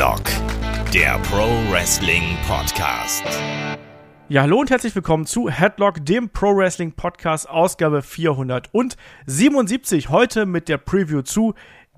[0.00, 0.24] Headlock,
[0.94, 3.22] der Pro Wrestling Podcast.
[4.30, 10.08] Ja, hallo und herzlich willkommen zu Headlock, dem Pro Wrestling Podcast, Ausgabe 477.
[10.08, 11.52] Heute mit der Preview zu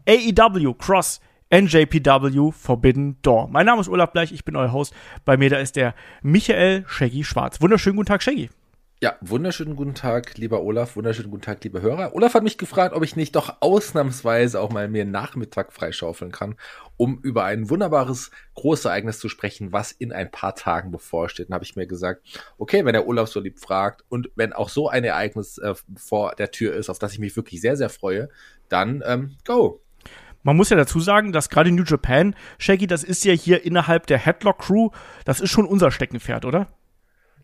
[0.08, 1.20] AEW Cross
[1.54, 3.46] NJPW Forbidden Door.
[3.52, 4.92] Mein Name ist Olaf Bleich, ich bin euer Host.
[5.24, 7.60] Bei mir da ist der Michael Shaggy Schwarz.
[7.60, 8.50] Wunderschönen guten Tag, Shaggy.
[9.02, 12.14] Ja, wunderschönen guten Tag, lieber Olaf, wunderschönen guten Tag, liebe Hörer.
[12.14, 16.54] Olaf hat mich gefragt, ob ich nicht doch ausnahmsweise auch mal mir Nachmittag freischaufeln kann,
[16.96, 21.48] um über ein wunderbares Großereignis zu sprechen, was in ein paar Tagen bevorsteht.
[21.48, 22.22] Dann habe ich mir gesagt,
[22.58, 26.36] okay, wenn der Olaf so lieb fragt und wenn auch so ein Ereignis äh, vor
[26.36, 28.28] der Tür ist, auf das ich mich wirklich sehr, sehr freue,
[28.68, 29.80] dann ähm, go.
[30.44, 34.06] Man muss ja dazu sagen, dass gerade New Japan, Shaggy, das ist ja hier innerhalb
[34.06, 34.90] der Headlock Crew,
[35.24, 36.68] das ist schon unser Steckenpferd, oder?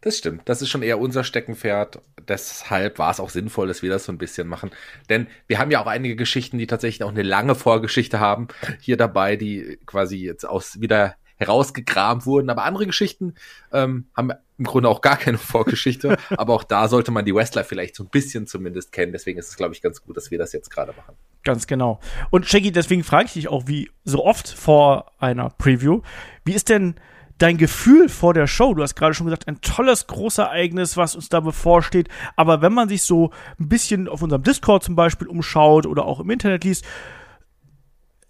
[0.00, 0.42] Das stimmt.
[0.44, 2.00] Das ist schon eher unser Steckenpferd.
[2.26, 4.70] Deshalb war es auch sinnvoll, dass wir das so ein bisschen machen.
[5.08, 8.48] Denn wir haben ja auch einige Geschichten, die tatsächlich auch eine lange Vorgeschichte haben,
[8.80, 12.50] hier dabei, die quasi jetzt aus wieder herausgekramt wurden.
[12.50, 13.34] Aber andere Geschichten
[13.72, 16.18] ähm, haben im Grunde auch gar keine Vorgeschichte.
[16.30, 19.12] aber auch da sollte man die Wrestler vielleicht so ein bisschen zumindest kennen.
[19.12, 21.16] Deswegen ist es, glaube ich, ganz gut, dass wir das jetzt gerade machen.
[21.44, 22.00] Ganz genau.
[22.30, 26.02] Und Shaggy, deswegen frage ich dich auch, wie so oft vor einer Preview,
[26.44, 26.96] wie ist denn
[27.38, 31.28] dein Gefühl vor der Show, du hast gerade schon gesagt, ein tolles Großereignis, was uns
[31.28, 32.08] da bevorsteht.
[32.36, 36.20] Aber wenn man sich so ein bisschen auf unserem Discord zum Beispiel umschaut oder auch
[36.20, 36.84] im Internet liest,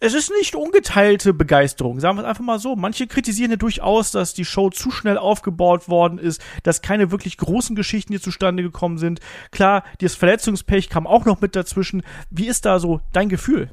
[0.00, 2.76] es ist nicht ungeteilte Begeisterung, sagen wir es einfach mal so.
[2.76, 7.36] Manche kritisieren ja durchaus, dass die Show zu schnell aufgebaut worden ist, dass keine wirklich
[7.36, 9.18] großen Geschichten hier zustande gekommen sind.
[9.50, 12.02] Klar, das Verletzungspech kam auch noch mit dazwischen.
[12.30, 13.72] Wie ist da so dein Gefühl?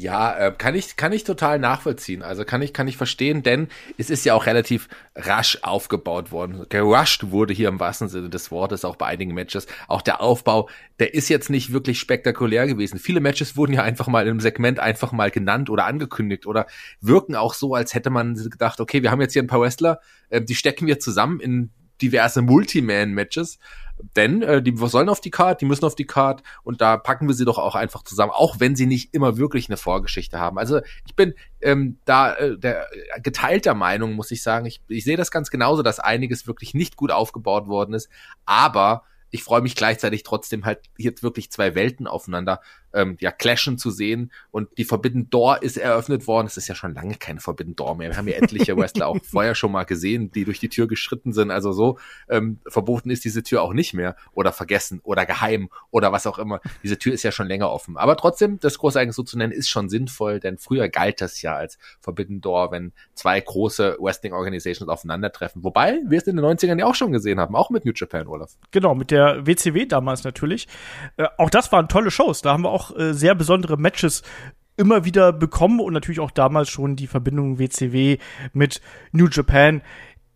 [0.00, 2.22] Ja, äh, kann ich kann ich total nachvollziehen.
[2.22, 6.64] Also kann ich kann ich verstehen, denn es ist ja auch relativ rasch aufgebaut worden.
[6.70, 9.66] Gerusht wurde hier im wahrsten Sinne des Wortes auch bei einigen Matches.
[9.88, 10.70] Auch der Aufbau,
[11.00, 12.98] der ist jetzt nicht wirklich spektakulär gewesen.
[12.98, 16.66] Viele Matches wurden ja einfach mal im Segment einfach mal genannt oder angekündigt oder
[17.02, 20.00] wirken auch so, als hätte man gedacht, okay, wir haben jetzt hier ein paar Wrestler,
[20.30, 23.58] äh, die stecken wir zusammen in diverse Multiman-Matches
[24.16, 27.28] denn äh, die sollen auf die Card, die müssen auf die Card und da packen
[27.28, 30.58] wir sie doch auch einfach zusammen, auch wenn sie nicht immer wirklich eine Vorgeschichte haben.
[30.58, 34.66] Also ich bin ähm, da äh, der äh, geteilter Meinung, muss ich sagen.
[34.66, 38.08] Ich, ich sehe das ganz genauso, dass einiges wirklich nicht gut aufgebaut worden ist,
[38.44, 42.60] aber ich freue mich gleichzeitig trotzdem halt jetzt wirklich zwei Welten aufeinander
[42.92, 46.46] ähm, ja clashen zu sehen und die Forbidden Door ist eröffnet worden.
[46.46, 48.10] Es ist ja schon lange keine Forbidden Door mehr.
[48.10, 51.32] Wir haben ja etliche Wrestler auch vorher schon mal gesehen, die durch die Tür geschritten
[51.32, 51.50] sind.
[51.50, 56.12] Also so ähm, verboten ist diese Tür auch nicht mehr oder vergessen oder geheim oder
[56.12, 56.60] was auch immer.
[56.82, 57.96] Diese Tür ist ja schon länger offen.
[57.96, 61.54] Aber trotzdem, das Großereignis so zu nennen, ist schon sinnvoll, denn früher galt das ja
[61.54, 65.62] als Forbidden Door, wenn zwei große Wrestling Organizations aufeinandertreffen.
[65.64, 68.26] Wobei wir es in den 90ern ja auch schon gesehen haben, auch mit New Japan,
[68.26, 68.56] Olaf.
[68.70, 70.68] Genau, mit der WCW damals natürlich.
[71.16, 72.42] Äh, auch das waren tolle Shows.
[72.42, 74.22] Da haben wir auch auch äh, sehr besondere Matches
[74.76, 78.16] immer wieder bekommen und natürlich auch damals schon die Verbindung WCW
[78.54, 78.80] mit
[79.12, 79.82] New Japan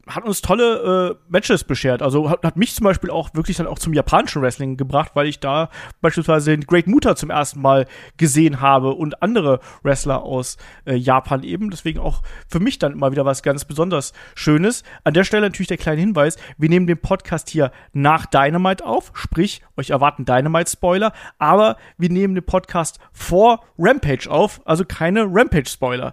[0.07, 2.03] hat uns tolle äh, Matches beschert.
[2.03, 5.27] Also hat, hat, mich zum Beispiel auch wirklich dann auch zum japanischen Wrestling gebracht, weil
[5.27, 5.71] ich da
[6.01, 11.43] beispielsweise den Great Muta zum ersten Mal gesehen habe und andere Wrestler aus äh, Japan
[11.43, 11.71] eben.
[11.71, 14.83] Deswegen auch für mich dann immer wieder was ganz besonders Schönes.
[15.05, 19.13] An der Stelle natürlich der kleine Hinweis, wir nehmen den Podcast hier nach Dynamite auf,
[19.15, 26.13] sprich, euch erwarten Dynamite-Spoiler, aber wir nehmen den Podcast vor Rampage auf, also keine Rampage-Spoiler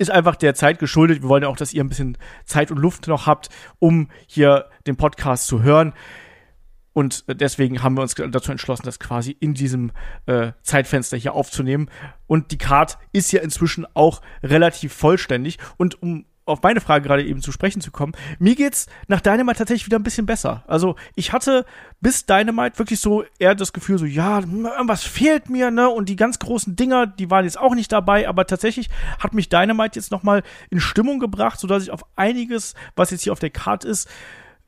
[0.00, 1.20] ist einfach der Zeit geschuldet.
[1.22, 4.70] Wir wollen ja auch, dass ihr ein bisschen Zeit und Luft noch habt, um hier
[4.86, 5.92] den Podcast zu hören.
[6.94, 9.92] Und deswegen haben wir uns dazu entschlossen, das quasi in diesem
[10.24, 11.90] äh, Zeitfenster hier aufzunehmen.
[12.26, 15.58] Und die Card ist ja inzwischen auch relativ vollständig.
[15.76, 19.58] Und um auf meine Frage gerade eben zu sprechen zu kommen, mir geht's nach Dynamite
[19.58, 20.64] tatsächlich wieder ein bisschen besser.
[20.66, 21.64] Also ich hatte
[22.00, 25.88] bis Dynamite wirklich so eher das Gefühl so, ja, irgendwas fehlt mir, ne?
[25.88, 29.48] Und die ganz großen Dinger, die waren jetzt auch nicht dabei, aber tatsächlich hat mich
[29.48, 33.50] Dynamite jetzt nochmal in Stimmung gebracht, sodass ich auf einiges, was jetzt hier auf der
[33.50, 34.08] Karte ist,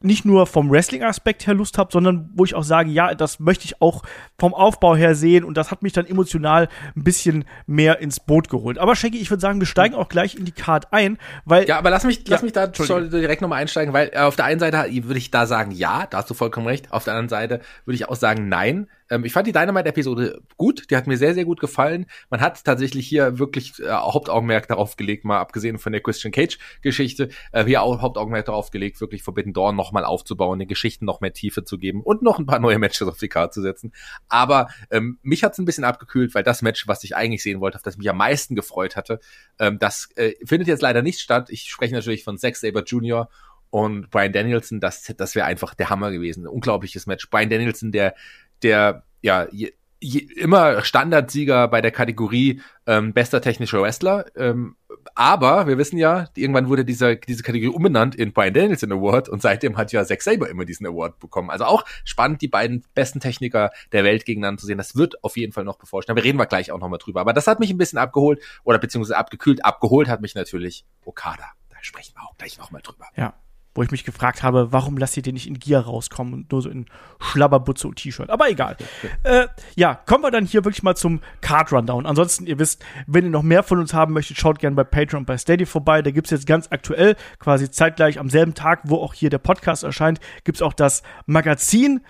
[0.04, 3.64] nicht nur vom Wrestling-Aspekt her Lust habe, sondern wo ich auch sage, ja, das möchte
[3.64, 4.02] ich auch
[4.38, 8.48] vom Aufbau her sehen und das hat mich dann emotional ein bisschen mehr ins Boot
[8.48, 8.78] geholt.
[8.78, 11.78] Aber Shaggy, ich würde sagen, wir steigen auch gleich in die Card ein, weil ja,
[11.78, 14.86] aber lass mich, lass mich da direkt nochmal einsteigen, weil äh, auf der einen Seite
[15.04, 16.92] würde ich da sagen, ja, da hast du vollkommen recht.
[16.92, 18.88] Auf der anderen Seite würde ich auch sagen, nein.
[19.12, 22.06] Ähm, ich fand die Dynamite-Episode gut, die hat mir sehr, sehr gut gefallen.
[22.30, 27.28] Man hat tatsächlich hier wirklich äh, Hauptaugenmerk darauf gelegt, mal abgesehen von der Christian Cage-Geschichte,
[27.52, 31.34] äh, hier auch Hauptaugenmerk darauf gelegt, wirklich Forbidden Dawn nochmal aufzubauen, den Geschichten noch mehr
[31.34, 33.92] Tiefe zu geben und noch ein paar neue Matches auf die Karte zu setzen.
[34.28, 37.60] Aber ähm, mich hat es ein bisschen abgekühlt, weil das Match, was ich eigentlich sehen
[37.60, 39.20] wollte, auf das mich am meisten gefreut hatte,
[39.58, 41.50] ähm, das äh, findet jetzt leider nicht statt.
[41.50, 43.28] Ich spreche natürlich von Zack Saber Jr.
[43.68, 46.46] und Brian Danielson, das, das wäre einfach der Hammer gewesen.
[46.46, 47.28] Unglaubliches Match.
[47.28, 48.14] Brian Danielson, der
[48.62, 49.72] der ja je,
[50.02, 54.26] je, immer Standardsieger bei der Kategorie ähm, bester technischer Wrestler.
[54.36, 54.76] Ähm,
[55.14, 59.42] aber wir wissen ja, irgendwann wurde dieser, diese Kategorie umbenannt in Brian Danielson Award und
[59.42, 61.50] seitdem hat ja Zack Saber immer diesen Award bekommen.
[61.50, 64.78] Also auch spannend, die beiden besten Techniker der Welt gegeneinander zu sehen.
[64.78, 66.16] Das wird auf jeden Fall noch bevorstehen.
[66.16, 67.20] Aber reden wir gleich auch nochmal drüber.
[67.20, 69.64] Aber das hat mich ein bisschen abgeholt oder beziehungsweise abgekühlt.
[69.64, 71.44] Abgeholt hat mich natürlich Okada.
[71.70, 73.06] Da sprechen wir auch gleich nochmal drüber.
[73.16, 73.34] Ja
[73.74, 76.62] wo ich mich gefragt habe, warum lasst ihr den nicht in Gear rauskommen und nur
[76.62, 76.86] so in
[77.20, 78.28] Schlabberbutze und T-Shirt.
[78.28, 78.76] Aber egal.
[79.22, 79.46] äh,
[79.76, 82.04] ja, kommen wir dann hier wirklich mal zum Card Rundown.
[82.04, 85.22] Ansonsten, ihr wisst, wenn ihr noch mehr von uns haben möchtet, schaut gerne bei Patreon
[85.22, 86.02] und bei Steady vorbei.
[86.02, 89.84] Da gibt's jetzt ganz aktuell, quasi zeitgleich am selben Tag, wo auch hier der Podcast
[89.84, 92.02] erscheint, gibt's auch das Magazin,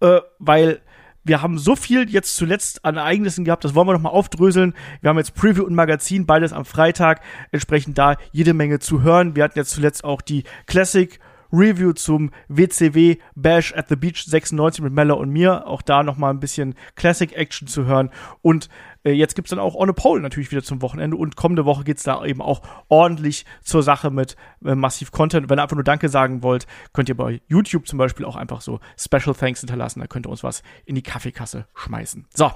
[0.00, 0.80] äh, weil
[1.24, 4.74] wir haben so viel jetzt zuletzt an Ereignissen gehabt, das wollen wir noch mal aufdröseln.
[5.00, 7.20] Wir haben jetzt Preview und Magazin, beides am Freitag,
[7.52, 9.36] entsprechend da jede Menge zu hören.
[9.36, 11.18] Wir hatten jetzt zuletzt auch die Classic
[11.52, 15.66] Review zum WCW Bash at the Beach 96 mit Mella und mir.
[15.66, 18.10] Auch da noch mal ein bisschen Classic Action zu hören
[18.42, 18.68] und
[19.04, 21.84] äh, jetzt gibt's dann auch On a Pole natürlich wieder zum Wochenende und kommende Woche
[21.84, 25.48] geht's da eben auch ordentlich zur Sache mit äh, massiv Content.
[25.48, 28.60] Wenn ihr einfach nur Danke sagen wollt, könnt ihr bei YouTube zum Beispiel auch einfach
[28.60, 30.00] so Special Thanks hinterlassen.
[30.00, 32.26] Da könnt ihr uns was in die Kaffeekasse schmeißen.
[32.34, 32.50] So,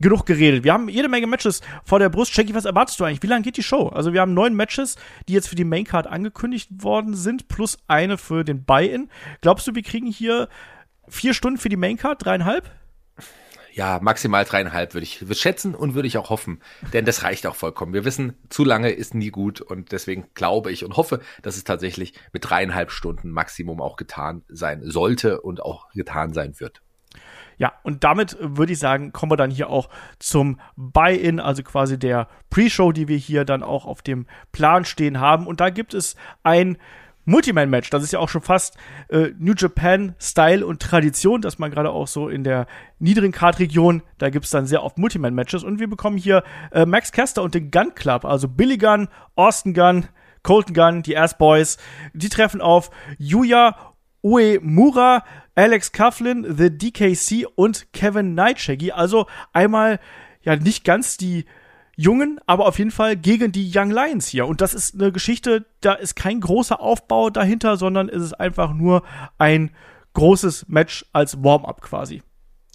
[0.00, 0.64] genug geredet.
[0.64, 2.36] Wir haben jede Menge Matches vor der Brust.
[2.36, 3.22] Jackie, was erwartest du eigentlich?
[3.22, 3.88] Wie lange geht die Show?
[3.88, 4.96] Also wir haben neun Matches,
[5.28, 9.08] die jetzt für die Maincard angekündigt worden sind, plus eine für den Buy-In.
[9.40, 10.48] Glaubst du, wir kriegen hier
[11.08, 12.24] vier Stunden für die Maincard?
[12.24, 12.70] Dreieinhalb?
[13.74, 16.60] Ja, maximal dreieinhalb würde ich würde schätzen und würde ich auch hoffen,
[16.92, 17.92] denn das reicht auch vollkommen.
[17.92, 21.64] Wir wissen, zu lange ist nie gut und deswegen glaube ich und hoffe, dass es
[21.64, 26.82] tatsächlich mit dreieinhalb Stunden Maximum auch getan sein sollte und auch getan sein wird.
[27.56, 29.88] Ja, und damit würde ich sagen, kommen wir dann hier auch
[30.18, 35.20] zum Buy-in, also quasi der Pre-Show, die wir hier dann auch auf dem Plan stehen
[35.20, 35.46] haben.
[35.46, 36.78] Und da gibt es ein
[37.24, 37.90] Multiman-Match.
[37.90, 38.76] Das ist ja auch schon fast
[39.08, 42.66] äh, New Japan-Style und Tradition, dass man gerade auch so in der
[42.98, 45.64] niedrigen Card-Region, da gibt's dann sehr oft Multiman-Matches.
[45.64, 49.74] Und wir bekommen hier äh, Max Caster und den Gun Club, also Billy Gunn, Austin
[49.74, 50.08] Gunn,
[50.42, 51.78] Colton Gunn, die Ass Boys.
[52.12, 53.76] Die treffen auf Yuya
[54.22, 55.24] Uemura,
[55.54, 58.92] Alex Coughlin, The DKC und Kevin Nightshaggy.
[58.92, 60.00] Also einmal
[60.42, 61.44] ja nicht ganz die
[61.96, 64.46] Jungen, aber auf jeden Fall gegen die Young Lions hier.
[64.46, 68.72] Und das ist eine Geschichte, da ist kein großer Aufbau dahinter, sondern es ist einfach
[68.72, 69.02] nur
[69.38, 69.70] ein
[70.14, 72.22] großes Match als Warm-up quasi.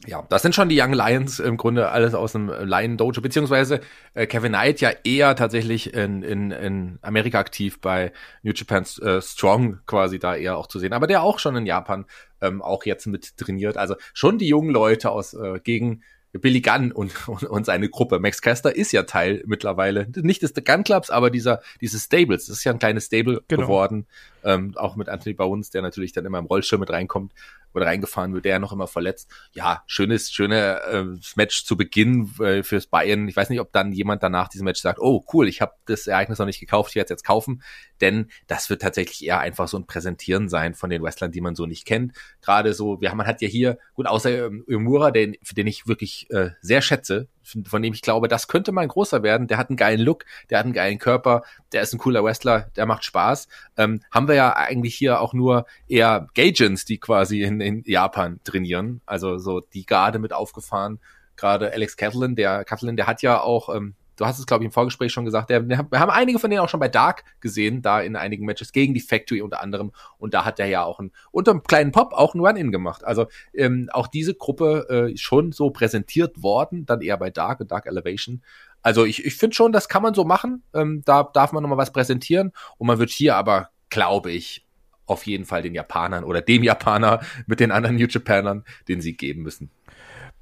[0.06, 3.82] Ja, das sind schon die Young Lions im Grunde alles aus dem Lion Dojo, beziehungsweise
[4.14, 9.22] äh, Kevin Knight ja eher tatsächlich in, in, in Amerika aktiv bei New Japan äh,
[9.22, 12.06] Strong quasi da eher auch zu sehen, aber der auch schon in Japan
[12.40, 13.76] ähm, auch jetzt mit trainiert.
[13.76, 16.02] Also schon die jungen Leute aus äh, gegen
[16.34, 18.20] Billy Gunn und, und, und seine Gruppe.
[18.20, 22.46] Max Caster ist ja Teil mittlerweile, nicht des Gun Clubs, aber dieser, dieses Stables.
[22.46, 23.64] Das ist ja ein kleines Stable genau.
[23.64, 24.06] geworden.
[24.44, 27.34] Ähm, auch mit Anthony Bones, der natürlich dann immer im Rollschirm mit reinkommt
[27.74, 29.30] oder reingefahren wird, der noch immer verletzt.
[29.54, 31.06] Ja, schönes, schöne äh,
[31.36, 33.28] Match zu Beginn äh, fürs Bayern.
[33.28, 36.08] Ich weiß nicht, ob dann jemand danach diesem Match sagt, oh cool, ich habe das
[36.08, 37.62] Ereignis noch nicht gekauft, ich werde es jetzt kaufen.
[38.02, 41.56] Denn das wird tatsächlich eher einfach so ein Präsentieren sein von den Wrestlern, die man
[41.56, 42.14] so nicht kennt.
[42.42, 46.30] Gerade so, wir, man hat ja hier, gut, außer ähm, Umura, den, den ich wirklich
[46.32, 47.28] äh, sehr schätze,
[47.66, 49.48] von dem ich glaube, das könnte mal ein großer werden.
[49.48, 52.70] Der hat einen geilen Look, der hat einen geilen Körper, der ist ein cooler Wrestler,
[52.76, 53.48] der macht Spaß.
[53.78, 58.40] Ähm, haben wir ja eigentlich hier auch nur eher Gaijins, die quasi in, in Japan
[58.44, 59.02] trainieren.
[59.06, 61.00] Also so die Garde mit aufgefahren.
[61.36, 64.66] Gerade Alex Catlin, der Catlin, der hat ja auch ähm, du hast es, glaube ich,
[64.66, 67.82] im Vorgespräch schon gesagt, der, wir haben einige von denen auch schon bei Dark gesehen,
[67.82, 69.92] da in einigen Matches gegen die Factory unter anderem.
[70.18, 73.04] Und da hat er ja auch ein, unter einem kleinen Pop auch ein Run-In gemacht.
[73.04, 77.72] Also ähm, auch diese Gruppe äh, schon so präsentiert worden, dann eher bei Dark und
[77.72, 78.44] Dark Elevation.
[78.82, 80.64] Also ich, ich finde schon, das kann man so machen.
[80.74, 82.52] Ähm, da darf man nochmal was präsentieren.
[82.78, 84.66] Und man wird hier aber, glaube ich,
[85.06, 89.18] auf jeden Fall den Japanern oder dem Japaner mit den anderen New Japanern den Sieg
[89.18, 89.72] geben müssen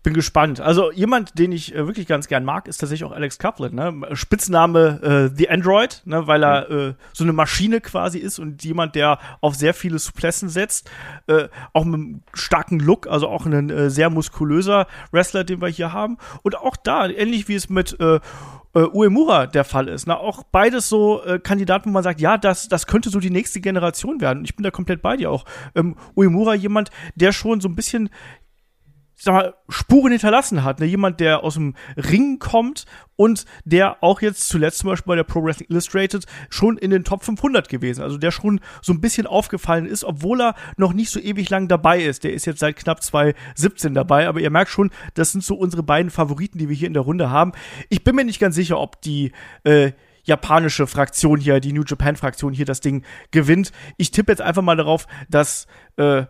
[0.07, 0.61] bin gespannt.
[0.61, 3.75] Also jemand, den ich äh, wirklich ganz gern mag, ist tatsächlich auch Alex Coughlin.
[3.75, 4.07] Ne?
[4.13, 5.01] Spitzname
[5.33, 6.27] äh, The Android, ne?
[6.27, 6.89] weil er mhm.
[6.91, 10.89] äh, so eine Maschine quasi ist und jemand, der auf sehr viele Suplessen setzt.
[11.27, 15.67] Äh, auch mit einem starken Look, also auch ein äh, sehr muskulöser Wrestler, den wir
[15.67, 16.17] hier haben.
[16.41, 18.21] Und auch da, ähnlich wie es mit äh,
[18.73, 20.07] Uemura der Fall ist.
[20.07, 23.31] Na, auch beides so äh, Kandidaten, wo man sagt, ja, das, das könnte so die
[23.31, 24.45] nächste Generation werden.
[24.45, 25.43] Ich bin da komplett bei dir auch.
[25.75, 28.09] Ähm, Uemura jemand, der schon so ein bisschen
[29.17, 30.79] sag mal, Spuren hinterlassen hat.
[30.79, 30.85] Ne?
[30.85, 35.23] Jemand, der aus dem Ring kommt und der auch jetzt zuletzt zum Beispiel bei der
[35.23, 38.03] Pro Wrestling Illustrated schon in den Top 500 gewesen.
[38.03, 41.67] Also der schon so ein bisschen aufgefallen ist, obwohl er noch nicht so ewig lang
[41.67, 42.23] dabei ist.
[42.23, 45.83] Der ist jetzt seit knapp 2017 dabei, aber ihr merkt schon, das sind so unsere
[45.83, 47.53] beiden Favoriten, die wir hier in der Runde haben.
[47.89, 49.31] Ich bin mir nicht ganz sicher, ob die
[49.63, 49.93] äh,
[50.27, 53.71] japanische Fraktion hier, die New Japan Fraktion hier das Ding gewinnt.
[53.97, 56.25] Ich tippe jetzt einfach mal darauf, dass äh,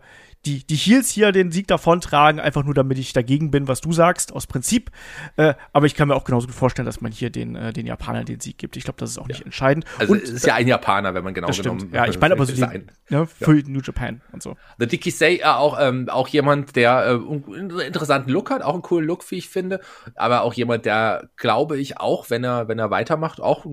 [0.48, 3.92] die, die Heels hier den Sieg davontragen, einfach nur damit ich dagegen bin, was du
[3.92, 4.90] sagst, aus Prinzip.
[5.36, 7.86] Äh, aber ich kann mir auch genauso gut vorstellen, dass man hier den, äh, den
[7.86, 8.76] Japanern den Sieg gibt.
[8.76, 9.34] Ich glaube, das ist auch ja.
[9.34, 9.84] nicht entscheidend.
[9.98, 12.46] Also und, es ist ja ein Japaner, wenn man genau genommen Ja, ich meine aber
[12.46, 13.62] so den, ein, ne, für ja.
[13.66, 14.56] New Japan und so.
[14.78, 18.72] The Dicky Say äh, auch, ähm, auch jemand, der äh, einen interessanten Look hat, auch
[18.72, 19.80] einen coolen Look, wie ich finde.
[20.14, 23.66] Aber auch jemand, der, glaube ich, auch, wenn er, wenn er weitermacht, auch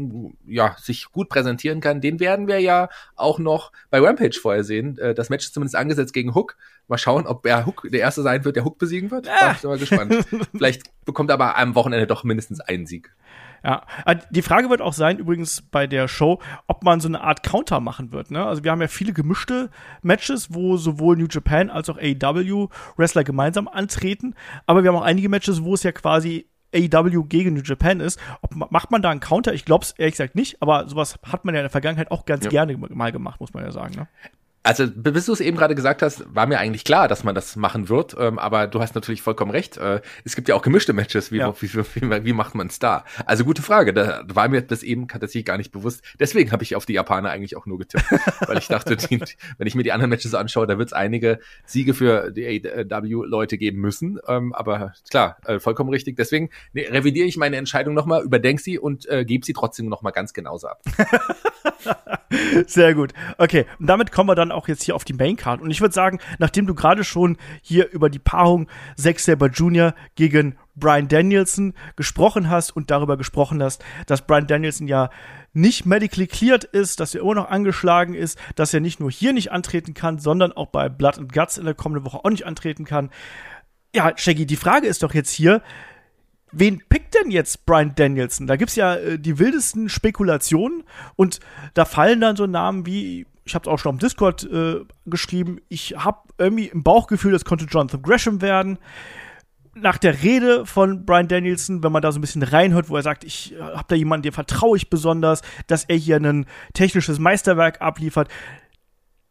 [0.46, 2.01] ja, sich gut präsentieren kann.
[2.01, 4.98] Den werden wir ja auch noch bei Rampage vorher sehen.
[4.98, 6.58] Äh, das Match ist zumindest angesetzt gegen Hook.
[6.88, 9.25] Mal schauen, ob er Hook der Erste sein wird, der Hook besiegen wird.
[9.25, 9.53] Ja.
[9.53, 10.15] Ich bin mal gespannt.
[10.51, 13.15] Vielleicht bekommt er aber am Wochenende doch mindestens einen Sieg.
[13.63, 17.22] Ja, äh, die Frage wird auch sein, übrigens bei der Show, ob man so eine
[17.22, 18.29] Art Counter machen wird.
[18.29, 18.45] Ne?
[18.45, 19.72] Also wir haben ja viele gemischte
[20.03, 24.36] Matches, wo sowohl New Japan als auch AEW Wrestler gemeinsam antreten,
[24.67, 28.19] aber wir haben auch einige Matches, wo es ja quasi AEW gegen New Japan ist.
[28.41, 29.53] Ob, macht man da einen Counter?
[29.53, 32.25] Ich glaube es ehrlich gesagt nicht, aber sowas hat man ja in der Vergangenheit auch
[32.25, 32.51] ganz ja.
[32.51, 33.95] gerne mal gemacht, muss man ja sagen.
[33.95, 34.07] Ne?
[34.65, 37.55] Also bis du es eben gerade gesagt hast, war mir eigentlich klar, dass man das
[37.55, 38.15] machen wird.
[38.19, 39.77] Ähm, aber du hast natürlich vollkommen recht.
[39.77, 41.31] Äh, es gibt ja auch gemischte Matches.
[41.31, 41.53] Wie, ja.
[41.62, 43.05] wie, wie, wie macht man es da?
[43.27, 43.93] Also gute Frage.
[43.93, 46.03] Da war mir das eben tatsächlich gar nicht bewusst.
[46.19, 48.05] Deswegen habe ich auf die Japaner eigentlich auch nur getippt,
[48.48, 49.22] weil ich dachte, die,
[49.60, 53.60] wenn ich mir die anderen Matches anschaue, da wird es einige Siege für die AW-Leute
[53.60, 54.19] geben müssen.
[54.27, 56.17] Ähm, aber klar, äh, vollkommen richtig.
[56.17, 60.12] Deswegen nee, revidiere ich meine Entscheidung nochmal, überdenke sie und äh, gebe sie trotzdem nochmal
[60.12, 60.81] ganz genauso ab.
[62.68, 63.13] Sehr gut.
[63.38, 65.62] Okay, und damit kommen wir dann auch jetzt hier auf die Maincard.
[65.62, 69.94] Und ich würde sagen, nachdem du gerade schon hier über die Paarung Zack Saber Jr.
[70.15, 75.10] gegen Brian Danielson gesprochen hast und darüber gesprochen hast, dass Brian Danielson ja
[75.54, 79.32] nicht medically cleared ist, dass er immer noch angeschlagen ist, dass er nicht nur hier
[79.32, 82.46] nicht antreten kann, sondern auch bei Blood and Guts in der kommenden Woche auch nicht
[82.46, 83.10] antreten kann.
[83.96, 85.62] Ja, Shaggy, die Frage ist doch jetzt hier,
[86.51, 88.47] wen pickt denn jetzt Brian Danielson?
[88.47, 90.83] Da gibt's ja äh, die wildesten Spekulationen
[91.15, 91.39] und
[91.73, 95.59] da fallen dann so Namen wie ich habe es auch schon dem Discord äh, geschrieben,
[95.69, 98.79] ich habe irgendwie im Bauchgefühl, das könnte Jonathan Gresham werden.
[99.75, 103.03] Nach der Rede von Brian Danielson, wenn man da so ein bisschen reinhört, wo er
[103.03, 107.19] sagt, ich äh, habe da jemanden, dem vertraue ich besonders, dass er hier ein technisches
[107.19, 108.29] Meisterwerk abliefert,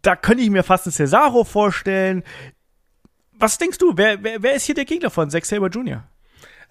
[0.02, 2.22] da könnte ich mir fast einen Cesaro vorstellen.
[3.32, 6.04] Was denkst du, wer, wer, wer ist hier der Gegner von Zack Saber Jr.?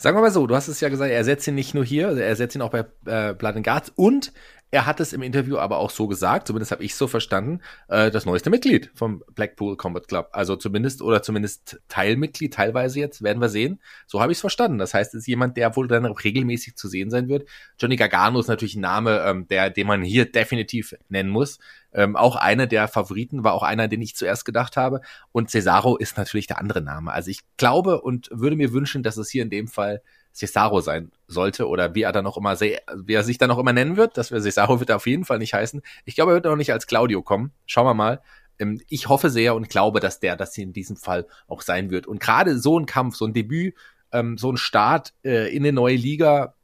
[0.03, 2.09] Sagen wir mal so, du hast es ja gesagt, er setzt ihn nicht nur hier,
[2.09, 4.33] er setzt ihn auch bei äh, Blood and Guards und
[4.69, 8.11] er hat es im Interview aber auch so gesagt, zumindest habe ich so verstanden, äh,
[8.11, 10.27] das neueste Mitglied vom Blackpool Combat Club.
[10.33, 13.79] Also zumindest oder zumindest Teilmitglied, teilweise jetzt, werden wir sehen.
[14.05, 14.77] So habe ich es verstanden.
[14.77, 17.47] Das heißt, es ist jemand, der wohl dann regelmäßig zu sehen sein wird.
[17.79, 21.59] Johnny Gargano ist natürlich ein Name, ähm, der, den man hier definitiv nennen muss.
[21.93, 25.01] Ähm, auch einer der Favoriten, war auch einer, den ich zuerst gedacht habe.
[25.31, 27.11] Und Cesaro ist natürlich der andere Name.
[27.11, 30.01] Also ich glaube und würde mir wünschen, dass es hier in dem Fall
[30.33, 33.73] Cesaro sein sollte oder wie er dann auch immer, wie er sich dann auch immer
[33.73, 34.17] nennen wird.
[34.17, 35.81] Das Cesaro wird er auf jeden Fall nicht heißen.
[36.05, 37.51] Ich glaube, er wird auch nicht als Claudio kommen.
[37.65, 38.21] Schauen wir mal.
[38.59, 42.07] Ähm, ich hoffe sehr und glaube, dass der das in diesem Fall auch sein wird.
[42.07, 43.75] Und gerade so ein Kampf, so ein Debüt,
[44.11, 46.55] ähm, so ein Start äh, in eine neue Liga,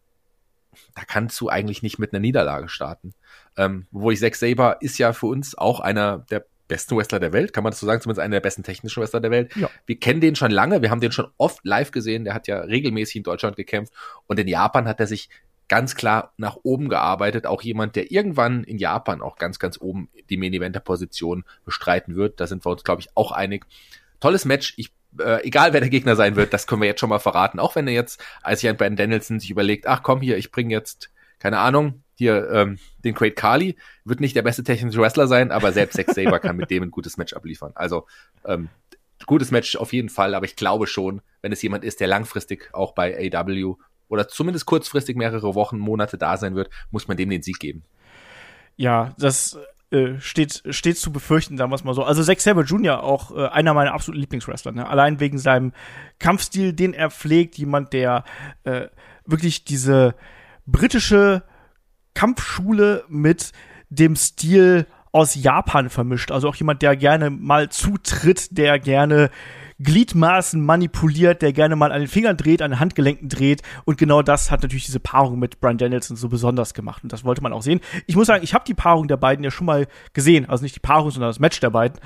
[0.96, 3.14] da kannst du eigentlich nicht mit einer Niederlage starten.
[3.58, 7.34] Ähm, wo ich Zack Saber ist ja für uns auch einer der besten Wrestler der
[7.34, 9.56] Welt, kann man das so sagen, zumindest einer der besten technischen Wrestler der Welt.
[9.56, 9.70] Ja.
[9.86, 12.60] Wir kennen den schon lange, wir haben den schon oft live gesehen, der hat ja
[12.60, 13.92] regelmäßig in Deutschland gekämpft
[14.28, 15.30] und in Japan hat er sich
[15.68, 20.10] ganz klar nach oben gearbeitet, auch jemand, der irgendwann in Japan auch ganz, ganz oben
[20.30, 22.40] die Main Eventer Position bestreiten wird.
[22.40, 23.66] Da sind wir uns, glaube ich, auch einig.
[24.20, 24.74] Tolles Match.
[24.78, 27.60] Ich äh, egal wer der Gegner sein wird, das können wir jetzt schon mal verraten.
[27.60, 30.52] Auch wenn er jetzt, als ich ein Ben Danielson sich überlegt, ach komm hier, ich
[30.52, 35.28] bringe jetzt, keine Ahnung, hier ähm, den Great Kali, wird nicht der beste technische Wrestler
[35.28, 37.72] sein, aber selbst Zack Saber kann mit dem ein gutes Match abliefern.
[37.76, 38.08] Also
[38.46, 38.70] ähm,
[39.26, 42.70] gutes Match auf jeden Fall, aber ich glaube schon, wenn es jemand ist, der langfristig
[42.74, 43.76] auch bei AW
[44.10, 47.84] oder zumindest kurzfristig mehrere Wochen, Monate da sein wird, muss man dem den Sieg geben.
[48.76, 49.58] Ja, das
[49.92, 52.04] äh, steht, steht zu befürchten, sagen wir es mal so.
[52.04, 53.04] Also Zack Saber Jr.
[53.04, 54.72] auch äh, einer meiner absoluten Lieblingswrestler.
[54.72, 54.88] Ne?
[54.88, 55.74] Allein wegen seinem
[56.20, 58.24] Kampfstil, den er pflegt, jemand, der
[58.66, 58.88] äh,
[59.26, 60.16] wirklich diese
[60.68, 61.44] britische
[62.14, 63.52] Kampfschule mit
[63.90, 66.32] dem Stil aus Japan vermischt.
[66.32, 69.32] Also auch jemand, der gerne mal zutritt, der gerne
[69.82, 73.62] Gliedmaßen manipuliert, der gerne mal an den Fingern dreht, an den Handgelenken dreht.
[73.86, 77.04] Und genau das hat natürlich diese Paarung mit Brian Danielson so besonders gemacht.
[77.04, 77.80] Und das wollte man auch sehen.
[78.06, 80.48] Ich muss sagen, ich habe die Paarung der beiden ja schon mal gesehen.
[80.50, 82.00] Also nicht die Paarung, sondern das Match der beiden.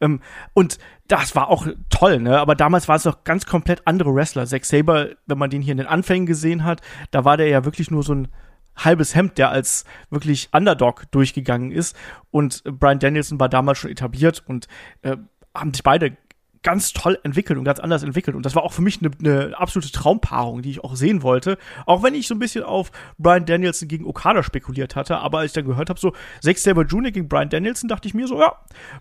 [0.00, 0.20] Ähm,
[0.54, 2.38] und das war auch toll, ne?
[2.38, 4.46] Aber damals waren es noch ganz komplett andere Wrestler.
[4.46, 6.80] Zack Saber, wenn man den hier in den Anfängen gesehen hat,
[7.10, 8.28] da war der ja wirklich nur so ein
[8.76, 11.96] halbes Hemd, der als wirklich Underdog durchgegangen ist.
[12.30, 14.66] Und Brian Danielson war damals schon etabliert und
[15.02, 15.16] äh,
[15.54, 16.16] haben sich beide
[16.62, 18.36] ganz toll entwickelt und ganz anders entwickelt.
[18.36, 21.58] Und das war auch für mich eine, eine absolute Traumpaarung, die ich auch sehen wollte.
[21.86, 25.18] Auch wenn ich so ein bisschen auf Brian Danielson gegen Okada spekuliert hatte.
[25.18, 27.10] Aber als ich dann gehört habe, so Zack Saber Jr.
[27.10, 28.52] gegen Brian Danielson, dachte ich mir so, ja,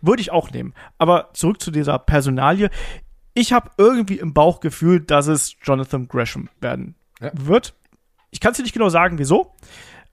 [0.02, 0.74] würde ich auch nehmen.
[0.98, 2.70] Aber zurück zu dieser Personalie.
[3.34, 7.32] Ich habe irgendwie im Bauch gefühlt, dass es Jonathan Gresham werden ja.
[7.34, 7.76] wird.
[8.32, 9.54] Ich kann es dir nicht genau sagen, wieso.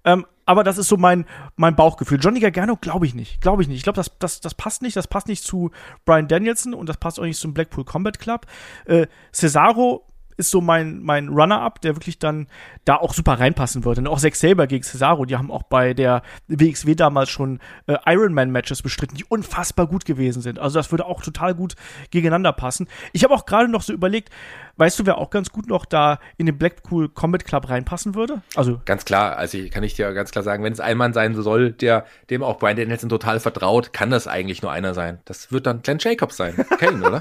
[0.05, 2.19] Ähm, aber das ist so mein, mein Bauchgefühl.
[2.21, 3.41] Johnny Gargano glaube ich nicht.
[3.41, 3.79] Glaube ich nicht.
[3.79, 4.97] Ich glaube, das, das, das passt nicht.
[4.97, 5.71] Das passt nicht zu
[6.05, 8.47] Brian Danielson und das passt auch nicht zum Blackpool Combat Club.
[8.87, 12.49] Äh, Cesaro ist so mein, mein Runner-up, der wirklich dann
[12.85, 14.01] da auch super reinpassen würde.
[14.01, 17.97] Und auch Zack Saber gegen Cesaro, die haben auch bei der WXW damals schon äh,
[18.05, 20.59] Ironman-Matches bestritten, die unfassbar gut gewesen sind.
[20.59, 21.75] Also das würde auch total gut
[22.11, 22.89] gegeneinander passen.
[23.13, 24.31] Ich habe auch gerade noch so überlegt,
[24.77, 28.43] weißt du, wer auch ganz gut noch da in den Blackpool Combat Club reinpassen würde?
[28.55, 31.35] Also ganz klar, also kann ich dir ganz klar sagen, wenn es ein Mann sein
[31.35, 35.21] soll, der dem auch Brian Danielson total vertraut, kann das eigentlich nur einer sein.
[35.25, 36.55] Das wird dann Glenn Jacobs sein.
[36.79, 37.21] Kane, oder?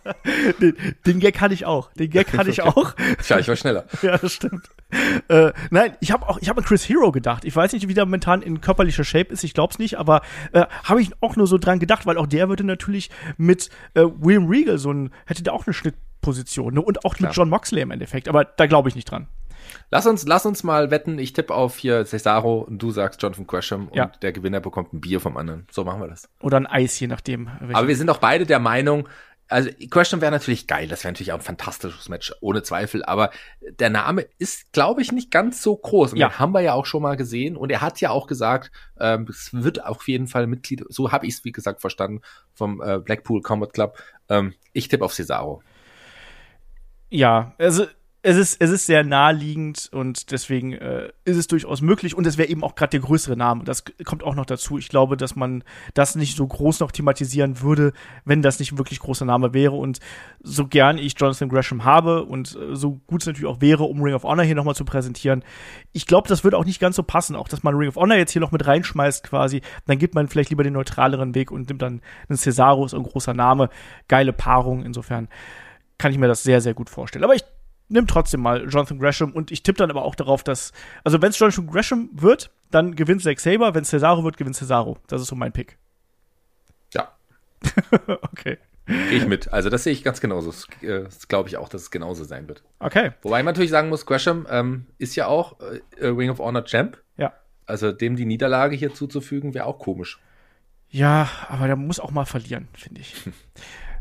[0.60, 1.92] den, den Gag hatte ich auch.
[1.92, 2.94] Den Gag hatte ich auch.
[3.22, 3.84] Tja, ich war schneller.
[4.02, 4.68] ja, das stimmt.
[5.28, 7.44] Äh, nein, ich habe auch, ich habe an Chris Hero gedacht.
[7.44, 9.44] Ich weiß nicht, wie der momentan in körperlicher Shape ist.
[9.44, 10.22] Ich glaube es nicht, aber
[10.52, 14.02] äh, habe ich auch nur so dran gedacht, weil auch der würde natürlich mit äh,
[14.02, 15.74] William Regal so ein, hätte der auch eine
[16.22, 16.82] Schnittposition ne?
[16.82, 17.30] und auch Klar.
[17.30, 18.28] mit John Moxley im Endeffekt.
[18.28, 19.28] Aber da glaube ich nicht dran.
[19.90, 21.18] Lass uns, lass uns mal wetten.
[21.18, 24.04] Ich tippe auf hier Cesaro und du sagst Jonathan Gresham ja.
[24.04, 25.66] und der Gewinner bekommt ein Bier vom anderen.
[25.70, 26.28] So machen wir das.
[26.40, 27.48] Oder ein Eis, je nachdem.
[27.72, 29.08] Aber wir sind auch beide der Meinung,
[29.48, 33.30] also Question wäre natürlich geil, das wäre natürlich auch ein fantastisches Match, ohne Zweifel, aber
[33.60, 36.12] der Name ist, glaube ich, nicht ganz so groß.
[36.12, 36.28] Und ja.
[36.28, 39.26] den haben wir ja auch schon mal gesehen und er hat ja auch gesagt, ähm,
[39.28, 42.22] es wird auf jeden Fall Mitglied, so habe ich es, wie gesagt, verstanden,
[42.54, 43.98] vom äh, Blackpool Combat Club.
[44.30, 45.62] Ähm, ich tippe auf Cesaro.
[47.12, 47.84] Ja, also
[48.22, 52.38] es ist, es ist sehr naheliegend und deswegen äh, ist es durchaus möglich und es
[52.38, 53.64] wäre eben auch gerade der größere Name.
[53.64, 54.78] Das kommt auch noch dazu.
[54.78, 57.92] Ich glaube, dass man das nicht so groß noch thematisieren würde,
[58.24, 59.74] wenn das nicht wirklich großer Name wäre.
[59.74, 59.98] Und
[60.40, 64.00] so gern ich Jonathan Gresham habe und äh, so gut es natürlich auch wäre, um
[64.00, 65.44] Ring of Honor hier nochmal zu präsentieren,
[65.92, 67.36] ich glaube, das würde auch nicht ganz so passen.
[67.36, 70.28] Auch, dass man Ring of Honor jetzt hier noch mit reinschmeißt quasi, dann gibt man
[70.28, 72.00] vielleicht lieber den neutraleren Weg und nimmt dann
[72.30, 73.68] einen Cesaro, ist ein großer Name,
[74.08, 74.82] geile Paarung.
[74.82, 75.28] Insofern
[76.02, 77.22] kann ich mir das sehr, sehr gut vorstellen.
[77.22, 77.44] Aber ich
[77.88, 80.72] nimm trotzdem mal Jonathan Gresham und ich tippe dann aber auch darauf, dass,
[81.04, 84.56] also wenn es Jonathan Gresham wird, dann gewinnt Zack Saber, wenn es Cesaro wird, gewinnt
[84.56, 84.98] Cesaro.
[85.06, 85.78] Das ist so mein Pick.
[86.92, 87.12] Ja.
[88.22, 88.58] okay.
[88.86, 89.52] Gehe ich mit.
[89.52, 90.50] Also das sehe ich ganz genauso.
[90.50, 92.64] Das, äh, das glaube ich auch, dass es genauso sein wird.
[92.80, 93.12] Okay.
[93.22, 96.98] Wobei man natürlich sagen muss, Gresham ähm, ist ja auch äh, Ring of Honor Champ.
[97.16, 97.32] Ja.
[97.64, 100.18] Also dem die Niederlage hier zuzufügen, wäre auch komisch.
[100.92, 103.14] Ja, aber der muss auch mal verlieren, finde ich.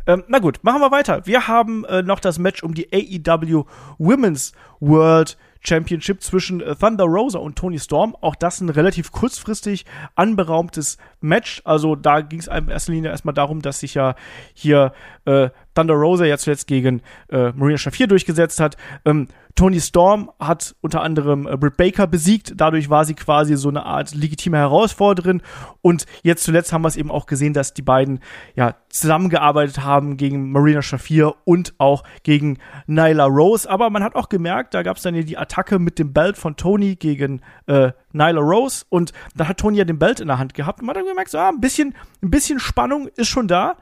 [0.07, 1.25] Ähm, na gut, machen wir weiter.
[1.25, 3.65] Wir haben äh, noch das Match um die AEW
[3.97, 8.15] Women's World Championship zwischen äh, Thunder Rosa und Tony Storm.
[8.19, 9.85] Auch das ein relativ kurzfristig
[10.15, 11.61] anberaumtes Match.
[11.65, 14.15] Also da ging es in erster Linie erstmal darum, dass sich ja
[14.53, 14.93] hier
[15.25, 18.77] äh, Thunder Rosa ja zuletzt gegen äh, Marina Shafir durchgesetzt hat.
[19.05, 22.53] Ähm, Tony Storm hat unter anderem äh, Britt Baker besiegt.
[22.55, 25.41] Dadurch war sie quasi so eine Art legitime Herausforderin.
[25.81, 28.19] Und jetzt zuletzt haben wir es eben auch gesehen, dass die beiden
[28.55, 33.69] ja zusammengearbeitet haben gegen Marina Shafir und auch gegen Nyla Rose.
[33.69, 36.37] Aber man hat auch gemerkt, da gab es dann ja die Attacke mit dem Belt
[36.37, 38.85] von Tony gegen äh, Nyla Rose.
[38.89, 40.79] Und da hat Tony ja den Belt in der Hand gehabt.
[40.79, 43.77] Und man hat gemerkt, so, ah, ein bisschen, ein bisschen Spannung ist schon da.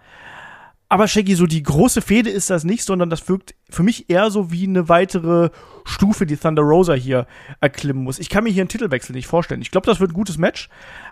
[0.91, 4.31] Aber Shaggy, so die große Fehde ist das nicht, sondern das wirkt für mich eher
[4.31, 5.51] so wie eine weitere
[5.85, 7.27] Stufe, die Thunder Rosa hier
[7.61, 8.17] erklimmen muss.
[8.17, 9.61] Ich kann mir hier einen Titelwechsel nicht vorstellen.
[9.61, 10.67] Ich glaube, das wird ein gutes Match.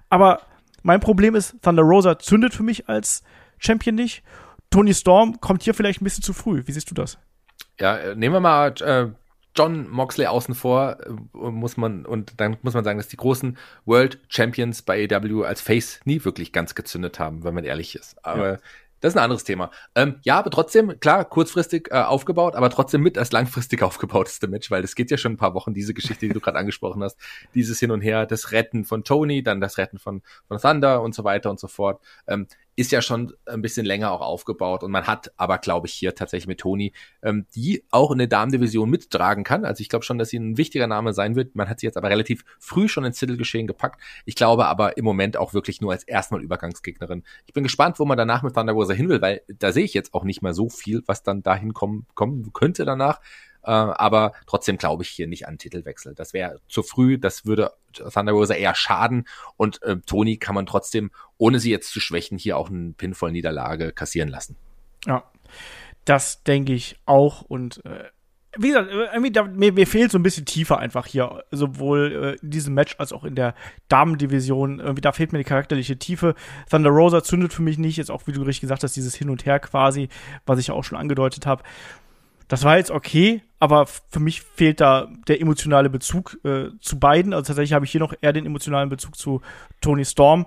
[0.09, 0.41] Aber
[0.81, 3.23] mein Problem ist, Thunder Rosa zündet für mich als
[3.59, 4.23] Champion nicht.
[4.71, 6.63] Tony Storm kommt hier vielleicht ein bisschen zu früh.
[6.65, 7.19] Wie siehst du das?
[7.79, 9.07] Ja, äh, nehmen wir mal äh,
[9.55, 11.11] John Moxley außen vor, äh,
[11.51, 15.61] muss man, und dann muss man sagen, dass die großen World Champions bei AW als
[15.61, 18.23] Face nie wirklich ganz gezündet haben, wenn man ehrlich ist.
[18.25, 18.57] Aber ja.
[18.99, 19.69] Das ist ein anderes Thema.
[19.95, 24.71] Ähm, ja, aber trotzdem, klar, kurzfristig äh, aufgebaut, aber trotzdem mit als langfristig aufgebauteste Match,
[24.71, 27.17] weil es geht ja schon ein paar Wochen, diese Geschichte, die du gerade angesprochen hast,
[27.53, 31.13] dieses Hin und Her, das Retten von Tony, dann das Retten von, von Thunder und
[31.13, 32.01] so weiter und so fort.
[32.27, 35.93] Ähm, ist ja schon ein bisschen länger auch aufgebaut und man hat aber, glaube ich,
[35.93, 39.65] hier tatsächlich mit Toni, ähm, die auch in der Damendivision mittragen kann.
[39.65, 41.55] Also ich glaube schon, dass sie ein wichtiger Name sein wird.
[41.55, 43.99] Man hat sie jetzt aber relativ früh schon ins Titelgeschehen gepackt.
[44.25, 47.23] Ich glaube aber im Moment auch wirklich nur als erstmal Übergangsgegnerin.
[47.47, 49.95] Ich bin gespannt, wo man danach mit Thunder Rosa hin will, weil da sehe ich
[49.95, 53.21] jetzt auch nicht mehr so viel, was dann dahin kommen, kommen könnte danach.
[53.67, 56.15] Äh, aber trotzdem glaube ich hier nicht an Titelwechsel.
[56.15, 57.73] Das wäre zu früh, das würde
[58.13, 59.27] Thunder Rosa eher schaden
[59.57, 63.91] und äh, Toni kann man trotzdem, ohne sie jetzt zu schwächen, hier auch eine Pinfall-Niederlage
[63.91, 64.55] kassieren lassen.
[65.05, 65.29] Ja,
[66.05, 68.05] das denke ich auch und äh,
[68.57, 72.37] wie gesagt, äh, irgendwie da, mir, mir fehlt so ein bisschen tiefer einfach hier, sowohl
[72.39, 73.53] äh, in diesem Match als auch in der
[73.89, 74.79] Damendivision.
[74.79, 76.35] Irgendwie da fehlt mir die charakterliche Tiefe.
[76.69, 79.29] Thunder Rosa zündet für mich nicht, jetzt auch, wie du richtig gesagt hast, dieses Hin
[79.29, 80.07] und Her quasi,
[80.45, 81.63] was ich auch schon angedeutet habe.
[82.47, 87.33] Das war jetzt okay, aber für mich fehlt da der emotionale Bezug äh, zu beiden.
[87.33, 89.41] Also tatsächlich habe ich hier noch eher den emotionalen Bezug zu
[89.81, 90.45] Tony Storm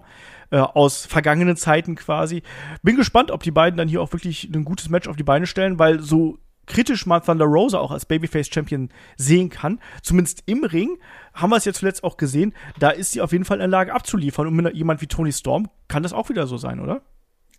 [0.50, 2.42] äh, aus vergangenen Zeiten quasi.
[2.82, 5.46] Bin gespannt, ob die beiden dann hier auch wirklich ein gutes Match auf die Beine
[5.46, 10.62] stellen, weil so kritisch mal Thunder Rosa auch als Babyface Champion sehen kann, zumindest im
[10.64, 10.98] Ring,
[11.34, 13.68] haben wir es jetzt zuletzt auch gesehen, da ist sie auf jeden Fall in der
[13.68, 14.46] Lage abzuliefern.
[14.46, 17.02] Und mit jemand wie Tony Storm kann das auch wieder so sein, oder?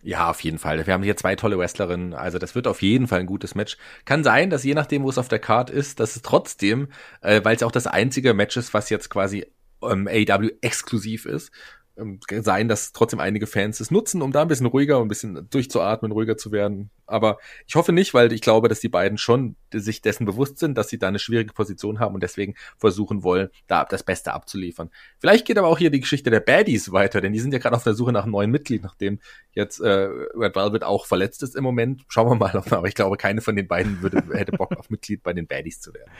[0.04, 0.84] Ja, auf jeden Fall.
[0.84, 2.12] Wir haben hier zwei tolle Wrestlerinnen.
[2.12, 3.76] Also das wird auf jeden Fall ein gutes Match.
[4.04, 6.88] Kann sein, dass je nachdem, wo es auf der Card ist, dass es trotzdem,
[7.20, 9.46] äh, weil es auch das einzige Match ist, was jetzt quasi
[9.80, 11.52] ähm, AW exklusiv ist,
[11.96, 16.10] sein, dass trotzdem einige Fans es nutzen, um da ein bisschen ruhiger, ein bisschen durchzuatmen,
[16.12, 16.90] ruhiger zu werden.
[17.06, 20.78] Aber ich hoffe nicht, weil ich glaube, dass die beiden schon sich dessen bewusst sind,
[20.78, 24.90] dass sie da eine schwierige Position haben und deswegen versuchen wollen, da das Beste abzuliefern.
[25.18, 27.76] Vielleicht geht aber auch hier die Geschichte der Baddies weiter, denn die sind ja gerade
[27.76, 29.18] auf der Suche nach einem neuen Mitglied, nachdem
[29.52, 32.04] jetzt äh, Red Velvet auch verletzt ist im Moment.
[32.08, 35.22] Schauen wir mal, aber ich glaube, keine von den beiden würde, hätte Bock auf Mitglied
[35.22, 36.10] bei den Baddies zu werden.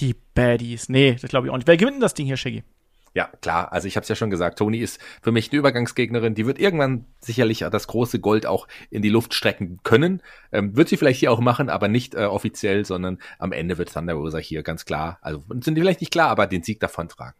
[0.00, 1.68] Die Baddies, nee, das glaube ich auch nicht.
[1.68, 2.64] Wer gewinnt denn das Ding hier, Shaggy?
[3.12, 3.72] Ja, klar.
[3.72, 6.36] Also ich habe es ja schon gesagt, Toni ist für mich eine Übergangsgegnerin.
[6.36, 10.22] Die wird irgendwann sicherlich das große Gold auch in die Luft strecken können.
[10.52, 13.92] Ähm, wird sie vielleicht hier auch machen, aber nicht äh, offiziell, sondern am Ende wird
[13.92, 17.08] Thunder Rosa hier ganz klar, also sind die vielleicht nicht klar, aber den Sieg davon
[17.08, 17.34] tragen.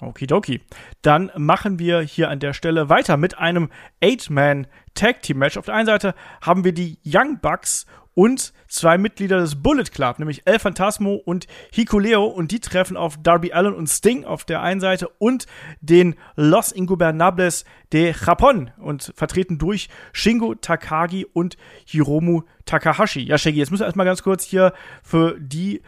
[0.00, 0.60] Okidoki.
[1.02, 3.70] Dann machen wir hier an der Stelle weiter mit einem
[4.00, 5.56] Eight-Man Tag Team Match.
[5.56, 7.86] Auf der einen Seite haben wir die Young Bucks
[8.18, 13.16] und zwei Mitglieder des Bullet Club, nämlich El Phantasmo und Hikuleo und die treffen auf
[13.22, 15.46] Darby Allen und Sting auf der einen Seite und
[15.80, 23.20] den Los Ingobernables de Japón und vertreten durch Shingo Takagi und Hiromu Takahashi.
[23.20, 24.72] Ja, Shaggy, jetzt müssen wir erstmal ganz kurz hier
[25.04, 25.80] für die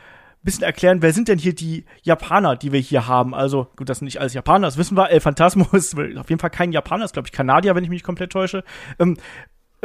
[0.42, 3.34] bisschen erklären, wer sind denn hier die Japaner, die wir hier haben?
[3.34, 5.10] Also, gut, das sind nicht alles Japaner, das wissen wir.
[5.10, 8.02] El Phantasmo ist auf jeden Fall kein Japaner, ist, glaube ich, Kanadier, wenn ich mich
[8.02, 8.64] komplett täusche.
[8.98, 9.16] Ähm,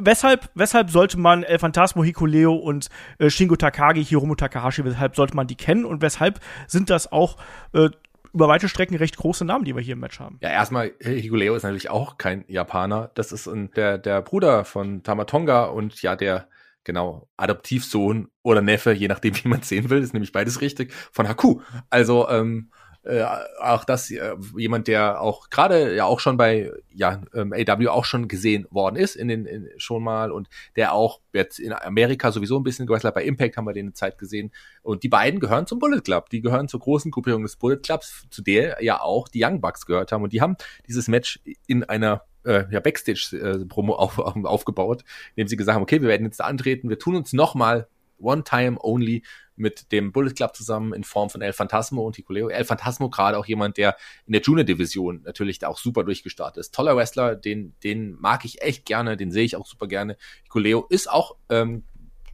[0.01, 5.35] weshalb, weshalb sollte man El Phantasmo Hikuleo und äh, Shingo Takagi, Hiromu Takahashi, weshalb sollte
[5.35, 7.37] man die kennen und weshalb sind das auch
[7.73, 7.89] äh,
[8.33, 10.37] über weite Strecken recht große Namen, die wir hier im Match haben.
[10.41, 13.11] Ja, erstmal, Hikuleo ist natürlich auch kein Japaner.
[13.15, 16.49] Das ist der, der Bruder von Tamatonga und ja, der,
[16.83, 21.29] genau, Adoptivsohn oder Neffe, je nachdem, wie man sehen will, ist nämlich beides richtig, von
[21.29, 21.61] Haku.
[21.89, 22.71] Also, ähm,
[23.05, 23.23] äh,
[23.61, 28.05] auch das äh, jemand, der auch gerade ja auch schon bei ja ähm, AW auch
[28.05, 32.31] schon gesehen worden ist in den in, schon mal und der auch jetzt in Amerika
[32.31, 35.39] sowieso ein bisschen gewrestelt bei Impact haben wir den eine Zeit gesehen und die beiden
[35.39, 39.01] gehören zum Bullet Club, die gehören zur großen Gruppierung des Bullet Clubs, zu der ja
[39.01, 40.55] auch die Young Bucks gehört haben und die haben
[40.87, 45.03] dieses Match in einer äh, ja, Backstage-Promo äh, auf, auf, aufgebaut,
[45.35, 47.87] indem sie gesagt haben, okay, wir werden jetzt da antreten, wir tun uns nochmal
[48.19, 49.23] One Time Only
[49.55, 52.49] mit dem Bullet Club zusammen in Form von El Phantasmo und Hikuleo.
[52.49, 56.57] El Phantasmo gerade auch jemand, der in der Junior Division natürlich da auch super durchgestartet
[56.57, 56.73] ist.
[56.73, 60.17] Toller Wrestler, den, den mag ich echt gerne, den sehe ich auch super gerne.
[60.43, 61.83] Hikuleo ist auch ähm,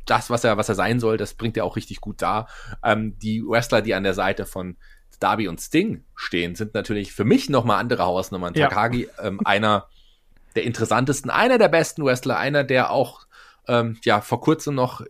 [0.05, 2.47] das, was er, was er sein soll, das bringt er auch richtig gut dar.
[2.83, 4.77] Ähm, die Wrestler, die an der Seite von
[5.19, 8.55] Darby und Sting stehen, sind natürlich für mich nochmal andere Hausnummern.
[8.55, 8.69] Ja.
[8.69, 9.87] Takagi, ähm, einer
[10.55, 13.27] der interessantesten, einer der besten Wrestler, einer, der auch
[13.67, 15.05] ähm, ja vor kurzem noch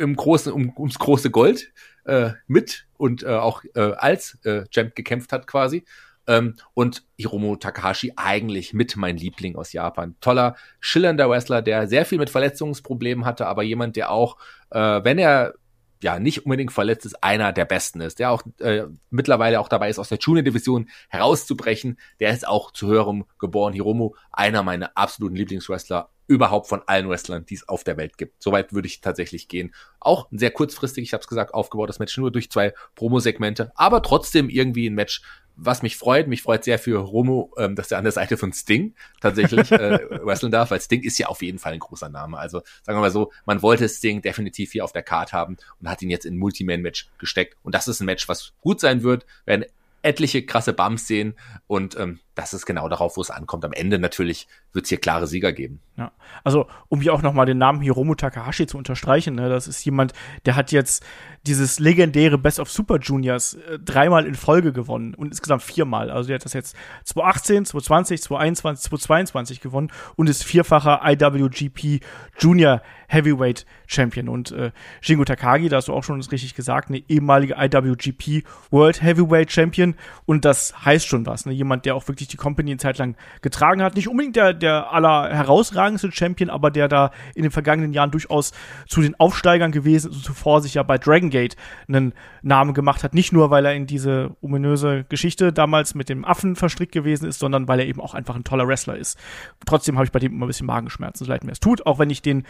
[0.00, 1.72] im großen, um, ums große Gold
[2.04, 5.84] äh, mit und äh, auch äh, als äh, Champ gekämpft hat quasi.
[6.26, 10.16] Ähm, und Hiromu Takahashi eigentlich mit mein Liebling aus Japan.
[10.20, 14.36] Toller, schillernder Wrestler, der sehr viel mit Verletzungsproblemen hatte, aber jemand, der auch,
[14.70, 15.54] äh, wenn er
[16.02, 19.90] ja nicht unbedingt verletzt ist, einer der besten ist, der auch äh, mittlerweile auch dabei
[19.90, 21.98] ist, aus der Junior-Division herauszubrechen.
[22.20, 23.72] Der ist auch zu höherem geboren.
[23.72, 28.40] Hiromu, einer meiner absoluten Lieblingswrestler überhaupt von allen Wrestlern, die es auf der Welt gibt.
[28.40, 29.74] Soweit würde ich tatsächlich gehen.
[29.98, 34.00] Auch sehr kurzfristig, ich habe es gesagt, aufgebaut das Match nur durch zwei Promo-Segmente, aber
[34.00, 35.22] trotzdem irgendwie ein Match,
[35.62, 36.26] was mich freut.
[36.26, 39.98] Mich freut sehr für Romo, ähm, dass er an der Seite von Sting tatsächlich äh,
[40.24, 42.38] wresteln darf, weil Sting ist ja auf jeden Fall ein großer Name.
[42.38, 45.88] Also sagen wir mal so, man wollte Sting definitiv hier auf der Card haben und
[45.88, 47.56] hat ihn jetzt in Multiman-Match gesteckt.
[47.62, 49.64] Und das ist ein Match, was gut sein wird, werden
[50.02, 51.34] etliche krasse Bums sehen
[51.66, 53.64] und ähm, das ist genau darauf, wo es ankommt.
[53.64, 55.80] Am Ende natürlich wird es hier klare Sieger geben.
[55.96, 59.84] Ja, also um hier auch nochmal den Namen Hiromu Takahashi zu unterstreichen, ne, das ist
[59.84, 60.14] jemand,
[60.46, 61.04] der hat jetzt
[61.46, 66.10] dieses legendäre Best of Super Juniors äh, dreimal in Folge gewonnen und insgesamt viermal.
[66.10, 72.00] Also der hat das jetzt 2018, 2020, 2021, 2022 gewonnen und ist vierfacher IWGP
[72.38, 74.28] Junior Heavyweight Champion.
[74.28, 79.02] Und äh, Shingo Takagi, da hast du auch schon richtig gesagt, eine ehemalige IWGP World
[79.02, 79.94] Heavyweight Champion
[80.26, 81.44] und das heißt schon was.
[81.44, 81.52] Ne?
[81.52, 83.96] Jemand, der auch wirklich die Company eine Zeit lang getragen hat.
[83.96, 88.52] Nicht unbedingt der, der aller herausragendste Champion, aber der da in den vergangenen Jahren durchaus
[88.86, 91.56] zu den Aufsteigern gewesen ist und zuvor sich ja bei Dragon Gate
[91.88, 92.12] einen
[92.42, 93.14] Namen gemacht hat.
[93.14, 97.38] Nicht nur, weil er in diese ominöse Geschichte damals mit dem Affen verstrickt gewesen ist,
[97.38, 99.18] sondern weil er eben auch einfach ein toller Wrestler ist.
[99.66, 101.98] Trotzdem habe ich bei dem immer ein bisschen Magenschmerzen, so leid mir es tut, auch
[101.98, 102.44] wenn ich den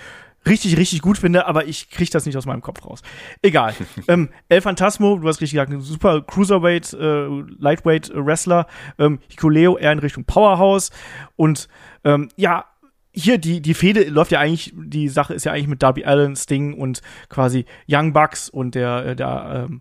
[0.46, 3.03] richtig, richtig gut finde, aber ich kriege das nicht aus meinem Kopf raus.
[3.42, 3.74] Egal.
[4.09, 7.26] ähm, El Phantasmo, du hast richtig gesagt, ein super Cruiserweight, äh,
[7.59, 8.66] Lightweight Wrestler.
[8.98, 10.90] Ähm, Hikuleo eher in Richtung Powerhouse.
[11.37, 11.68] Und
[12.05, 12.66] ähm, ja,
[13.12, 16.37] hier die die Fehde läuft ja eigentlich die Sache ist ja eigentlich mit Darby Allen,
[16.37, 19.81] Sting und quasi Young Bucks und der äh, der ähm,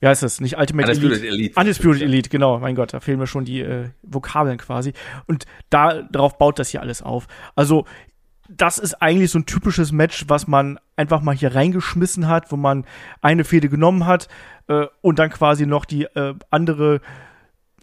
[0.00, 0.40] wie heißt das?
[0.40, 1.34] Nicht Ultimate Undisputed Elite.
[1.34, 1.60] Elite.
[1.60, 2.58] Undisputed Elite, genau.
[2.60, 4.92] Mein Gott, da fehlen mir schon die äh, Vokabeln quasi.
[5.26, 7.26] Und da darauf baut das hier alles auf.
[7.56, 7.84] Also
[8.48, 12.56] das ist eigentlich so ein typisches Match, was man einfach mal hier reingeschmissen hat, wo
[12.56, 12.84] man
[13.20, 14.28] eine Fehde genommen hat
[14.68, 17.00] äh, und dann quasi noch die äh, andere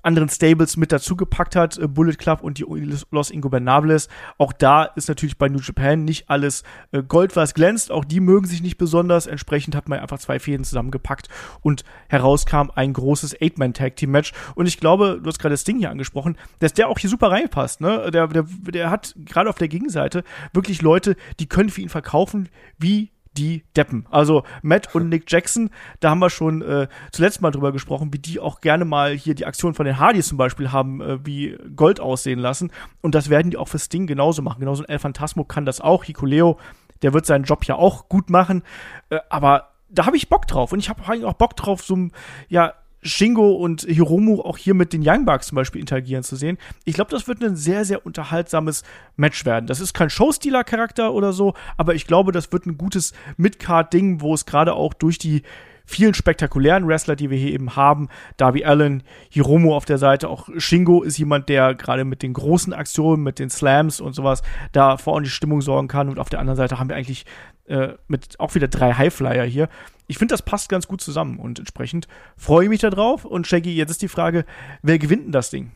[0.05, 2.65] anderen Stables mit dazugepackt hat, äh, Bullet Club und die
[3.11, 4.07] Los Ingobernables.
[4.37, 7.91] Auch da ist natürlich bei New Japan nicht alles äh, Gold, was glänzt.
[7.91, 9.27] Auch die mögen sich nicht besonders.
[9.27, 11.27] Entsprechend hat man einfach zwei Fäden zusammengepackt
[11.61, 14.33] und herauskam ein großes Eight-Man-Tag-Team-Match.
[14.55, 17.31] Und ich glaube, du hast gerade das Ding hier angesprochen, dass der auch hier super
[17.31, 17.81] reinpasst.
[17.81, 18.11] Ne?
[18.11, 22.49] Der, der, der hat gerade auf der Gegenseite wirklich Leute, die können für ihn verkaufen
[22.77, 24.08] wie die Deppen.
[24.10, 25.69] Also Matt und Nick Jackson,
[26.00, 29.36] da haben wir schon äh, zuletzt mal drüber gesprochen, wie die auch gerne mal hier
[29.36, 32.71] die Aktion von den Hardys zum Beispiel haben, äh, wie Gold aussehen lassen.
[33.02, 34.60] Und das werden die auch für Sting genauso machen.
[34.60, 36.04] Genauso ein El Phantasmo kann das auch.
[36.04, 36.58] Hikuleo,
[37.02, 38.63] der wird seinen Job ja auch gut machen.
[39.10, 40.71] Äh, aber da habe ich Bock drauf.
[40.71, 42.10] Und ich habe auch Bock drauf, so
[42.50, 42.74] ja,
[43.05, 46.57] Shingo und Hiromu auch hier mit den Young Bucks zum Beispiel interagieren zu sehen.
[46.83, 48.83] Ich glaube, das wird ein sehr, sehr unterhaltsames
[49.15, 49.67] Match werden.
[49.67, 54.33] Das ist kein Showstealer-Charakter oder so, aber ich glaube, das wird ein gutes Mid-Card-Ding, wo
[54.33, 55.43] es gerade auch durch die
[55.85, 58.09] vielen spektakulären Wrestler, die wir hier eben haben.
[58.37, 62.73] Darby Allen, Hiromu auf der Seite, auch Shingo ist jemand, der gerade mit den großen
[62.73, 64.41] Aktionen, mit den Slams und sowas
[64.71, 66.09] da vor die Stimmung sorgen kann.
[66.09, 67.25] Und auf der anderen Seite haben wir eigentlich
[67.67, 69.69] äh, mit auch wieder drei Highflyer hier.
[70.07, 73.25] Ich finde, das passt ganz gut zusammen und entsprechend freue ich mich darauf.
[73.25, 74.45] Und Shaggy, jetzt ist die Frage,
[74.81, 75.71] wer gewinnt denn das Ding?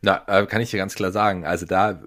[0.00, 1.44] Na, äh, kann ich dir ganz klar sagen.
[1.44, 2.00] Also da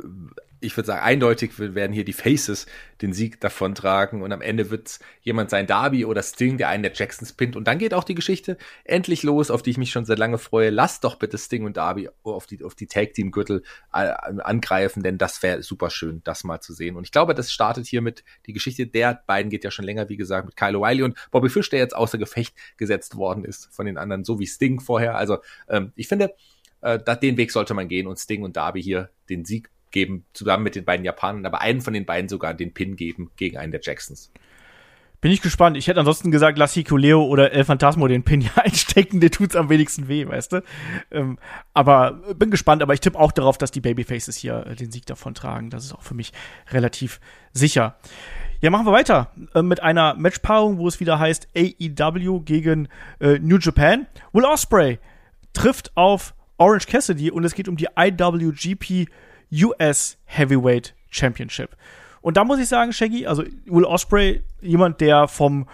[0.62, 2.67] ich würde sagen, eindeutig werden hier die Faces
[3.02, 6.93] den Sieg davontragen und am Ende wird jemand sein, Darby oder Sting, der einen der
[6.93, 7.56] Jacksons pinnt.
[7.56, 10.38] Und dann geht auch die Geschichte endlich los, auf die ich mich schon seit lange
[10.38, 10.69] freue.
[10.69, 15.41] Lass doch bitte Sting und Darby auf die, auf die Tag-Team-Gürtel äh, angreifen, denn das
[15.41, 16.95] wäre super schön, das mal zu sehen.
[16.95, 20.10] Und ich glaube, das startet hier mit die Geschichte der beiden geht ja schon länger,
[20.10, 23.74] wie gesagt, mit Kyle O'Reilly und Bobby Fish, der jetzt außer Gefecht gesetzt worden ist
[23.74, 25.15] von den anderen, so wie Sting vorher.
[25.15, 26.36] Also ähm, ich finde,
[26.82, 30.63] äh, den Weg sollte man gehen und Sting und Darby hier den Sieg geben, zusammen
[30.63, 33.71] mit den beiden Japanern, aber einen von den beiden sogar den Pin geben gegen einen
[33.71, 34.32] der Jacksons.
[35.21, 35.77] Bin ich gespannt.
[35.77, 39.56] Ich hätte ansonsten gesagt, lass Hikuleo oder El Phantasmo den Pin hier einstecken, der tut's
[39.56, 40.63] am wenigsten weh, weißt du?
[41.12, 41.38] Ähm,
[41.75, 45.06] aber bin gespannt, aber ich tippe auch darauf, dass die Babyfaces hier äh, den Sieg
[45.06, 45.69] davon tragen.
[45.69, 46.34] Das ist auch für mich
[46.71, 47.19] relativ
[47.54, 47.97] sicher.
[48.62, 52.88] Ja, machen wir weiter äh, mit einer Matchpaarung, wo es wieder heißt AEW gegen
[53.19, 54.08] äh, New Japan.
[54.34, 54.97] Will Osprey
[55.54, 59.08] trifft auf Orange Cassidy und es geht um die IWGP
[59.51, 61.75] US Heavyweight Championship.
[62.21, 65.67] Und da muss ich sagen, Shaggy, also Will Osprey, jemand, der vom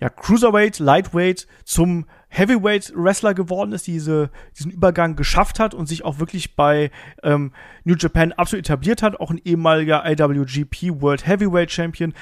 [0.00, 6.04] ja, Cruiserweight, Lightweight zum Heavyweight Wrestler geworden ist, diese, diesen Übergang geschafft hat und sich
[6.04, 6.90] auch wirklich bei
[7.22, 7.52] ähm,
[7.84, 12.12] New Japan absolut etabliert hat, auch ein ehemaliger IWGP World Heavyweight Champion,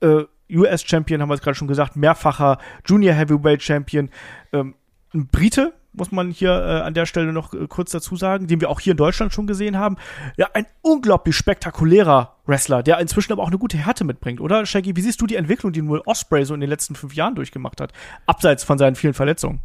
[0.00, 4.08] äh, US Champion, haben wir es gerade schon gesagt, mehrfacher Junior Heavyweight Champion,
[4.52, 4.76] ähm,
[5.12, 8.60] ein Brite, muss man hier äh, an der Stelle noch äh, kurz dazu sagen, den
[8.60, 9.96] wir auch hier in Deutschland schon gesehen haben.
[10.36, 14.66] Ja, ein unglaublich spektakulärer Wrestler, der inzwischen aber auch eine gute Härte mitbringt, oder?
[14.66, 17.34] Shaggy, wie siehst du die Entwicklung, die Will Osprey so in den letzten fünf Jahren
[17.34, 17.92] durchgemacht hat?
[18.26, 19.60] Abseits von seinen vielen Verletzungen.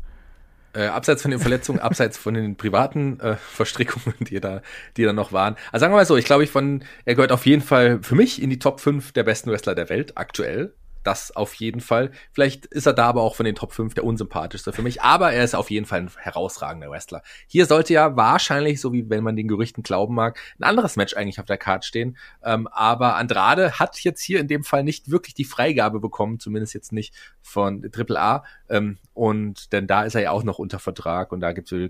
[0.73, 4.61] Äh, abseits von den Verletzungen, abseits von den privaten äh, Verstrickungen, die da,
[4.97, 5.55] die da noch waren.
[5.71, 8.15] Also sagen wir mal so, ich glaube, ich von, er gehört auf jeden Fall für
[8.15, 12.11] mich in die Top 5 der besten Wrestler der Welt aktuell das auf jeden Fall.
[12.31, 15.31] Vielleicht ist er da aber auch von den Top 5 der unsympathischste für mich, aber
[15.33, 17.23] er ist auf jeden Fall ein herausragender Wrestler.
[17.47, 21.15] Hier sollte ja wahrscheinlich, so wie wenn man den Gerüchten glauben mag, ein anderes Match
[21.15, 22.17] eigentlich auf der Karte stehen.
[22.43, 26.73] Ähm, aber Andrade hat jetzt hier in dem Fall nicht wirklich die Freigabe bekommen, zumindest
[26.73, 28.43] jetzt nicht von AAA.
[28.69, 31.89] Ähm, und denn da ist er ja auch noch unter Vertrag und da gibt es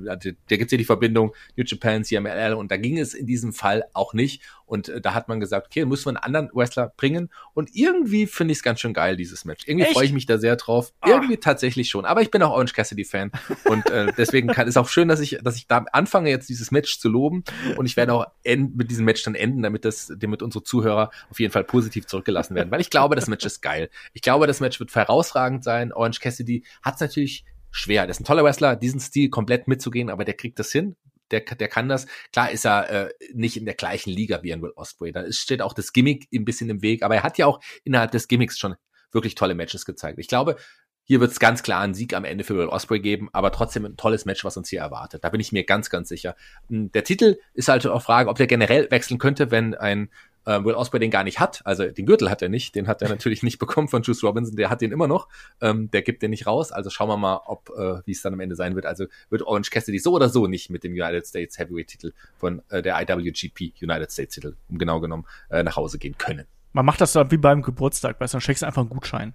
[0.00, 0.16] da
[0.56, 4.12] gibt's ja die Verbindung New Japan, CMLL und da ging es in diesem Fall auch
[4.12, 4.42] nicht.
[4.70, 7.28] Und äh, da hat man gesagt, okay, muss man einen anderen Wrestler bringen.
[7.54, 9.66] Und irgendwie finde ich es ganz schön geil, dieses Match.
[9.66, 10.92] Irgendwie freue ich mich da sehr drauf.
[11.00, 11.08] Ah.
[11.08, 12.04] Irgendwie tatsächlich schon.
[12.04, 13.32] Aber ich bin auch Orange Cassidy-Fan.
[13.64, 16.70] und äh, deswegen kann, ist auch schön, dass ich, dass ich da anfange, jetzt dieses
[16.70, 17.42] Match zu loben.
[17.78, 21.10] Und ich werde auch end, mit diesem Match dann enden, damit das, damit unsere Zuhörer
[21.30, 22.70] auf jeden Fall positiv zurückgelassen werden.
[22.70, 23.90] Weil ich glaube, das Match ist geil.
[24.12, 25.92] Ich glaube, das Match wird herausragend sein.
[25.92, 28.02] Orange Cassidy hat es natürlich schwer.
[28.02, 30.94] Der ist ein toller Wrestler, diesen Stil komplett mitzugehen, aber der kriegt das hin
[31.30, 32.06] der, der kann das.
[32.32, 35.12] Klar ist er äh, nicht in der gleichen Liga wie ein Will Osprey.
[35.12, 38.10] Da steht auch das Gimmick ein bisschen im Weg, aber er hat ja auch innerhalb
[38.10, 38.74] des Gimmicks schon
[39.12, 40.18] wirklich tolle Matches gezeigt.
[40.18, 40.56] Ich glaube,
[41.04, 43.84] hier wird es ganz klar einen Sieg am Ende für Will Osprey geben, aber trotzdem
[43.84, 45.24] ein tolles Match, was uns hier erwartet.
[45.24, 46.36] Da bin ich mir ganz, ganz sicher.
[46.68, 50.10] Hm, der Titel ist halt auch Frage, ob der generell wechseln könnte, wenn ein
[50.44, 51.60] äh, Will Osprey den gar nicht hat.
[51.64, 54.56] Also den Gürtel hat er nicht, den hat er natürlich nicht bekommen von Juice Robinson,
[54.56, 55.28] der hat den immer noch.
[55.60, 56.72] Ähm, der gibt den nicht raus.
[56.72, 58.86] Also schauen wir mal, ob äh, wie es dann am Ende sein wird.
[58.86, 62.62] Also wird Orange Cassidy so oder so nicht mit dem United States Heavyweight Titel von
[62.70, 66.46] äh, der IWGP United States Titel, um genau genommen, äh, nach Hause gehen können.
[66.72, 69.34] Man macht das dann wie beim Geburtstag, weißt du, dann schenkst du einfach einen Gutschein.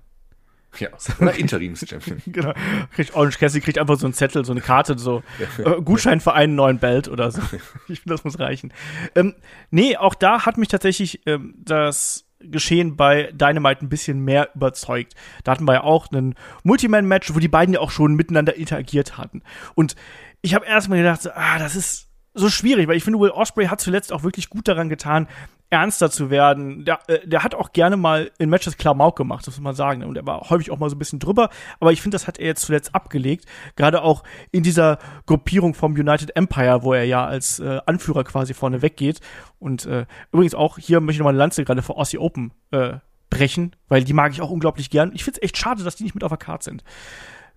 [0.80, 2.21] Ja, oder Interims-Champion.
[2.28, 2.54] genau.
[2.93, 5.23] Kriegt Orange Cassidy kriegt einfach so einen Zettel, so eine Karte, so
[5.58, 7.41] äh, Gutschein für einen neuen Belt oder so.
[7.88, 8.73] ich finde, das muss reichen.
[9.15, 9.36] Ähm,
[9.71, 15.13] nee, auch da hat mich tatsächlich ähm, das Geschehen bei Dynamite ein bisschen mehr überzeugt.
[15.43, 19.17] Da hatten wir ja auch einen Multiman-Match, wo die beiden ja auch schon miteinander interagiert
[19.17, 19.41] hatten.
[19.73, 19.95] Und
[20.41, 23.67] ich habe erstmal gedacht, so, ah, das ist so schwierig, weil ich finde, Will Osprey
[23.67, 25.28] hat zuletzt auch wirklich gut daran getan,
[25.69, 26.86] ernster zu werden.
[26.86, 30.04] Der, äh, der hat auch gerne mal in Matches Klamauk gemacht, das muss man sagen.
[30.04, 31.49] Und er war häufig auch mal so ein bisschen drüber.
[31.80, 33.45] Aber ich finde, das hat er jetzt zuletzt abgelegt.
[33.75, 38.54] Gerade auch in dieser Gruppierung vom United Empire, wo er ja als äh, Anführer quasi
[38.54, 39.19] vorne weggeht.
[39.60, 42.97] Und äh, übrigens auch hier möchte ich nochmal eine Lanze gerade für Aussie Open äh,
[43.30, 45.12] brechen, weil die mag ich auch unglaublich gern.
[45.13, 46.84] Ich finde es echt schade, dass die nicht mit auf der Karte sind.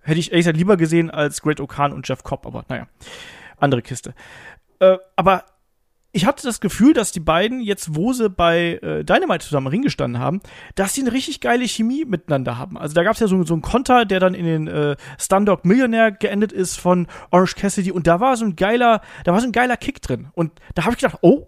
[0.01, 2.87] Hätte ich ehrlich gesagt lieber gesehen als Great Okan und Jeff Cobb, aber naja,
[3.57, 4.13] andere Kiste.
[4.79, 5.43] Äh, aber
[6.11, 9.83] ich hatte das Gefühl, dass die beiden jetzt, wo sie bei äh, Dynamite zusammen Ring
[9.83, 10.41] gestanden haben,
[10.75, 12.77] dass sie eine richtig geile Chemie miteinander haben.
[12.77, 15.65] Also da gab es ja so, so einen Konter, der dann in den äh, Stundog
[15.65, 19.47] Millionär geendet ist von Orange Cassidy und da war so ein geiler, da war so
[19.47, 20.29] ein geiler Kick drin.
[20.33, 21.47] Und da habe ich gedacht, oh,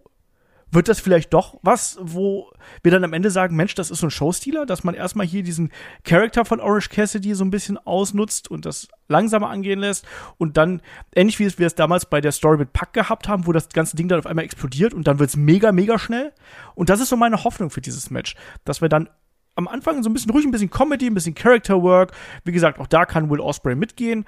[0.72, 4.08] wird das vielleicht doch was, wo wir dann am Ende sagen, Mensch, das ist so
[4.08, 5.72] ein Showstealer, dass man erstmal hier diesen
[6.04, 10.06] Charakter von Orange Cassidy so ein bisschen ausnutzt und das langsamer angehen lässt
[10.38, 10.82] und dann,
[11.14, 13.96] ähnlich wie wir es damals bei der Story mit Pack gehabt haben, wo das ganze
[13.98, 16.32] Ding dann auf einmal explodiert und dann wird's mega, mega schnell.
[16.76, 19.10] Und das ist so meine Hoffnung für dieses Match, dass wir dann
[19.56, 22.14] am Anfang so ein bisschen ruhig, ein bisschen Comedy, ein bisschen Character Work.
[22.46, 24.26] Wie gesagt, auch da kann Will Osprey mitgehen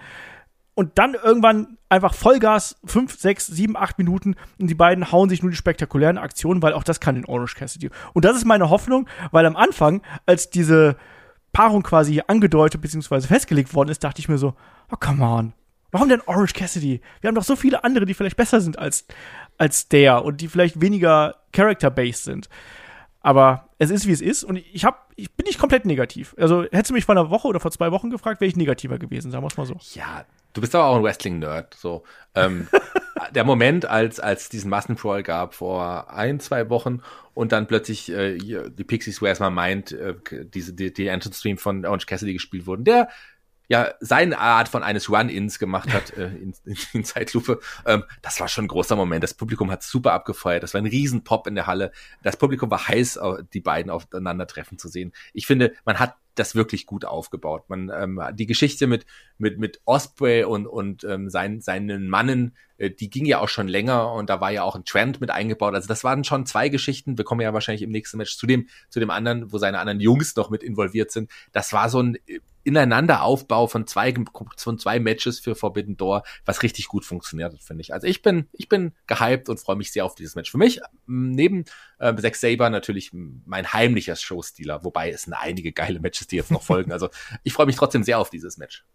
[0.75, 5.41] und dann irgendwann einfach Vollgas, fünf, sechs, sieben, acht Minuten und die beiden hauen sich
[5.41, 7.89] nur die spektakulären Aktionen, weil auch das kann in Orange Cassidy.
[8.13, 10.95] Und das ist meine Hoffnung, weil am Anfang, als diese
[11.51, 13.21] Paarung quasi angedeutet bzw.
[13.21, 14.55] festgelegt worden ist, dachte ich mir so,
[14.91, 15.53] oh come on,
[15.91, 17.01] warum denn Orange Cassidy?
[17.21, 19.05] Wir haben doch so viele andere, die vielleicht besser sind als,
[19.57, 22.49] als der und die vielleicht weniger character-based sind.
[23.21, 24.43] Aber es ist, wie es ist.
[24.43, 26.35] Und ich, hab, ich bin nicht komplett negativ.
[26.37, 28.99] Also, hättest du mich vor einer Woche oder vor zwei Wochen gefragt, wäre ich negativer
[28.99, 29.77] gewesen, sagen wir es mal so.
[29.93, 31.73] Ja, Du bist aber auch ein Wrestling-Nerd.
[31.73, 32.03] So,
[32.35, 32.67] ähm,
[33.35, 37.01] der Moment, als als diesen Massenbrawl gab vor ein zwei Wochen
[37.33, 40.15] und dann plötzlich äh, die Pixies, wo erstmal meint, äh,
[40.53, 43.09] diese die, die Entrance Stream von Orange Cassidy gespielt wurden, der
[43.69, 47.59] ja seine Art von eines Run-ins gemacht hat äh, in, in, in Zeitlupe.
[47.85, 49.23] Ähm, das war schon ein großer Moment.
[49.23, 50.61] Das Publikum hat super abgefeuert.
[50.61, 51.91] Das war ein Riesenpop in der Halle.
[52.21, 53.19] Das Publikum war heiß,
[53.53, 55.13] die beiden aufeinandertreffen zu sehen.
[55.33, 57.69] Ich finde, man hat das wirklich gut aufgebaut.
[57.69, 59.05] Man ähm, die Geschichte mit
[59.37, 63.67] mit mit Osprey und und ähm, seinen seinen Mannen, äh, die ging ja auch schon
[63.67, 65.75] länger und da war ja auch ein Trend mit eingebaut.
[65.75, 67.17] Also das waren schon zwei Geschichten.
[67.17, 69.99] Wir kommen ja wahrscheinlich im nächsten Match zu dem zu dem anderen, wo seine anderen
[69.99, 71.29] Jungs noch mit involviert sind.
[71.51, 74.13] Das war so ein äh, Ineinanderaufbau von zwei,
[74.57, 77.93] von zwei Matches für Forbidden Door, was richtig gut funktioniert, finde ich.
[77.93, 80.51] Also ich bin, ich bin gehypt und freue mich sehr auf dieses Match.
[80.51, 81.65] Für mich, neben
[81.99, 86.51] äh, Zack Saber natürlich mein heimlicher Showstealer, wobei es sind einige geile Matches, die jetzt
[86.51, 86.91] noch folgen.
[86.91, 87.09] Also
[87.43, 88.85] ich freue mich trotzdem sehr auf dieses Match.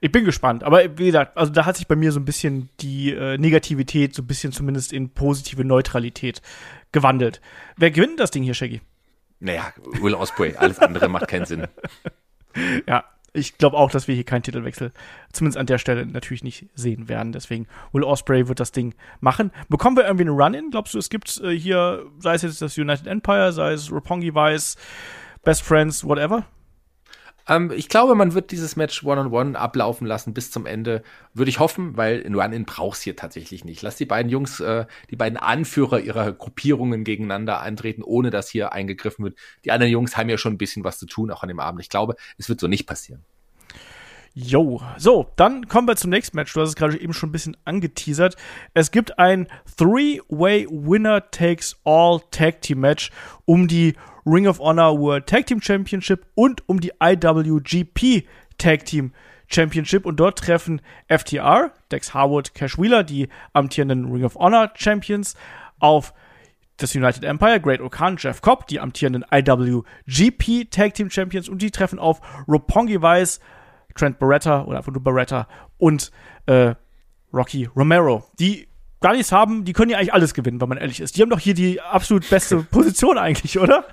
[0.00, 2.68] Ich bin gespannt, aber wie gesagt, also da hat sich bei mir so ein bisschen
[2.80, 6.42] die äh, Negativität, so ein bisschen zumindest in positive Neutralität
[6.92, 7.40] gewandelt.
[7.76, 8.82] Wer gewinnt das Ding hier, Shaggy?
[9.40, 11.66] Naja, Will Osprey, alles andere macht keinen Sinn.
[12.88, 13.04] ja,
[13.36, 14.92] ich glaube auch, dass wir hier keinen Titelwechsel,
[15.32, 17.32] zumindest an der Stelle, natürlich nicht sehen werden.
[17.32, 19.52] Deswegen, Will Osprey wird das Ding machen.
[19.68, 20.70] Bekommen wir irgendwie einen Run-In?
[20.70, 24.34] Glaubst du, es gibt äh, hier, sei es jetzt das United Empire, sei es Roppongi
[24.34, 24.76] Vice,
[25.44, 26.46] Best Friends, whatever?
[27.48, 31.02] Ähm, ich glaube, man wird dieses Match One-on-One -on -one ablaufen lassen bis zum Ende.
[31.34, 33.82] Würde ich hoffen, weil in Run-In brauchst hier tatsächlich nicht.
[33.82, 38.72] Lass die beiden Jungs, äh, die beiden Anführer ihrer Gruppierungen gegeneinander antreten, ohne dass hier
[38.72, 39.38] eingegriffen wird.
[39.64, 41.80] Die anderen Jungs haben ja schon ein bisschen was zu tun, auch an dem Abend.
[41.80, 43.24] Ich glaube, es wird so nicht passieren.
[44.38, 46.52] Jo, so, dann kommen wir zum nächsten Match.
[46.52, 48.36] Du hast es gerade eben schon ein bisschen angeteasert.
[48.74, 49.46] Es gibt ein
[49.78, 53.10] Three-Way Winner Takes All Tag Team Match
[53.46, 53.94] um die
[54.26, 58.26] Ring of Honor World Tag Team Championship und um die IWGP
[58.58, 59.14] Tag Team
[59.46, 60.04] Championship.
[60.04, 65.34] Und dort treffen FTR, Dex Harwood, Cash Wheeler, die amtierenden Ring of Honor Champions,
[65.78, 66.12] auf
[66.76, 71.70] das United Empire, Great Okan, Jeff Cobb, die amtierenden IWGP Tag Team Champions und die
[71.70, 73.40] treffen auf Roppongi Vice,
[73.96, 76.10] Trent Barretta oder einfach nur Barretta und
[76.46, 76.74] äh,
[77.32, 78.24] Rocky Romero.
[78.38, 78.68] Die
[79.00, 81.16] gar nichts haben, die können ja eigentlich alles gewinnen, wenn man ehrlich ist.
[81.16, 83.84] Die haben doch hier die absolut beste Position eigentlich, oder?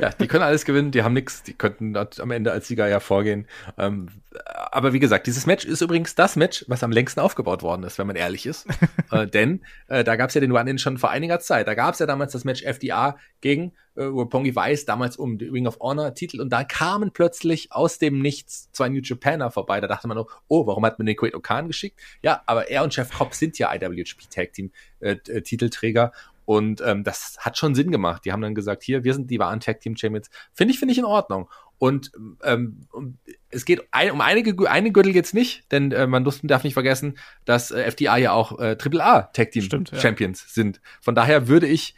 [0.00, 3.00] Ja, die können alles gewinnen, die haben nichts, die könnten am Ende als Sieger ja
[3.00, 3.46] vorgehen.
[3.76, 4.08] Ähm,
[4.44, 7.98] aber wie gesagt, dieses Match ist übrigens das Match, was am längsten aufgebaut worden ist,
[7.98, 8.66] wenn man ehrlich ist.
[9.10, 11.66] äh, denn äh, da gab es ja den Run-In schon vor einiger Zeit.
[11.66, 15.50] Da gab es ja damals das Match FDA gegen äh, Roppongi Weiß, damals um den
[15.50, 16.40] Ring of Honor Titel.
[16.40, 19.80] Und da kamen plötzlich aus dem Nichts zwei New Japaner vorbei.
[19.80, 21.98] Da dachte man noch, oh, warum hat man den Great Okan geschickt?
[22.22, 24.70] Ja, aber er und Jeff Cobb sind ja IWGP Tag Team
[25.00, 26.12] äh, äh, Titelträger.
[26.46, 28.24] Und ähm, das hat schon Sinn gemacht.
[28.24, 30.30] Die haben dann gesagt, hier, wir sind die wahren Tag Team Champions.
[30.54, 31.50] Finde ich, finde ich in Ordnung.
[31.78, 32.86] Und ähm,
[33.50, 37.18] es geht ein, um einige eine Gürtel jetzt nicht, denn äh, man darf nicht vergessen,
[37.44, 40.48] dass äh, FDA ja auch äh, AAA Tag Team Stimmt, Champions ja.
[40.54, 40.80] sind.
[41.02, 41.94] Von daher würde ich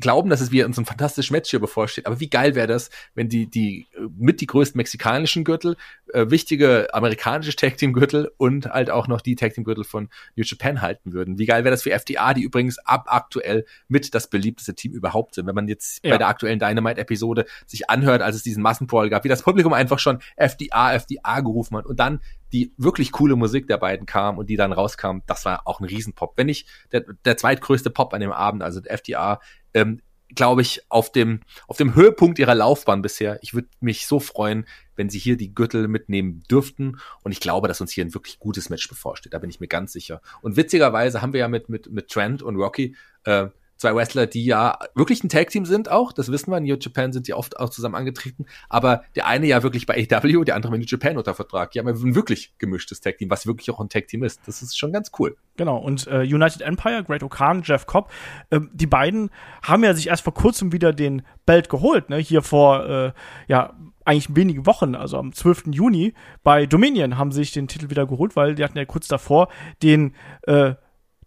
[0.00, 2.06] glauben, dass es wieder uns ein fantastisches Match hier bevorsteht.
[2.06, 3.86] Aber wie geil wäre das, wenn die, die
[4.16, 5.76] mit die größten mexikanischen Gürtel,
[6.12, 10.08] äh, wichtige amerikanische Tag Team Gürtel und halt auch noch die Tag Team Gürtel von
[10.36, 11.38] New Japan halten würden.
[11.38, 15.34] Wie geil wäre das für FDA, die übrigens ab aktuell mit das beliebteste Team überhaupt
[15.34, 15.46] sind.
[15.46, 16.12] Wenn man jetzt ja.
[16.12, 19.72] bei der aktuellen Dynamite Episode sich anhört, als es diesen Massenbrawl gab, wie das Publikum
[19.72, 22.20] einfach schon FDA, FDA gerufen hat und dann
[22.52, 25.84] die wirklich coole Musik der beiden kam und die dann rauskam, das war auch ein
[25.84, 26.34] Riesenpop.
[26.36, 29.40] Wenn nicht der, der zweitgrößte Pop an dem Abend, also FDA,
[29.76, 30.00] ähm,
[30.34, 33.38] glaube ich, auf dem, auf dem Höhepunkt ihrer Laufbahn bisher.
[33.42, 34.66] Ich würde mich so freuen,
[34.96, 36.98] wenn sie hier die Gürtel mitnehmen dürften.
[37.22, 39.34] Und ich glaube, dass uns hier ein wirklich gutes Match bevorsteht.
[39.34, 40.20] Da bin ich mir ganz sicher.
[40.42, 44.44] Und witzigerweise haben wir ja mit, mit, mit Trent und Rocky äh, zwei Wrestler, die
[44.44, 47.58] ja wirklich ein Tag-Team sind auch, das wissen wir, in New Japan sind die oft
[47.58, 51.16] auch zusammen angetreten, aber der eine ja wirklich bei AW, der andere mit New Japan
[51.16, 51.72] unter Vertrag.
[51.72, 54.40] Die haben ja ein wirklich gemischtes Tag-Team, was wirklich auch ein Tag-Team ist.
[54.46, 55.36] Das ist schon ganz cool.
[55.56, 58.10] Genau, und äh, United Empire, Great Okan, Jeff Cobb,
[58.50, 59.30] äh, die beiden
[59.62, 62.18] haben ja sich erst vor kurzem wieder den Belt geholt, ne?
[62.18, 63.12] Hier vor, äh,
[63.46, 63.74] ja,
[64.04, 65.64] eigentlich wenige Wochen, also am 12.
[65.72, 66.14] Juni
[66.44, 69.48] bei Dominion haben sie sich den Titel wieder geholt, weil die hatten ja kurz davor
[69.82, 70.74] den äh,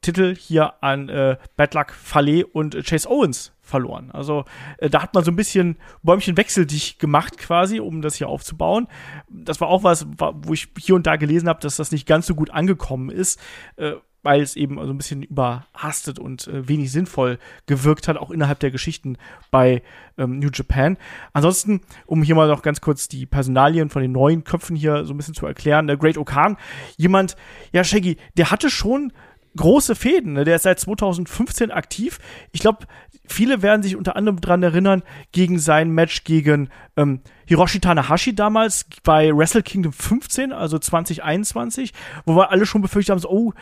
[0.02, 4.12] Titel hier an äh, Bad Luck Fale und äh, Chase Owens verloren.
[4.12, 4.46] Also
[4.78, 8.88] äh, da hat man so ein bisschen Bäumchen wechseldicht gemacht quasi, um das hier aufzubauen.
[9.30, 12.28] Das war auch was, wo ich hier und da gelesen habe, dass das nicht ganz
[12.28, 13.40] so gut angekommen ist.
[13.76, 18.32] Äh, weil es eben so ein bisschen überhastet und äh, wenig sinnvoll gewirkt hat, auch
[18.32, 19.18] innerhalb der Geschichten
[19.50, 19.82] bei
[20.18, 20.98] ähm, New Japan.
[21.34, 25.14] Ansonsten, um hier mal noch ganz kurz die Personalien von den neuen Köpfen hier so
[25.14, 26.58] ein bisschen zu erklären, der Great Okan,
[26.98, 27.38] jemand,
[27.72, 29.14] ja, Shaggy, der hatte schon
[29.56, 30.34] große Fäden.
[30.34, 30.44] Ne?
[30.44, 32.20] Der ist seit 2015 aktiv.
[32.52, 32.86] Ich glaube,
[33.26, 38.86] viele werden sich unter anderem dran erinnern, gegen sein Match gegen ähm, Hiroshi Tanahashi damals
[39.04, 41.94] bei Wrestle Kingdom 15, also 2021,
[42.26, 43.54] wo wir alle schon befürchtet haben, so, oh,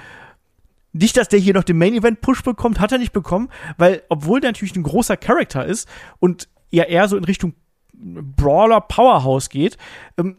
[0.94, 4.04] nicht, dass der hier noch den Main Event Push bekommt, hat er nicht bekommen, weil,
[4.10, 5.88] obwohl der natürlich ein großer Charakter ist
[6.20, 7.54] und ja eher so in Richtung
[7.94, 9.78] Brawler Powerhouse geht,
[10.18, 10.38] ähm,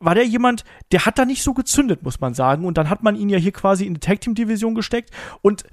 [0.00, 2.64] war der jemand, der hat da nicht so gezündet, muss man sagen.
[2.64, 5.10] Und dann hat man ihn ja hier quasi in die Tag Team Division gesteckt.
[5.42, 5.64] Und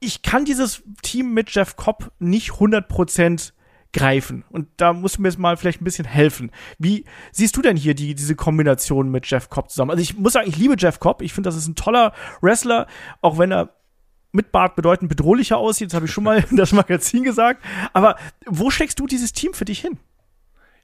[0.00, 3.52] ich kann dieses Team mit Jeff Cobb nicht 100%
[3.92, 4.44] greifen.
[4.50, 6.50] Und da musst du mir jetzt mal vielleicht ein bisschen helfen.
[6.78, 9.90] Wie siehst du denn hier die, diese Kombination mit Jeff Cobb zusammen?
[9.90, 11.22] Also ich muss sagen, ich liebe Jeff Cobb.
[11.22, 12.12] Ich finde, das ist ein toller
[12.42, 12.86] Wrestler,
[13.22, 13.70] auch wenn er
[14.32, 15.88] mit Bart bedeutend bedrohlicher aussieht.
[15.88, 17.64] Das habe ich schon mal in das Magazin gesagt.
[17.92, 19.98] Aber wo steckst du dieses Team für dich hin?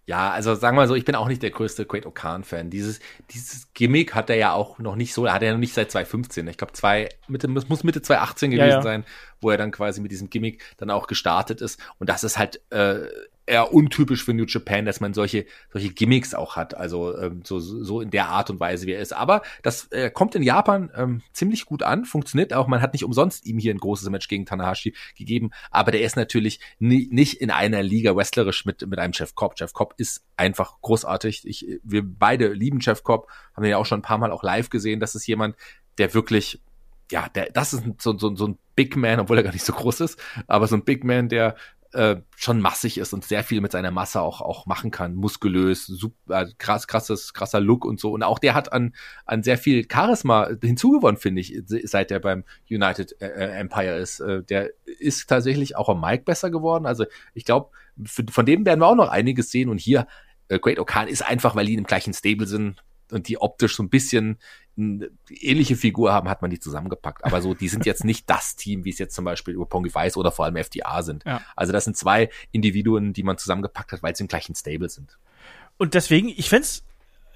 [0.05, 2.71] Ja, also sagen wir so, ich bin auch nicht der größte Great Okan-Fan.
[2.71, 2.99] Dieses,
[3.31, 5.93] dieses Gimmick hat er ja auch noch nicht so, hat er ja noch nicht seit
[5.93, 6.49] 2015.
[6.49, 8.83] Ich glaube, zwei, Mitte, muss Mitte 2018 gewesen ja, ja.
[8.83, 9.05] sein,
[9.41, 11.79] wo er dann quasi mit diesem Gimmick dann auch gestartet ist.
[11.99, 13.07] Und das ist halt äh,
[13.47, 17.59] eher untypisch für New Japan, dass man solche solche Gimmicks auch hat, also ähm, so
[17.59, 19.13] so in der Art und Weise wie er ist.
[19.13, 22.69] Aber das äh, kommt in Japan ähm, ziemlich gut an, funktioniert auch.
[22.69, 26.17] Man hat nicht umsonst ihm hier ein großes Match gegen Tanahashi gegeben, aber der ist
[26.17, 29.55] natürlich nie, nicht in einer Liga wrestlerisch mit mit einem Jeff Cobb.
[29.59, 31.47] Jeff Cobb ist einfach großartig.
[31.47, 34.45] Ich wir beide lieben Jeff Cobb, haben wir ja auch schon ein paar Mal auch
[34.45, 35.01] live gesehen.
[35.01, 35.57] Das ist jemand,
[35.99, 36.61] der wirklich
[37.11, 39.75] ja, der, das ist so, so, so ein Big Man, obwohl er gar nicht so
[39.75, 41.57] groß ist, aber so ein Big Man, der
[41.93, 45.87] äh, schon massig ist und sehr viel mit seiner Masse auch auch machen kann, muskulös,
[45.87, 49.59] super äh, krass krasses krasser Look und so und auch der hat an an sehr
[49.59, 54.21] viel Charisma hinzugewonnen, finde ich, seit er beim United äh, äh, Empire ist.
[54.21, 56.87] Äh, der ist tatsächlich auch am Mike besser geworden.
[56.87, 57.71] Also ich glaube,
[58.05, 60.07] von dem werden wir auch noch einiges sehen und hier
[60.49, 63.83] äh, Great Okan ist einfach, weil die im gleichen Stable sind und die optisch so
[63.83, 64.39] ein bisschen
[64.77, 67.25] ähnliche Figur haben, hat man die zusammengepackt.
[67.25, 70.17] Aber so, die sind jetzt nicht das Team, wie es jetzt zum Beispiel Pongi Weiß
[70.17, 71.25] oder vor allem FDA sind.
[71.25, 71.43] Ja.
[71.57, 75.19] Also das sind zwei Individuen, die man zusammengepackt hat, weil sie im gleichen Stable sind.
[75.77, 76.67] Und deswegen, ich fände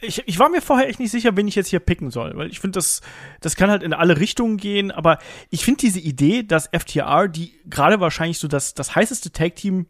[0.00, 2.50] ich, ich war mir vorher echt nicht sicher, wen ich jetzt hier picken soll, weil
[2.50, 3.00] ich finde, das,
[3.40, 5.18] das kann halt in alle Richtungen gehen, aber
[5.50, 9.86] ich finde diese Idee, dass FTR, die gerade wahrscheinlich so das, das heißeste Tag-Team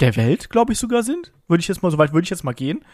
[0.00, 2.44] der Welt, glaube ich sogar sind, würde ich jetzt mal, so weit würde ich jetzt
[2.44, 2.84] mal gehen,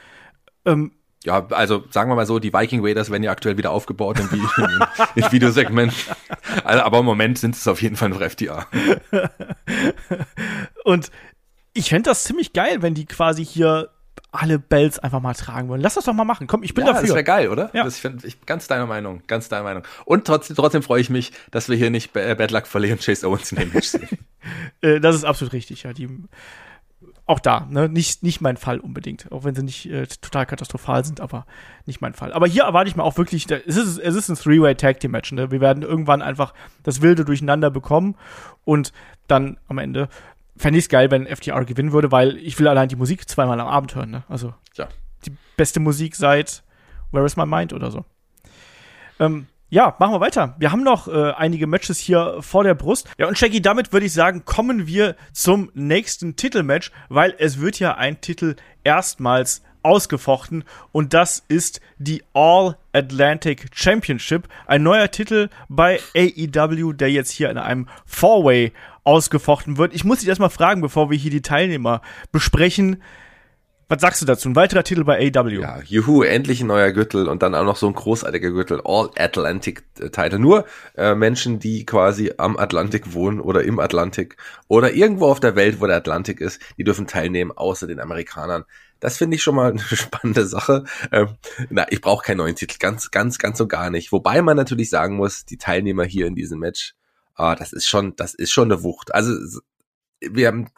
[0.64, 0.92] ähm,
[1.24, 4.28] Ja, also sagen wir mal so, die Viking Raiders werden ja aktuell wieder aufgebaut im,
[4.32, 4.82] im,
[5.14, 5.94] im Videosegment.
[6.64, 8.66] Also, aber im Moment sind es auf jeden Fall noch FTA.
[10.84, 11.10] Und
[11.74, 13.90] ich fände das ziemlich geil, wenn die quasi hier
[14.32, 15.80] alle Bells einfach mal tragen wollen.
[15.80, 16.46] Lass das doch mal machen.
[16.46, 17.06] Komm, ich bin ja, dafür.
[17.06, 17.70] Das wäre geil, oder?
[17.74, 17.84] Ja.
[17.84, 19.82] Das finde ich ganz deiner Meinung, ganz deiner Meinung.
[20.06, 23.28] Und trotzdem, trotzdem freue ich mich, dass wir hier nicht äh, Bad Luck verlieren, Chase
[23.28, 24.08] Owens in dem Match sehen.
[24.80, 25.92] Äh, das ist absolut richtig, ja.
[25.92, 26.08] Die,
[27.26, 29.30] auch da, ne, nicht, nicht mein Fall unbedingt.
[29.30, 31.46] Auch wenn sie nicht äh, total katastrophal sind, aber
[31.86, 32.32] nicht mein Fall.
[32.32, 35.00] Aber hier erwarte ich mal auch wirklich, da, es ist, es ist ein Three-Way Tag
[35.00, 35.50] Team Match, ne?
[35.50, 36.52] Wir werden irgendwann einfach
[36.82, 38.16] das Wilde durcheinander bekommen
[38.64, 38.92] und
[39.28, 40.08] dann am Ende
[40.56, 43.60] fände ich es geil, wenn FTR gewinnen würde, weil ich will allein die Musik zweimal
[43.60, 44.10] am Abend hören.
[44.10, 44.24] Ne?
[44.28, 44.88] Also ja.
[45.24, 46.62] die beste Musik seit
[47.12, 48.04] Where is My Mind oder so.
[49.20, 50.54] Ähm, ja, machen wir weiter.
[50.58, 53.08] Wir haben noch äh, einige Matches hier vor der Brust.
[53.16, 57.78] Ja, und Shaggy, damit würde ich sagen, kommen wir zum nächsten Titelmatch, weil es wird
[57.78, 65.48] ja ein Titel erstmals ausgefochten und das ist die All Atlantic Championship, ein neuer Titel
[65.70, 68.72] bei AEW, der jetzt hier in einem Four-Way
[69.04, 69.94] ausgefochten wird.
[69.94, 73.02] Ich muss dich erstmal fragen, bevor wir hier die Teilnehmer besprechen.
[73.92, 74.48] Was sagst du dazu?
[74.48, 75.60] Ein weiterer Titel bei AEW.
[75.60, 79.10] Ja, juhu, endlich ein neuer Gürtel und dann auch noch so ein großartiger Gürtel, All
[79.18, 80.38] Atlantic Title.
[80.38, 80.64] Nur
[80.96, 85.82] äh, Menschen, die quasi am Atlantik wohnen oder im Atlantik oder irgendwo auf der Welt,
[85.82, 88.64] wo der Atlantik ist, die dürfen teilnehmen, außer den Amerikanern.
[88.98, 90.84] Das finde ich schon mal eine spannende Sache.
[91.10, 91.36] Ähm,
[91.68, 94.10] na, ich brauche keinen neuen Titel, ganz, ganz, ganz so gar nicht.
[94.10, 96.94] Wobei man natürlich sagen muss, die Teilnehmer hier in diesem Match
[97.34, 99.14] ah, das ist schon, das ist schon eine Wucht.
[99.14, 99.60] Also
[100.30, 100.68] wir haben,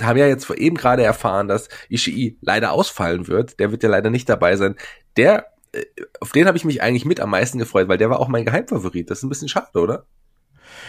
[0.00, 3.58] haben ja jetzt vor eben gerade erfahren, dass Ishii leider ausfallen wird.
[3.58, 4.76] Der wird ja leider nicht dabei sein.
[5.16, 5.84] Der, äh,
[6.20, 8.44] auf den habe ich mich eigentlich mit am meisten gefreut, weil der war auch mein
[8.44, 9.10] Geheimfavorit.
[9.10, 10.06] Das ist ein bisschen schade, oder?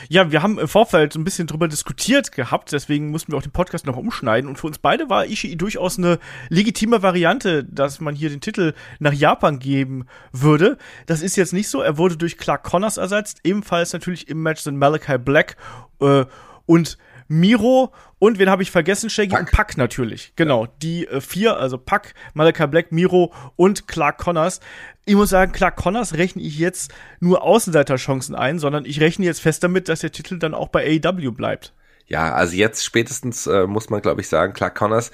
[0.09, 3.51] Ja, wir haben im Vorfeld ein bisschen drüber diskutiert gehabt, deswegen mussten wir auch den
[3.51, 4.49] Podcast noch umschneiden.
[4.49, 8.73] Und für uns beide war Ishii durchaus eine legitime Variante, dass man hier den Titel
[8.99, 10.77] nach Japan geben würde.
[11.05, 11.81] Das ist jetzt nicht so.
[11.81, 13.39] Er wurde durch Clark Connors ersetzt.
[13.43, 15.57] Ebenfalls natürlich im Match sind Malachi Black
[15.99, 16.25] äh,
[16.65, 16.97] und
[17.31, 19.37] Miro und wen habe ich vergessen, Shaggy?
[19.37, 20.33] Und Pack natürlich.
[20.35, 24.59] Genau, die äh, vier, also Pack, Malachi Black, Miro und Clark Connors.
[25.05, 29.39] Ich muss sagen, Clark Connors rechne ich jetzt nur Außenseiterchancen ein, sondern ich rechne jetzt
[29.39, 31.73] fest damit, dass der Titel dann auch bei AEW bleibt.
[32.05, 35.11] Ja, also jetzt spätestens äh, muss man, glaube ich, sagen, Clark Connors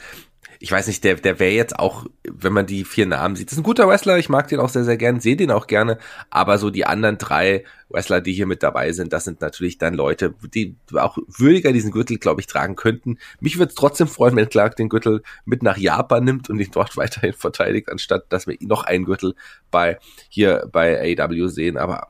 [0.60, 3.54] ich weiß nicht, der, der wäre jetzt auch, wenn man die vier Namen sieht, das
[3.54, 5.98] ist ein guter Wrestler, ich mag den auch sehr, sehr gern, sehe den auch gerne,
[6.30, 9.94] aber so die anderen drei Wrestler, die hier mit dabei sind, das sind natürlich dann
[9.94, 13.18] Leute, die auch würdiger diesen Gürtel, glaube ich, tragen könnten.
[13.40, 16.72] Mich würde es trotzdem freuen, wenn Clark den Gürtel mit nach Japan nimmt und ihn
[16.72, 19.36] dort weiterhin verteidigt, anstatt dass wir noch einen Gürtel
[19.72, 20.00] bei
[20.30, 22.10] hier bei AEW sehen, aber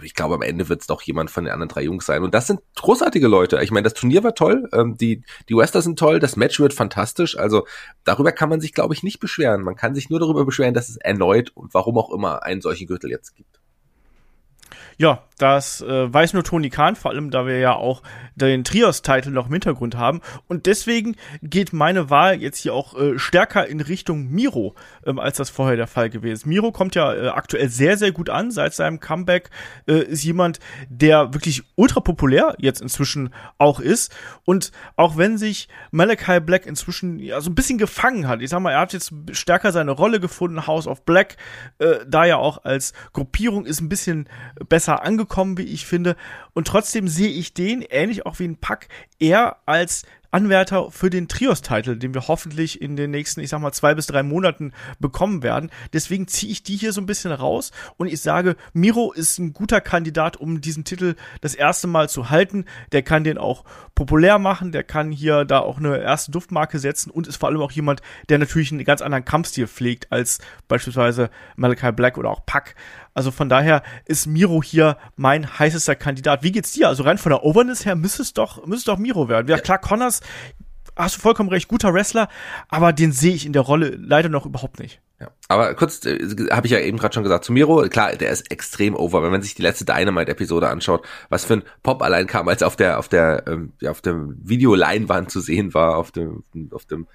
[0.00, 2.22] ich glaube, am Ende wird es doch jemand von den anderen drei Jungs sein.
[2.22, 3.60] Und das sind großartige Leute.
[3.62, 6.72] Ich meine, das Turnier war toll, ähm, die, die Westers sind toll, das Match wird
[6.72, 7.36] fantastisch.
[7.36, 7.66] Also
[8.04, 9.62] darüber kann man sich, glaube ich, nicht beschweren.
[9.62, 12.86] Man kann sich nur darüber beschweren, dass es erneut und warum auch immer einen solchen
[12.86, 13.60] Gürtel jetzt gibt.
[14.96, 18.02] Ja, das äh, weiß nur Tony Khan, vor allem da wir ja auch
[18.34, 20.20] den Trios-Titel noch im Hintergrund haben.
[20.48, 24.74] Und deswegen geht meine Wahl jetzt hier auch äh, stärker in Richtung Miro,
[25.04, 26.46] ähm, als das vorher der Fall gewesen ist.
[26.46, 28.50] Miro kommt ja äh, aktuell sehr, sehr gut an.
[28.50, 29.50] Seit seinem Comeback
[29.86, 34.14] äh, ist jemand, der wirklich ultra populär jetzt inzwischen auch ist.
[34.44, 38.60] Und auch wenn sich Malachi Black inzwischen ja so ein bisschen gefangen hat, ich sag
[38.60, 41.36] mal, er hat jetzt stärker seine Rolle gefunden, House of Black,
[41.78, 44.28] äh, da ja auch als Gruppierung ist ein bisschen
[44.68, 46.16] besser angekommen, wie ich finde.
[46.52, 51.28] Und trotzdem sehe ich den, ähnlich auch wie ein Pack, eher als Anwärter für den
[51.28, 55.42] Trios-Titel, den wir hoffentlich in den nächsten, ich sag mal, zwei bis drei Monaten bekommen
[55.42, 55.70] werden.
[55.92, 59.52] Deswegen ziehe ich die hier so ein bisschen raus und ich sage, Miro ist ein
[59.52, 62.64] guter Kandidat, um diesen Titel das erste Mal zu halten.
[62.92, 63.64] Der kann den auch
[63.94, 67.60] populär machen, der kann hier da auch eine erste Duftmarke setzen und ist vor allem
[67.60, 72.46] auch jemand, der natürlich einen ganz anderen Kampfstil pflegt als beispielsweise Malachi Black oder auch
[72.46, 72.74] Pack.
[73.14, 76.42] Also von daher ist Miro hier mein heißester Kandidat.
[76.42, 76.88] Wie geht's dir?
[76.88, 79.48] Also rein von der Overness her müsste es doch, müsste es doch Miro werden.
[79.48, 80.20] Ja, klar, Connors,
[80.96, 82.28] hast du vollkommen recht, guter Wrestler,
[82.68, 85.00] aber den sehe ich in der Rolle leider noch überhaupt nicht.
[85.20, 85.30] Ja.
[85.52, 86.18] Aber kurz, äh,
[86.50, 89.22] habe ich ja eben gerade schon gesagt, zu Miro, klar, der ist extrem over.
[89.22, 92.74] Wenn man sich die letzte Dynamite-Episode anschaut, was für ein Pop allein kam, als auf
[92.74, 97.06] der, auf der, ähm, ja, auf dem Videoleinwand zu sehen war, auf dem, auf dem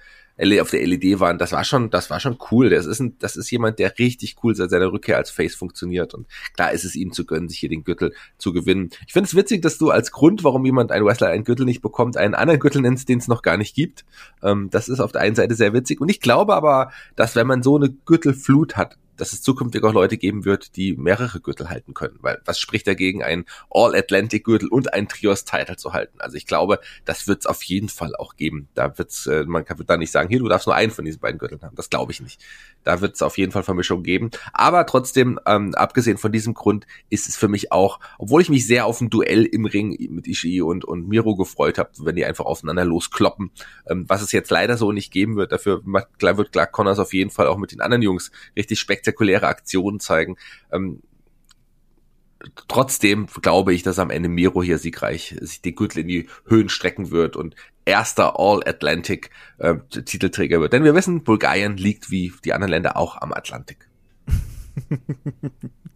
[0.60, 2.70] auf der LED waren, das war schon, das war schon cool.
[2.70, 6.14] Das ist ein, das ist jemand, der richtig cool seit seiner Rückkehr als Face funktioniert.
[6.14, 8.90] Und klar ist es ihm zu gönnen, sich hier den Gürtel zu gewinnen.
[9.06, 11.82] Ich finde es witzig, dass du als Grund, warum jemand ein Wrestler einen Gürtel nicht
[11.82, 14.04] bekommt, einen anderen Gürtel nennst, den es noch gar nicht gibt.
[14.42, 16.00] Ähm, das ist auf der einen Seite sehr witzig.
[16.00, 17.90] Und ich glaube aber, dass wenn man so eine
[18.28, 22.18] Gürtelflut hat, dass es zukünftig auch Leute geben wird, die mehrere Gürtel halten können.
[22.20, 26.20] Weil was spricht dagegen, ein All-Atlantic-Gürtel und ein Trios-Title zu halten?
[26.20, 28.68] Also ich glaube, das wird es auf jeden Fall auch geben.
[28.74, 31.20] Da wird's, äh, man kann da nicht sagen, hier, du darfst nur einen von diesen
[31.20, 31.76] beiden Gürteln haben.
[31.76, 32.40] Das glaube ich nicht.
[32.84, 34.30] Da wird es auf jeden Fall Vermischung geben.
[34.52, 38.66] Aber trotzdem, ähm, abgesehen von diesem Grund, ist es für mich auch, obwohl ich mich
[38.66, 42.24] sehr auf ein Duell im Ring mit Ishii und, und Miro gefreut habe, wenn die
[42.24, 43.50] einfach aufeinander loskloppen,
[43.88, 45.52] ähm, was es jetzt leider so nicht geben wird.
[45.52, 50.00] Dafür wird Clark Connors auf jeden Fall auch mit den anderen Jungs richtig spektakuläre Aktionen
[50.00, 50.36] zeigen.
[50.72, 51.02] Ähm,
[52.68, 56.68] trotzdem glaube ich, dass am Ende Miro hier siegreich sich die Gürtel in die Höhen
[56.68, 59.74] strecken wird und erster All-Atlantic äh,
[60.60, 60.72] wird.
[60.72, 63.88] Denn wir wissen, Bulgarien liegt wie die anderen Länder auch am Atlantik.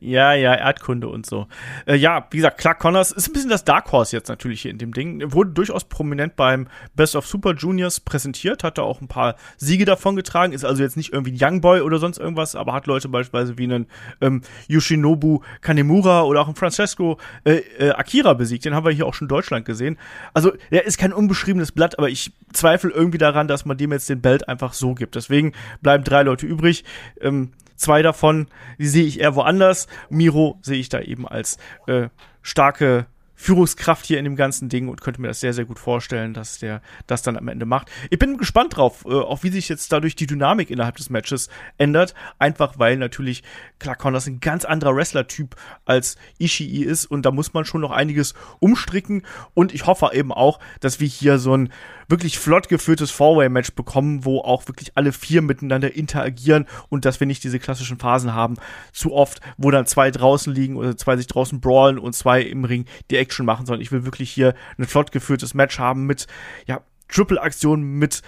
[0.00, 1.46] Ja, ja, Erdkunde und so.
[1.86, 4.70] Äh, ja, wie gesagt, Clark Connors ist ein bisschen das Dark Horse jetzt natürlich hier
[4.70, 5.32] in dem Ding.
[5.32, 9.84] Wurde durchaus prominent beim Best of Super Juniors präsentiert, hat da auch ein paar Siege
[9.84, 12.86] davon getragen, ist also jetzt nicht irgendwie ein Young Boy oder sonst irgendwas, aber hat
[12.86, 13.86] Leute beispielsweise wie einen
[14.20, 18.64] ähm, Yoshinobu Kanemura oder auch einen Francesco äh, äh, Akira besiegt.
[18.64, 19.98] Den haben wir hier auch schon in Deutschland gesehen.
[20.34, 24.08] Also, er ist kein unbeschriebenes Blatt, aber ich zweifle irgendwie daran, dass man dem jetzt
[24.08, 25.14] den Belt einfach so gibt.
[25.14, 26.84] Deswegen bleiben drei Leute übrig.
[27.20, 27.52] Ähm,
[27.82, 28.46] Zwei davon,
[28.78, 29.88] die sehe ich eher woanders.
[30.08, 31.58] Miro sehe ich da eben als
[31.88, 32.10] äh,
[32.40, 36.32] starke Führungskraft hier in dem ganzen Ding und könnte mir das sehr, sehr gut vorstellen,
[36.32, 37.90] dass der das dann am Ende macht.
[38.08, 41.48] Ich bin gespannt drauf, äh, auch wie sich jetzt dadurch die Dynamik innerhalb des Matches
[41.76, 42.14] ändert.
[42.38, 43.42] Einfach weil natürlich,
[43.80, 47.90] klar, Connors ein ganz anderer Wrestler-Typ als Ishii ist und da muss man schon noch
[47.90, 51.72] einiges umstricken und ich hoffe eben auch, dass wir hier so ein
[52.08, 57.26] wirklich flott geführtes Four-Way-Match bekommen, wo auch wirklich alle vier miteinander interagieren und dass wir
[57.26, 58.56] nicht diese klassischen Phasen haben,
[58.92, 62.64] zu oft, wo dann zwei draußen liegen oder zwei sich draußen brawlen und zwei im
[62.64, 66.26] Ring die Action machen, sondern ich will wirklich hier ein flott geführtes Match haben mit,
[66.66, 68.22] ja, Triple-Aktionen, mit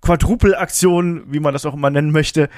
[0.00, 2.48] Quadruple-Aktionen, wie man das auch immer nennen möchte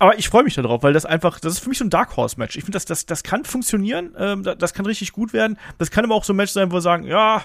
[0.00, 2.16] aber ich freue mich darauf, weil das einfach, das ist für mich so ein Dark
[2.16, 2.56] Horse Match.
[2.56, 5.58] Ich finde, das, das, das kann funktionieren, ähm, das kann richtig gut werden.
[5.76, 7.44] Das kann aber auch so ein Match sein, wo wir sagen, ja,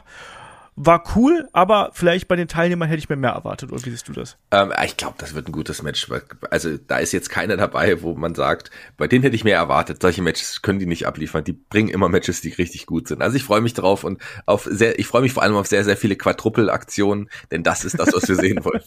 [0.77, 3.71] war cool, aber vielleicht bei den Teilnehmern hätte ich mir mehr erwartet.
[3.71, 4.37] Oder wie siehst du das?
[4.51, 6.07] Ähm, ich glaube, das wird ein gutes Match.
[6.49, 10.01] Also da ist jetzt keiner dabei, wo man sagt, bei denen hätte ich mehr erwartet.
[10.01, 11.45] Solche Matches können die nicht abliefern.
[11.45, 13.21] Die bringen immer Matches, die richtig gut sind.
[13.21, 15.85] Also ich freue mich drauf und auf sehr, ich freue mich vor allem auf sehr,
[15.85, 18.83] sehr viele Quadruple-Aktionen, denn das ist das, was wir sehen wollen.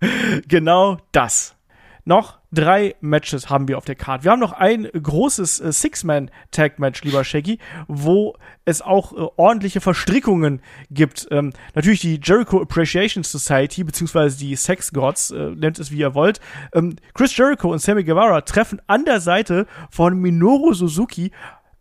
[0.48, 1.56] genau das
[2.04, 4.24] noch drei Matches haben wir auf der Card.
[4.24, 10.60] Wir haben noch ein großes äh, Six-Man-Tag-Match, lieber Shaggy, wo es auch äh, ordentliche Verstrickungen
[10.90, 11.26] gibt.
[11.30, 16.14] Ähm, natürlich die Jericho Appreciation Society, beziehungsweise die Sex Gods, äh, nennt es wie ihr
[16.14, 16.40] wollt.
[16.74, 21.32] Ähm, Chris Jericho und Sammy Guevara treffen an der Seite von Minoru Suzuki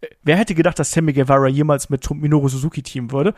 [0.02, 3.34] äh, Wer hätte gedacht, dass Sammy Guevara jemals mit Minoru Suzuki teamen würde?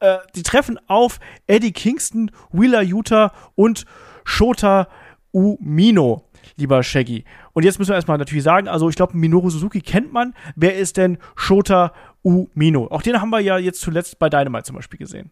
[0.00, 3.84] Äh, die treffen auf Eddie Kingston, Wheeler Utah und
[4.24, 4.88] Shota
[5.32, 7.24] Umino, lieber Shaggy.
[7.52, 10.34] Und jetzt müssen wir erstmal natürlich sagen, also ich glaube, Minoru Suzuki kennt man.
[10.54, 12.86] Wer ist denn Shota Umino?
[12.88, 15.30] Auch den haben wir ja jetzt zuletzt bei Dynamite zum Beispiel gesehen.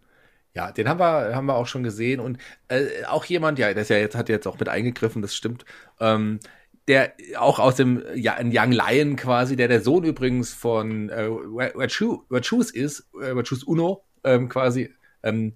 [0.55, 2.21] Ja, den haben wir, haben wir auch schon gesehen.
[2.21, 2.39] Und
[2.69, 5.65] äh, auch jemand, ja, das ja jetzt hat jetzt auch mit eingegriffen, das stimmt.
[6.01, 6.41] Ähm,
[6.89, 12.71] der auch aus dem ja, Young Lion quasi, der der Sohn übrigens von äh, Wachus
[12.73, 14.93] ist, äh, Wachus Uno ähm, quasi.
[15.23, 15.55] Ähm,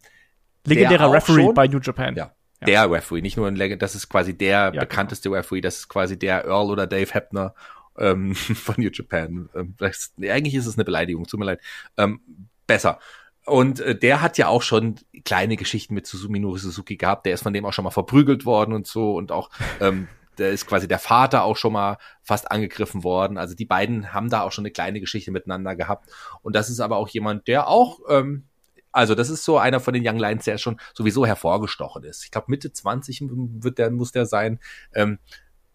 [0.65, 2.15] Legendärer Referee schon, bei New Japan.
[2.15, 2.33] Ja,
[2.67, 4.81] der Referee, nicht nur ein Legend, das ist quasi der ja, genau.
[4.81, 5.39] bekannteste genau.
[5.39, 7.55] Referee, das ist quasi der Earl oder Dave Hebner
[7.99, 9.49] ähm, von New Japan.
[9.55, 9.75] Ähm,
[10.23, 11.61] eigentlich ist es eine Beleidigung, tut mir leid.
[11.97, 12.21] Ähm,
[12.67, 12.99] besser.
[13.47, 17.27] Und äh, der hat ja auch schon kleine Geschichten mit Suzuminori Suzuki gehabt.
[17.27, 19.15] Der ist von dem auch schon mal verprügelt worden und so.
[19.15, 19.51] Und auch,
[19.81, 20.09] ähm,
[20.39, 23.37] der ist quasi der Vater auch schon mal fast angegriffen worden.
[23.37, 26.11] Also die beiden haben da auch schon eine kleine Geschichte miteinander gehabt.
[26.43, 28.49] Und das ist aber auch jemand, der auch ähm,
[28.95, 32.25] also das ist so einer von den Young Lions, der schon sowieso hervorgestochen ist.
[32.25, 34.61] Ich glaube Mitte 20 wird der, muss der sein.
[34.95, 35.19] Ähm,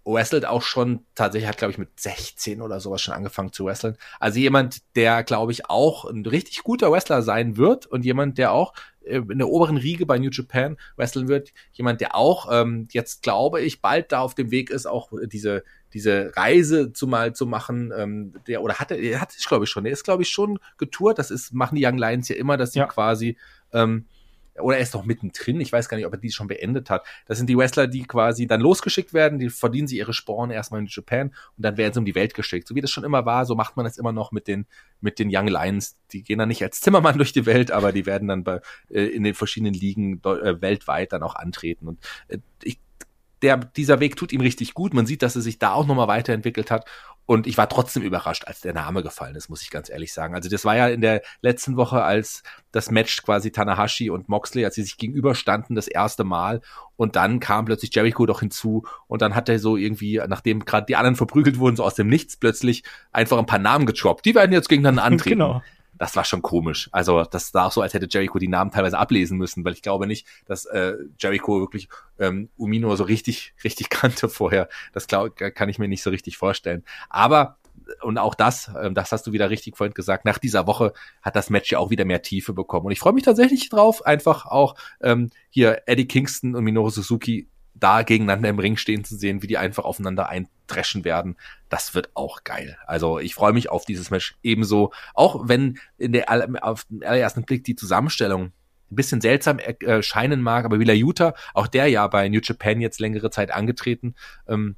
[0.06, 3.98] wrestelt auch schon, tatsächlich hat, glaube ich, mit 16 oder sowas schon angefangen zu wresteln.
[4.20, 8.52] Also jemand, der, glaube ich, auch ein richtig guter Wrestler sein wird und jemand, der
[8.52, 11.52] auch äh, in der oberen Riege bei New Japan wresteln wird.
[11.74, 15.64] Jemand, der auch ähm, jetzt, glaube ich, bald da auf dem Weg ist, auch diese
[15.94, 19.72] diese Reise zu mal zu machen, ähm, der oder hatte, der hat es glaube ich
[19.72, 21.18] schon, der ist glaube ich schon getourt.
[21.18, 22.86] Das ist machen die Young Lions ja immer, dass sie ja.
[22.86, 23.38] quasi
[23.74, 24.06] ähm,
[24.62, 27.06] oder er ist noch mittendrin, ich weiß gar nicht, ob er die schon beendet hat.
[27.26, 30.82] Das sind die Wrestler, die quasi dann losgeschickt werden, die verdienen sie ihre Sporen erstmal
[30.82, 32.68] in Japan und dann werden sie um die Welt geschickt.
[32.68, 34.66] So wie das schon immer war, so macht man das immer noch mit den,
[35.02, 35.98] mit den Young Lions.
[36.12, 39.04] Die gehen dann nicht als Zimmermann durch die Welt, aber die werden dann bei, äh,
[39.04, 41.88] in den verschiedenen Ligen äh, weltweit dann auch antreten.
[41.88, 42.80] Und äh, ich
[43.42, 44.94] der, dieser Weg tut ihm richtig gut.
[44.94, 46.86] Man sieht, dass er sich da auch nochmal weiterentwickelt hat.
[47.30, 50.34] Und ich war trotzdem überrascht, als der Name gefallen ist, muss ich ganz ehrlich sagen.
[50.34, 54.66] Also das war ja in der letzten Woche, als das Match quasi Tanahashi und Moxley,
[54.66, 56.62] als sie sich gegenüberstanden, das erste Mal.
[56.96, 58.84] Und dann kam plötzlich Jericho doch hinzu.
[59.06, 62.08] Und dann hat er so irgendwie, nachdem gerade die anderen verprügelt wurden, so aus dem
[62.08, 64.26] Nichts plötzlich einfach ein paar Namen getroppt.
[64.26, 65.30] Die werden jetzt gegeneinander antreten.
[65.40, 65.62] Genau
[66.00, 66.90] das war schon komisch.
[66.92, 69.84] Also das sah auch so, als hätte Jericho die Namen teilweise ablesen müssen, weil ich
[69.84, 74.70] glaube nicht, dass äh, Jericho wirklich ähm, Umino so richtig, richtig kannte vorher.
[74.94, 76.84] Das glaub, kann ich mir nicht so richtig vorstellen.
[77.10, 77.58] Aber
[78.02, 81.36] und auch das, ähm, das hast du wieder richtig vorhin gesagt, nach dieser Woche hat
[81.36, 82.86] das Match ja auch wieder mehr Tiefe bekommen.
[82.86, 87.48] Und ich freue mich tatsächlich drauf, einfach auch ähm, hier Eddie Kingston und Minoru Suzuki
[87.80, 91.38] da gegeneinander im Ring stehen zu sehen, wie die einfach aufeinander eintreschen werden,
[91.70, 92.78] das wird auch geil.
[92.86, 96.30] Also ich freue mich auf dieses Match ebenso, auch wenn in der
[96.64, 98.52] auf den allerersten Blick die Zusammenstellung
[98.92, 103.00] ein bisschen seltsam erscheinen mag, aber Willa Utah, auch der ja bei New Japan jetzt
[103.00, 104.16] längere Zeit angetreten,
[104.48, 104.76] ähm,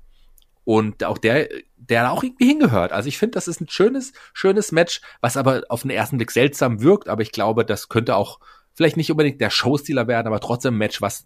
[0.64, 2.92] und auch der, der auch irgendwie hingehört.
[2.92, 6.32] Also ich finde, das ist ein schönes, schönes Match, was aber auf den ersten Blick
[6.32, 8.40] seltsam wirkt, aber ich glaube, das könnte auch
[8.74, 11.26] vielleicht nicht unbedingt der Showstealer werden, aber trotzdem ein Match, was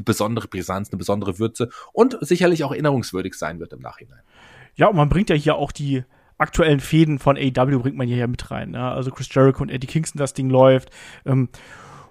[0.00, 4.20] eine besondere Brisanz, eine besondere Würze und sicherlich auch erinnerungswürdig sein wird im Nachhinein.
[4.74, 6.04] Ja, und man bringt ja hier auch die
[6.38, 8.70] aktuellen Fäden von AW bringt man hier ja mit rein.
[8.70, 8.90] Ne?
[8.90, 10.90] Also Chris Jericho und Eddie Kingston, das Ding läuft.
[11.26, 11.50] Ähm,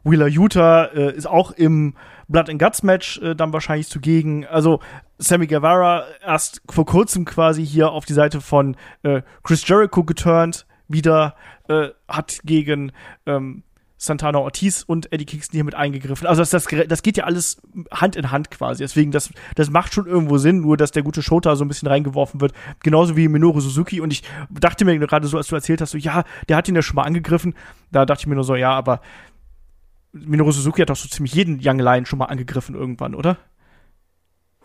[0.03, 1.95] Wheeler Utah äh, ist auch im
[2.27, 4.45] Blood and Guts Match äh, dann wahrscheinlich zugegen.
[4.45, 4.81] Also
[5.17, 10.67] Sammy Guevara erst vor kurzem quasi hier auf die Seite von äh, Chris Jericho geturnt,
[10.87, 11.35] wieder
[11.67, 12.91] äh, hat gegen
[13.25, 13.63] ähm,
[14.01, 16.25] Santana Ortiz und Eddie Kingston hier mit eingegriffen.
[16.25, 18.81] Also das, das, das geht ja alles Hand in Hand quasi.
[18.81, 21.89] Deswegen, das, das macht schon irgendwo Sinn, nur dass der gute Shota so ein bisschen
[21.89, 22.53] reingeworfen wird.
[22.81, 23.99] Genauso wie Minoru Suzuki.
[23.99, 26.75] Und ich dachte mir gerade so, als du erzählt hast, so, ja, der hat ihn
[26.75, 27.55] ja schon mal angegriffen.
[27.91, 29.01] Da dachte ich mir nur so, ja, aber
[30.13, 33.37] Minoru Suzuki hat doch so ziemlich jeden Young Lion schon mal angegriffen irgendwann, oder?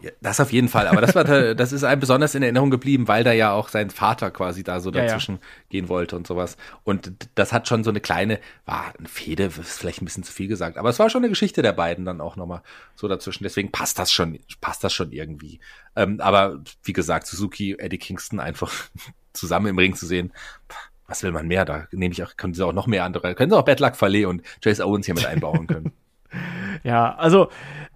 [0.05, 1.24] Ja, das auf jeden Fall, aber das war
[1.55, 4.80] das ist einem besonders in Erinnerung geblieben, weil da ja auch sein Vater quasi da
[4.80, 5.64] so dazwischen ja, ja.
[5.70, 6.59] gehen wollte und sowas.
[6.82, 10.32] Und das hat schon so eine kleine, war eine Fehde, ist vielleicht ein bisschen zu
[10.32, 12.61] viel gesagt, aber es war schon eine Geschichte der beiden dann auch nochmal
[12.94, 13.44] so dazwischen.
[13.44, 15.59] Deswegen passt das schon, passt das schon irgendwie.
[15.96, 18.70] Ähm, aber wie gesagt, Suzuki, Eddie Kingston einfach
[19.32, 20.34] zusammen im Ring zu sehen,
[21.07, 21.64] was will man mehr?
[21.64, 23.96] Da nehme ich auch, können sie auch noch mehr andere, können sie auch Bad Luck
[23.96, 25.92] Fale und Jace Owens hier mit einbauen können.
[26.85, 27.49] ja, also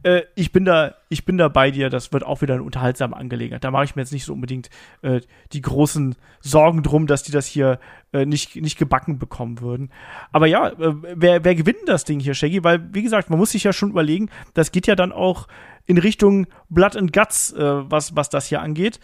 [0.03, 1.91] äh, ich bin da, ich bin da bei dir.
[1.91, 3.65] Das wird auch wieder eine unterhaltsame Angelegenheit.
[3.65, 4.71] Da mache ich mir jetzt nicht so unbedingt
[5.03, 5.21] äh,
[5.53, 7.79] die großen Sorgen drum, dass die das hier
[8.13, 9.91] äh, nicht nicht gebacken bekommen würden.
[10.33, 12.65] Aber ja, äh, wer wer gewinnt das Ding hier, Shaggy?
[12.65, 14.31] Weil wie gesagt, man muss sich ja schon überlegen.
[14.55, 15.49] Das geht ja dann auch
[15.87, 19.01] in Richtung Blood and Guts, äh, was was das hier angeht.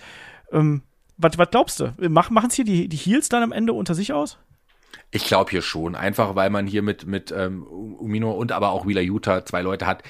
[0.52, 0.82] Ähm,
[1.16, 1.94] was, was glaubst du?
[2.08, 4.38] Mach, Machen es hier die, die Heels dann am Ende unter sich aus?
[5.10, 8.86] Ich glaube hier schon, einfach weil man hier mit, mit ähm, Umino und aber auch
[8.86, 10.02] Wheeler Utah zwei Leute hat,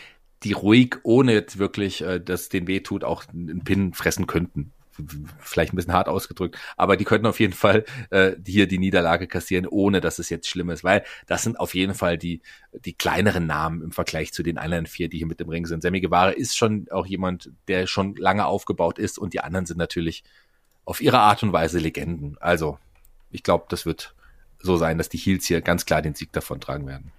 [0.43, 4.73] die ruhig, ohne jetzt wirklich, äh, dass den weh tut, auch einen Pin fressen könnten.
[5.41, 9.27] Vielleicht ein bisschen hart ausgedrückt, aber die könnten auf jeden Fall äh, hier die Niederlage
[9.27, 12.43] kassieren, ohne dass es jetzt schlimm ist, weil das sind auf jeden Fall die,
[12.85, 15.83] die kleineren Namen im Vergleich zu den anderen vier, die hier mit im Ring sind.
[15.83, 19.79] Sammy Guevara ist schon auch jemand, der schon lange aufgebaut ist und die anderen sind
[19.79, 20.23] natürlich
[20.85, 22.37] auf ihre Art und Weise Legenden.
[22.39, 22.79] Also,
[23.33, 24.15] ich glaube, das wird
[24.65, 27.13] so sein, dass die Heels hier ganz klar den Sieg davon tragen werden.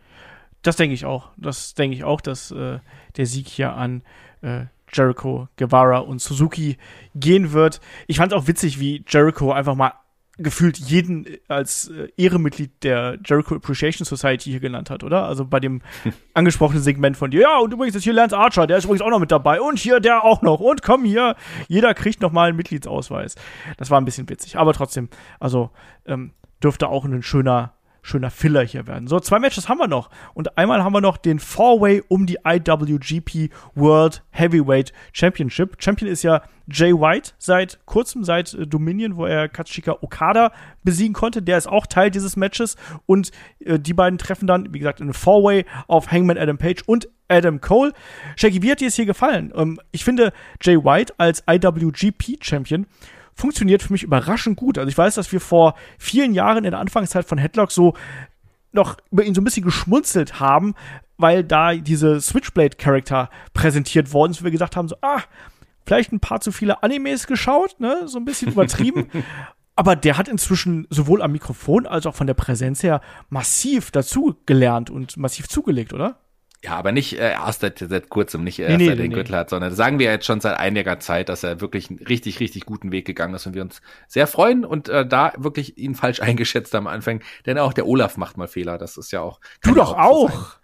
[0.62, 1.30] Das denke ich auch.
[1.38, 2.80] Das denke ich auch, dass äh,
[3.18, 4.02] der Sieg hier an
[4.42, 6.78] äh, Jericho, Guevara und Suzuki
[7.14, 7.82] gehen wird.
[8.08, 9.94] Ich fand es auch witzig, wie Jericho einfach mal
[10.38, 15.26] gefühlt jeden als äh, Ehrenmitglied der Jericho Appreciation Society hier genannt hat, oder?
[15.26, 15.82] Also bei dem
[16.34, 17.42] angesprochenen Segment von dir.
[17.42, 19.62] Ja, und übrigens ist hier Lance Archer, der ist übrigens auch noch mit dabei.
[19.62, 20.60] Und hier der auch noch.
[20.60, 21.36] Und komm hier,
[21.68, 23.36] jeder kriegt noch mal einen Mitgliedsausweis.
[23.78, 24.58] Das war ein bisschen witzig.
[24.58, 25.70] Aber trotzdem, also
[26.06, 26.32] ähm,
[26.62, 27.76] dürfte auch ein schöner
[28.06, 29.08] schöner Filler hier werden.
[29.08, 30.10] So, zwei Matches haben wir noch.
[30.36, 35.78] Und einmal haben wir noch den Four-Way um die IWGP World Heavyweight Championship.
[35.80, 40.52] Champion ist ja Jay White seit kurzem, seit äh, Dominion, wo er Katsushika Okada
[40.84, 41.42] besiegen konnte.
[41.42, 42.76] Der ist auch Teil dieses Matches.
[43.08, 47.10] Und äh, die beiden treffen dann, wie gesagt, in Four-Way auf Hangman Adam Page und
[47.28, 47.92] Adam Cole.
[48.36, 49.52] Shaggy, wie hat dir es hier gefallen?
[49.56, 50.32] Ähm, ich finde
[50.62, 52.86] Jay White als IWGP Champion
[53.36, 54.78] funktioniert für mich überraschend gut.
[54.78, 57.94] Also ich weiß, dass wir vor vielen Jahren in der Anfangszeit von Headlock so
[58.72, 60.74] noch über ihn so ein bisschen geschmunzelt haben,
[61.18, 65.22] weil da diese Switchblade-Charakter präsentiert worden sind, wo wir gesagt haben, so, ah,
[65.86, 69.08] vielleicht ein paar zu viele Animes geschaut, ne, so ein bisschen übertrieben.
[69.78, 74.38] Aber der hat inzwischen sowohl am Mikrofon als auch von der Präsenz her massiv dazu
[74.46, 76.18] gelernt und massiv zugelegt, oder?
[76.66, 79.16] Ja, aber nicht äh, erst seit, seit kurzem, nicht erst nee, seit nee, den nee.
[79.16, 82.40] Gürtel hat, sondern sagen wir jetzt schon seit einiger Zeit, dass er wirklich einen richtig,
[82.40, 85.94] richtig guten Weg gegangen ist und wir uns sehr freuen und äh, da wirklich ihn
[85.94, 89.42] falsch eingeschätzt am Anfang, denn auch der Olaf macht mal Fehler, das ist ja auch.
[89.62, 90.58] Du doch auch!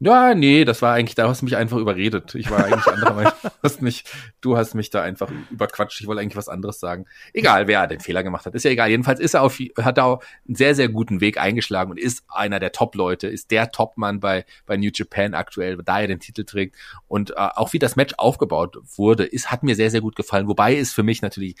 [0.00, 2.36] Ja, nee, das war eigentlich, da hast du mich einfach überredet.
[2.36, 3.32] Ich war eigentlich anderer Meinung.
[3.42, 4.04] Du hast mich,
[4.40, 6.00] du hast mich da einfach überquatscht.
[6.00, 7.06] Ich wollte eigentlich was anderes sagen.
[7.32, 8.90] Egal, wer den Fehler gemacht hat, ist ja egal.
[8.90, 12.22] Jedenfalls ist er auf, hat er auch einen sehr, sehr guten Weg eingeschlagen und ist
[12.28, 16.44] einer der Top-Leute, ist der Top-Mann bei, bei New Japan aktuell, da er den Titel
[16.44, 16.76] trägt.
[17.08, 20.46] Und äh, auch wie das Match aufgebaut wurde, ist, hat mir sehr, sehr gut gefallen.
[20.46, 21.56] Wobei es für mich natürlich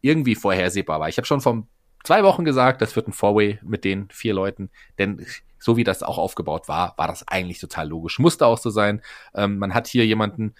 [0.00, 1.08] irgendwie vorhersehbar war.
[1.08, 1.64] Ich habe schon vor
[2.02, 5.24] zwei Wochen gesagt, das wird ein Four-Way mit den vier Leuten, denn
[5.58, 8.18] so wie das auch aufgebaut war, war das eigentlich total logisch.
[8.18, 9.02] Musste auch so sein.
[9.34, 10.54] Ähm, man hat hier jemanden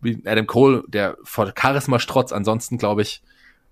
[0.00, 3.22] wie Adam Cole, der vor Charisma strotzt, ansonsten glaube ich,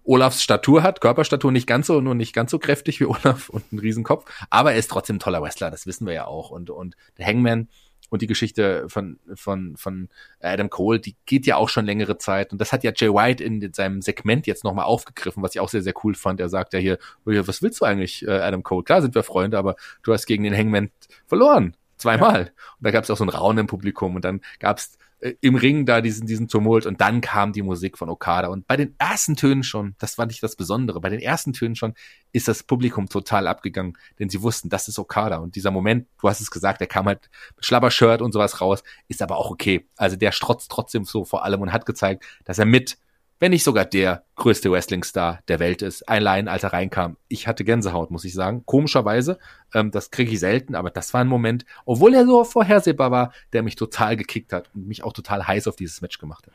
[0.05, 3.65] Olafs Statur hat, Körperstatur nicht ganz so, nur nicht ganz so kräftig wie Olaf und
[3.71, 6.51] einen Riesenkopf, aber er ist trotzdem ein toller Wrestler, das wissen wir ja auch.
[6.51, 7.69] Und, und der Hangman
[8.11, 10.09] und die Geschichte von, von, von
[10.41, 12.53] Adam Cole, die geht ja auch schon längere Zeit.
[12.53, 15.69] Und das hat ja Jay White in seinem Segment jetzt nochmal aufgegriffen, was ich auch
[15.69, 16.41] sehr, sehr cool fand.
[16.41, 18.85] Er sagt ja hier, was willst du eigentlich, äh, Adam Cole?
[18.85, 20.91] Klar sind wir Freunde, aber du hast gegen den Hangman
[21.27, 21.77] verloren.
[22.03, 22.53] Zweimal.
[22.79, 25.35] Und da gab es auch so ein Raunen im Publikum und dann gab es äh,
[25.41, 28.77] im Ring da diesen, diesen Tumult und dann kam die Musik von Okada und bei
[28.77, 31.95] den ersten Tönen schon, das fand ich das Besondere, bei den ersten Tönen schon
[32.33, 36.29] ist das Publikum total abgegangen, denn sie wussten, das ist Okada und dieser Moment, du
[36.29, 39.87] hast es gesagt, der kam halt mit Schlabbershirt und sowas raus, ist aber auch okay.
[39.97, 42.99] Also der strotzt trotzdem so vor allem und hat gezeigt, dass er mit
[43.43, 47.17] wenn nicht sogar der größte Wrestling-Star der Welt ist, ein Laienalter reinkam.
[47.27, 48.63] Ich hatte Gänsehaut, muss ich sagen.
[48.67, 49.41] Komischerweise,
[49.75, 53.33] ähm, das kriege ich selten, aber das war ein Moment, obwohl er so vorhersehbar war,
[53.53, 56.53] der mich total gekickt hat und mich auch total heiß auf dieses Match gemacht hat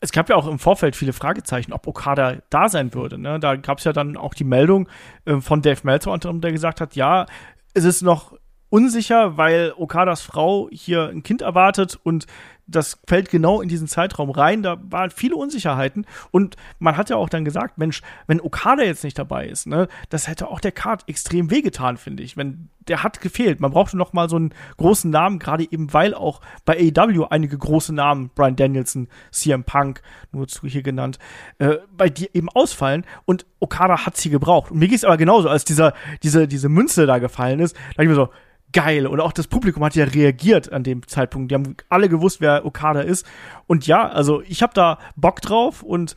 [0.00, 3.18] es gab ja auch im Vorfeld viele Fragezeichen, ob Okada da sein würde.
[3.18, 3.40] Ne?
[3.40, 4.88] Da gab es ja dann auch die Meldung
[5.24, 7.26] äh, von Dave Meltzer, der gesagt hat, ja,
[7.74, 12.28] es ist noch unsicher, weil Okadas Frau hier ein Kind erwartet und
[12.68, 14.62] das fällt genau in diesen Zeitraum rein.
[14.62, 19.04] Da waren viele Unsicherheiten und man hat ja auch dann gesagt, Mensch, wenn Okada jetzt
[19.04, 22.36] nicht dabei ist, ne, das hätte auch der Card extrem wehgetan, finde ich.
[22.36, 23.60] Wenn der hat gefehlt.
[23.60, 27.58] Man brauchte noch mal so einen großen Namen, gerade eben weil auch bei AEW einige
[27.58, 30.02] große Namen, Brian Danielson, CM Punk,
[30.32, 31.18] nur zu hier genannt,
[31.58, 34.70] äh, bei dir eben ausfallen und Okada hat sie gebraucht.
[34.70, 35.92] Und mir geht es aber genauso, als dieser
[36.22, 38.30] diese diese Münze da gefallen ist, da ich mir so
[38.72, 39.06] geil.
[39.06, 41.50] Und auch das Publikum hat ja reagiert an dem Zeitpunkt.
[41.50, 43.26] Die haben alle gewusst, wer Okada ist.
[43.66, 46.14] Und ja, also ich habe da Bock drauf und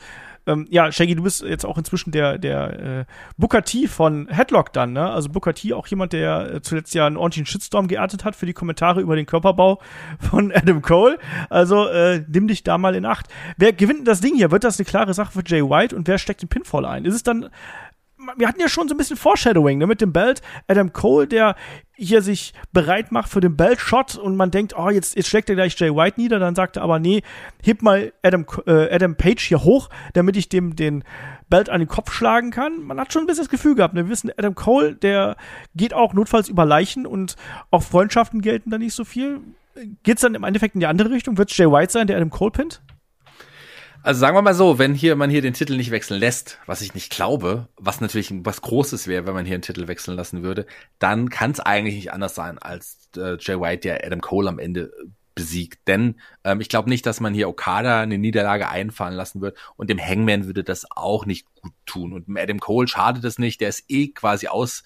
[0.47, 3.05] ähm, ja, Shaggy, du bist jetzt auch inzwischen der, der äh,
[3.37, 5.09] Booker T von Headlock dann, ne?
[5.09, 8.47] Also Booker T, auch jemand, der äh, zuletzt ja einen ordentlichen Shitstorm geerntet hat für
[8.47, 9.79] die Kommentare über den Körperbau
[10.19, 11.19] von Adam Cole.
[11.49, 13.27] Also äh, nimm dich da mal in Acht.
[13.57, 14.49] Wer gewinnt das Ding hier?
[14.49, 17.05] Wird das eine klare Sache für Jay White und wer steckt den Pinfall ein?
[17.05, 17.49] Ist es dann
[18.38, 20.41] wir hatten ja schon so ein bisschen Foreshadowing ne, mit dem Belt.
[20.67, 21.55] Adam Cole, der
[21.93, 25.55] hier sich bereit macht für den Belt-Shot und man denkt, oh, jetzt, jetzt schlägt er
[25.55, 26.39] gleich Jay White nieder.
[26.39, 27.22] Dann sagt er aber, nee,
[27.63, 31.03] heb mal Adam, äh, Adam Page hier hoch, damit ich dem den
[31.49, 32.82] Belt an den Kopf schlagen kann.
[32.84, 33.93] Man hat schon ein bisschen das Gefühl gehabt.
[33.93, 34.05] Ne?
[34.05, 35.36] Wir wissen, Adam Cole, der
[35.76, 37.36] geht auch notfalls über Leichen und
[37.69, 39.41] auch Freundschaften gelten da nicht so viel.
[40.03, 41.38] Geht's dann im Endeffekt in die andere Richtung?
[41.38, 42.82] Wird Jay White sein, der Adam Cole pinnt?
[44.03, 46.81] Also sagen wir mal so, wenn hier man hier den Titel nicht wechseln lässt, was
[46.81, 50.41] ich nicht glaube, was natürlich was Großes wäre, wenn man hier einen Titel wechseln lassen
[50.41, 50.65] würde,
[50.97, 54.57] dann kann es eigentlich nicht anders sein als äh, Jay White, der Adam Cole am
[54.57, 54.91] Ende
[55.35, 55.87] besiegt.
[55.87, 59.89] Denn ähm, ich glaube nicht, dass man hier Okada eine Niederlage einfahren lassen wird und
[59.89, 62.13] dem Hangman würde das auch nicht gut tun.
[62.13, 64.83] Und Adam Cole schadet es nicht, der ist eh quasi aus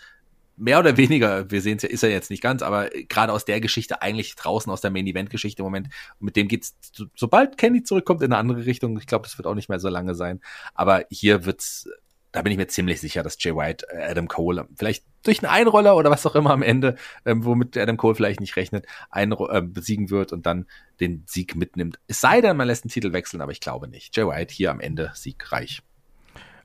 [0.57, 3.45] mehr oder weniger, wir sehen es ja, ist er jetzt nicht ganz, aber gerade aus
[3.45, 5.89] der Geschichte eigentlich draußen aus der Main Event Geschichte im Moment.
[6.19, 6.75] Mit dem geht's,
[7.15, 8.97] sobald Kenny zurückkommt in eine andere Richtung.
[8.97, 10.41] Ich glaube, das wird auch nicht mehr so lange sein.
[10.73, 11.89] Aber hier wird's,
[12.31, 15.51] da bin ich mir ziemlich sicher, dass Jay White äh, Adam Cole vielleicht durch einen
[15.51, 16.95] Einroller oder was auch immer am Ende,
[17.25, 20.67] ähm, womit Adam Cole vielleicht nicht rechnet, ein, äh, besiegen wird und dann
[20.99, 21.99] den Sieg mitnimmt.
[22.07, 24.15] Es sei denn, man lässt den Titel wechseln, aber ich glaube nicht.
[24.15, 25.81] Jay White hier am Ende siegreich.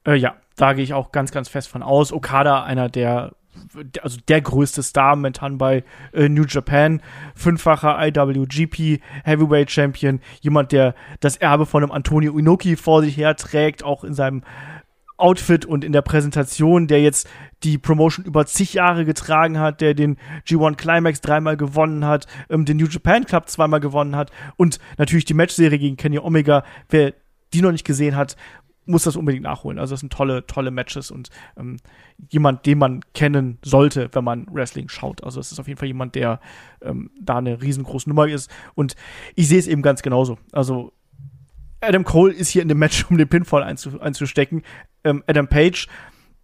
[0.07, 2.13] Äh, ja, da gehe ich auch ganz, ganz fest von aus.
[2.13, 3.35] Okada, einer der
[4.03, 7.03] also der größte Star momentan bei äh, New Japan,
[7.35, 13.37] fünffacher IWGP Heavyweight Champion, jemand, der das Erbe von einem Antonio Inoki vor sich her
[13.37, 14.43] trägt, auch in seinem
[15.21, 17.29] Outfit und in der Präsentation, der jetzt
[17.63, 22.65] die Promotion über zig Jahre getragen hat, der den G1 Climax dreimal gewonnen hat, ähm,
[22.65, 26.65] den New Japan Club zweimal gewonnen hat und natürlich die Matchserie gegen Kenny Omega.
[26.89, 27.15] Wer
[27.53, 28.37] die noch nicht gesehen hat,
[28.91, 29.79] muss das unbedingt nachholen.
[29.79, 31.79] Also das sind tolle, tolle Matches und ähm,
[32.29, 35.25] jemand, den man kennen sollte, wenn man Wrestling schaut.
[35.25, 36.41] Also es ist auf jeden Fall jemand, der
[36.83, 38.51] ähm, da eine riesengroße Nummer ist.
[38.75, 38.97] Und
[39.35, 40.39] ich sehe es eben ganz genauso.
[40.53, 40.93] Also
[41.81, 44.63] Adam Cole ist hier in dem Match, um den Pinfall einzu einzustecken.
[45.05, 45.87] Ähm, Adam Page,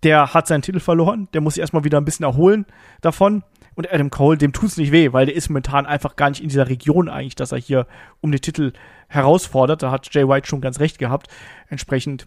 [0.02, 2.66] der hat seinen Titel verloren, der muss sich erstmal wieder ein bisschen erholen
[3.00, 3.42] davon.
[3.74, 6.48] Und Adam Cole, dem tut's nicht weh, weil der ist momentan einfach gar nicht in
[6.48, 7.86] dieser Region eigentlich, dass er hier
[8.22, 8.72] um den Titel
[9.08, 9.82] herausfordert.
[9.82, 11.28] Da hat Jay White schon ganz recht gehabt.
[11.68, 12.26] Entsprechend,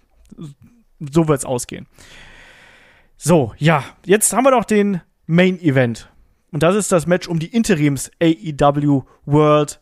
[1.00, 1.88] so wird's ausgehen.
[3.18, 6.12] So, ja, jetzt haben wir doch den Main Event
[6.52, 9.82] Und das ist das Match um die Interims AEW World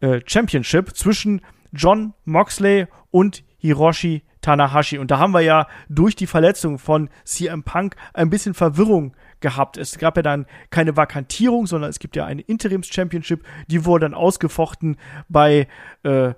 [0.00, 1.40] äh, Championship zwischen
[1.72, 4.98] John Moxley und Hiroshi Tanahashi.
[4.98, 9.76] Und da haben wir ja durch die Verletzung von CM Punk ein bisschen Verwirrung gehabt.
[9.76, 14.14] Es gab ja dann keine Vakantierung, sondern es gibt ja eine Interims-Championship, die wurde dann
[14.14, 14.98] ausgefochten
[15.28, 15.66] bei,
[16.04, 16.34] äh,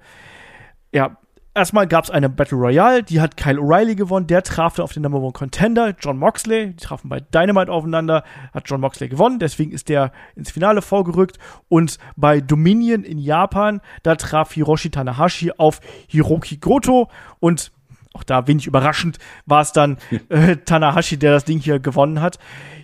[0.93, 1.19] ja,
[1.59, 4.93] erstmal gab es eine Battle Royale, die hat Kyle O'Reilly gewonnen, der traf dann auf
[4.93, 9.39] den Number One Contender, John Moxley, die trafen bei Dynamite aufeinander, hat John Moxley gewonnen,
[9.39, 11.39] deswegen ist der ins Finale vorgerückt
[11.69, 17.73] und bei Dominion in Japan, da traf Hiroshi Tanahashi auf Hiroki Goto und
[18.15, 19.99] auch da wenig überraschend war es dann
[20.29, 22.39] äh, Tanahashi, der das Ding hier gewonnen hat.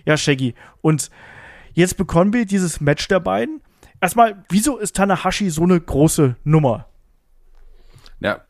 [0.05, 0.53] Ja, Shaggy.
[0.81, 1.09] Und
[1.73, 3.61] jetzt bekommen wir dieses Match der beiden.
[3.99, 6.87] Erstmal, wieso ist Tanahashi so eine große Nummer?
[8.19, 8.41] Ja,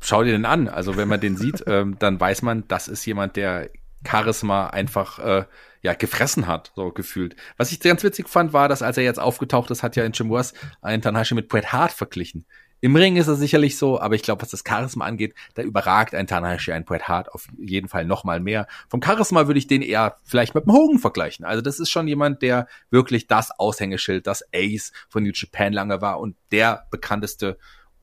[0.00, 0.68] schau dir den an.
[0.68, 3.70] Also wenn man den sieht, ähm, dann weiß man, das ist jemand, der
[4.06, 5.44] Charisma einfach äh,
[5.82, 7.36] ja gefressen hat, so gefühlt.
[7.56, 10.12] Was ich ganz witzig fand, war, dass als er jetzt aufgetaucht ist, hat ja in
[10.12, 12.46] Chimwas einen Tanahashi mit Bret Hart verglichen.
[12.82, 16.14] Im Ring ist er sicherlich so, aber ich glaube, was das Charisma angeht, da überragt
[16.14, 18.66] ein Tanahashi ein Bret Hart auf jeden Fall noch mal mehr.
[18.88, 21.44] Vom Charisma würde ich den eher vielleicht mit dem Hogan vergleichen.
[21.44, 26.00] Also das ist schon jemand, der wirklich das Aushängeschild, das Ace von New Japan lange
[26.00, 27.58] war und der bekannteste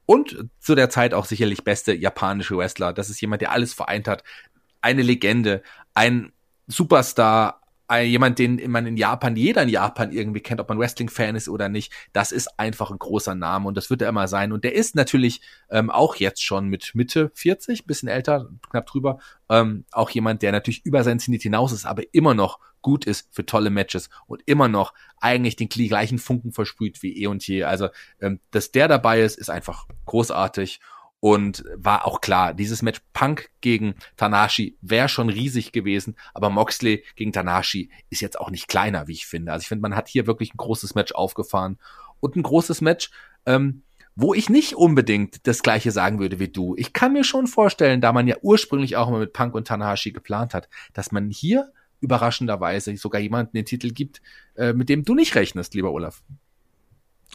[0.08, 2.94] und zu der Zeit auch sicherlich beste japanische Wrestler.
[2.94, 4.24] Das ist jemand, der alles vereint hat.
[4.82, 5.62] Eine Legende,
[5.94, 6.32] ein
[6.66, 7.62] Superstar,
[7.96, 11.70] jemand, den man in Japan, jeder in Japan irgendwie kennt, ob man Wrestling-Fan ist oder
[11.70, 14.52] nicht, das ist einfach ein großer Name und das wird er immer sein.
[14.52, 19.20] Und der ist natürlich ähm, auch jetzt schon mit Mitte 40, bisschen älter, knapp drüber,
[19.50, 23.28] ähm, auch jemand, der natürlich über sein Zenit hinaus ist, aber immer noch gut ist
[23.32, 27.64] für tolle Matches und immer noch eigentlich den gleichen Funken versprüht wie eh und je.
[27.64, 27.90] Also,
[28.22, 30.80] ähm, dass der dabei ist, ist einfach großartig
[31.20, 37.04] und war auch klar, dieses Match Punk gegen Tanashi wäre schon riesig gewesen, aber Moxley
[37.16, 39.52] gegen Tanashi ist jetzt auch nicht kleiner, wie ich finde.
[39.52, 41.80] Also ich finde, man hat hier wirklich ein großes Match aufgefahren
[42.20, 43.10] und ein großes Match,
[43.46, 43.82] ähm,
[44.16, 46.76] wo ich nicht unbedingt das gleiche sagen würde wie du.
[46.78, 50.12] Ich kann mir schon vorstellen, da man ja ursprünglich auch immer mit Punk und Tanahashi
[50.12, 54.22] geplant hat, dass man hier überraschenderweise sogar jemanden den Titel gibt,
[54.56, 56.22] äh, mit dem du nicht rechnest, lieber Olaf.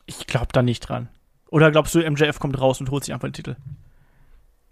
[0.07, 1.09] Ich glaube da nicht dran.
[1.53, 3.57] Oder glaubst du, MJF kommt raus und holt sich einfach den Titel?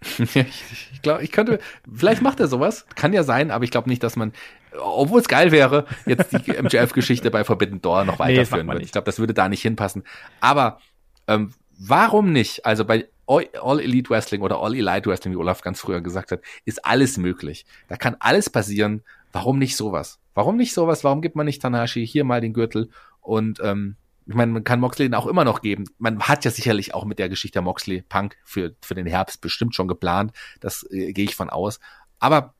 [0.17, 1.59] ich glaube, ich könnte,
[1.93, 4.33] vielleicht macht er sowas, kann ja sein, aber ich glaube nicht, dass man,
[4.81, 8.83] obwohl es geil wäre, jetzt die MJF-Geschichte bei Forbidden Door noch weiterführen nee, wird.
[8.83, 10.03] Ich glaube, das würde da nicht hinpassen.
[10.39, 10.79] Aber
[11.27, 12.65] ähm, warum nicht?
[12.65, 16.41] Also bei All Elite Wrestling oder All Elite Wrestling, wie Olaf ganz früher gesagt hat,
[16.65, 17.67] ist alles möglich.
[17.89, 19.03] Da kann alles passieren.
[19.31, 20.17] Warum nicht sowas?
[20.33, 21.03] Warum nicht sowas?
[21.03, 22.89] Warum gibt man nicht Tanashi hier mal den Gürtel
[23.21, 25.85] und ähm, ich meine, man kann Moxley den auch immer noch geben.
[25.97, 29.75] Man hat ja sicherlich auch mit der Geschichte Moxley Punk für, für den Herbst bestimmt
[29.75, 30.31] schon geplant.
[30.59, 31.79] Das äh, gehe ich von aus.
[32.19, 32.53] Aber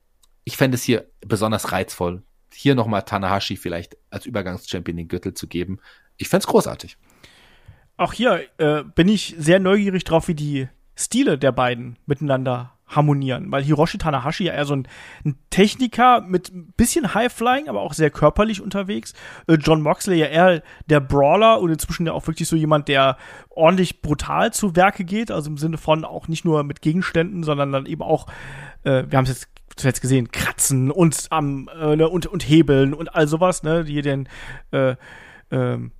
[0.43, 5.47] ich fände es hier besonders reizvoll, hier nochmal Tanahashi vielleicht als Übergangschampion den Gürtel zu
[5.47, 5.79] geben.
[6.17, 6.97] Ich fände es großartig.
[7.97, 13.51] Auch hier äh, bin ich sehr neugierig drauf, wie die Stile der beiden miteinander harmonieren,
[13.51, 14.87] weil Hiroshi Tanahashi ja eher so ein,
[15.25, 19.13] ein Techniker mit ein bisschen High-Flying, aber auch sehr körperlich unterwegs.
[19.47, 23.17] Äh, John Moxley ja eher der Brawler und inzwischen ja auch wirklich so jemand, der
[23.49, 27.71] ordentlich brutal zu Werke geht, also im Sinne von auch nicht nur mit Gegenständen, sondern
[27.71, 28.27] dann eben auch,
[28.83, 32.93] äh, wir haben es jetzt zuletzt gesehen, kratzen und, ähm, äh, ne, und, und hebeln
[32.93, 34.27] und all sowas, ne, die den,
[34.71, 34.95] äh,
[35.49, 35.91] ähm,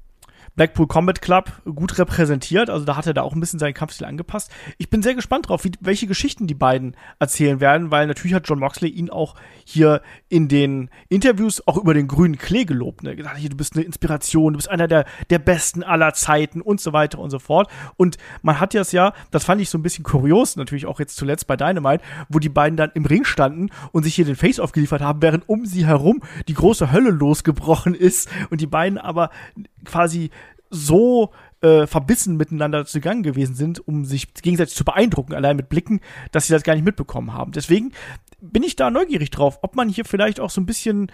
[0.56, 2.70] Blackpool Combat Club gut repräsentiert.
[2.70, 4.52] Also da hat er da auch ein bisschen seinen Kampfstil angepasst.
[4.78, 8.48] Ich bin sehr gespannt drauf, wie, welche Geschichten die beiden erzählen werden, weil natürlich hat
[8.48, 9.36] John Moxley ihn auch
[9.66, 13.04] hier in den Interviews auch über den grünen Klee gelobt.
[13.04, 13.16] Ne?
[13.16, 16.94] Gesagt, du bist eine Inspiration, du bist einer der, der besten aller Zeiten und so
[16.94, 17.70] weiter und so fort.
[17.98, 21.00] Und man hat ja es ja, das fand ich so ein bisschen kurios, natürlich auch
[21.00, 24.36] jetzt zuletzt bei Dynamite, wo die beiden dann im Ring standen und sich hier den
[24.36, 28.98] Face aufgeliefert haben, während um sie herum die große Hölle losgebrochen ist und die beiden
[28.98, 29.30] aber
[29.86, 30.32] quasi
[30.70, 36.00] so äh, verbissen miteinander zugange gewesen sind, um sich gegenseitig zu beeindrucken, allein mit Blicken,
[36.32, 37.52] dass sie das gar nicht mitbekommen haben.
[37.52, 37.92] Deswegen
[38.40, 41.12] bin ich da neugierig drauf, ob man hier vielleicht auch so ein bisschen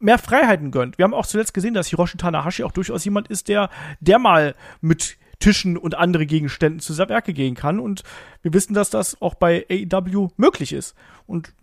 [0.00, 0.98] mehr Freiheiten gönnt.
[0.98, 3.70] Wir haben auch zuletzt gesehen, dass Hiroshi Tanahashi auch durchaus jemand ist, der,
[4.00, 7.78] der mal mit Tischen und andere Gegenständen zu Werke gehen kann.
[7.78, 8.02] Und
[8.42, 10.94] wir wissen, dass das auch bei AEW möglich ist.
[11.26, 11.54] Und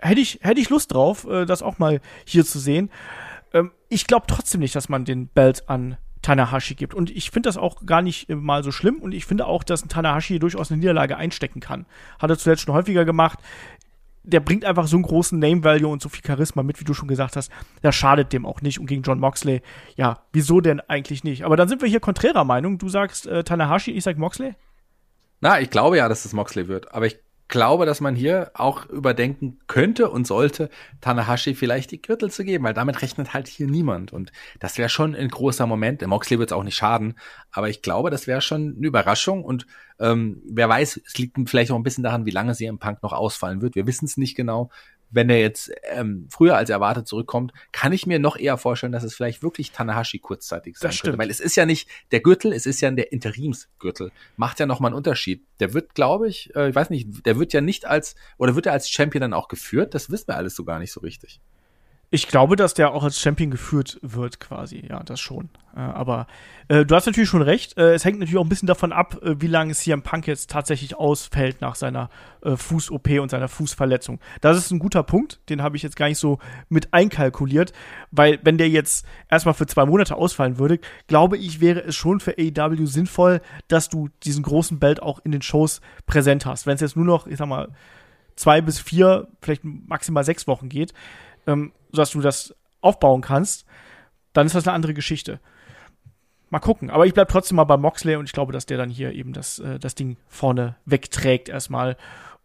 [0.00, 2.90] hätte ich, hätte ich Lust drauf, äh, das auch mal hier zu sehen.
[3.88, 6.94] Ich glaube trotzdem nicht, dass man den Belt an Tanahashi gibt.
[6.94, 8.96] Und ich finde das auch gar nicht mal so schlimm.
[8.96, 11.86] Und ich finde auch, dass ein Tanahashi durchaus eine Niederlage einstecken kann.
[12.18, 13.38] Hat er zuletzt schon häufiger gemacht.
[14.24, 17.06] Der bringt einfach so einen großen Name-Value und so viel Charisma mit, wie du schon
[17.06, 17.52] gesagt hast.
[17.82, 18.80] Das schadet dem auch nicht.
[18.80, 19.62] Und gegen John Moxley,
[19.94, 21.44] ja, wieso denn eigentlich nicht?
[21.44, 22.78] Aber dann sind wir hier konträrer Meinung.
[22.78, 24.54] Du sagst äh, Tanahashi, ich sag Moxley?
[25.40, 26.92] Na, ich glaube ja, dass es Moxley wird.
[26.92, 27.18] Aber ich
[27.48, 30.68] glaube, dass man hier auch überdenken könnte und sollte,
[31.00, 34.12] Tanahashi vielleicht die Gürtel zu geben, weil damit rechnet halt hier niemand.
[34.12, 36.00] Und das wäre schon ein großer Moment.
[36.00, 37.18] Der Moxley wird es auch nicht schaden,
[37.50, 39.44] aber ich glaube, das wäre schon eine Überraschung.
[39.44, 39.66] Und
[39.98, 43.02] ähm, wer weiß, es liegt vielleicht auch ein bisschen daran, wie lange sie im Punk
[43.02, 43.74] noch ausfallen wird.
[43.74, 44.70] Wir wissen es nicht genau
[45.10, 49.04] wenn er jetzt ähm, früher als erwartet zurückkommt, kann ich mir noch eher vorstellen, dass
[49.04, 51.18] es vielleicht wirklich Tanahashi kurzzeitig sein Das könnte.
[51.18, 54.12] Weil es ist ja nicht der Gürtel, es ist ja der Interimsgürtel.
[54.36, 55.44] Macht ja nochmal einen Unterschied.
[55.60, 58.66] Der wird, glaube ich, äh, ich weiß nicht, der wird ja nicht als, oder wird
[58.66, 59.94] er als Champion dann auch geführt?
[59.94, 61.40] Das wissen wir alles so gar nicht so richtig.
[62.10, 64.86] Ich glaube, dass der auch als Champion geführt wird, quasi.
[64.88, 65.48] Ja, das schon.
[65.74, 66.28] Äh, aber
[66.68, 67.76] äh, du hast natürlich schon recht.
[67.76, 70.48] Äh, es hängt natürlich auch ein bisschen davon ab, äh, wie lange CM Punk jetzt
[70.48, 72.08] tatsächlich ausfällt nach seiner
[72.42, 74.20] äh, Fuß-OP und seiner Fußverletzung.
[74.40, 75.40] Das ist ein guter Punkt.
[75.48, 76.38] Den habe ich jetzt gar nicht so
[76.68, 77.72] mit einkalkuliert.
[78.12, 80.78] Weil, wenn der jetzt erstmal für zwei Monate ausfallen würde,
[81.08, 85.32] glaube ich, wäre es schon für AEW sinnvoll, dass du diesen großen Belt auch in
[85.32, 86.66] den Shows präsent hast.
[86.66, 87.68] Wenn es jetzt nur noch, ich sag mal,
[88.36, 90.92] zwei bis vier, vielleicht maximal sechs Wochen geht,
[91.46, 93.66] ähm, sodass du das aufbauen kannst,
[94.32, 95.40] dann ist das eine andere Geschichte.
[96.50, 96.90] Mal gucken.
[96.90, 99.32] Aber ich bleib trotzdem mal bei Moxley und ich glaube, dass der dann hier eben
[99.32, 101.96] das, äh, das Ding vorne wegträgt erstmal.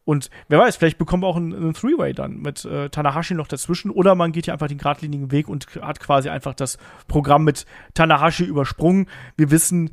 [0.04, 3.48] Und wer weiß, vielleicht bekommen wir auch einen, einen Three-Way dann mit äh, Tanahashi noch
[3.48, 7.44] dazwischen oder man geht hier einfach den geradlinigen Weg und hat quasi einfach das Programm
[7.44, 9.08] mit Tanahashi übersprungen.
[9.38, 9.92] Wir wissen,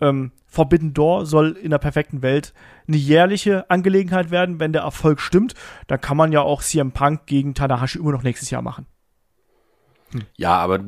[0.00, 2.52] ähm, Forbidden Door soll in der perfekten Welt
[2.88, 5.54] eine jährliche Angelegenheit werden, wenn der Erfolg stimmt.
[5.86, 8.86] Dann kann man ja auch CM Punk gegen Tanahashi immer noch nächstes Jahr machen.
[10.36, 10.80] Ja, aber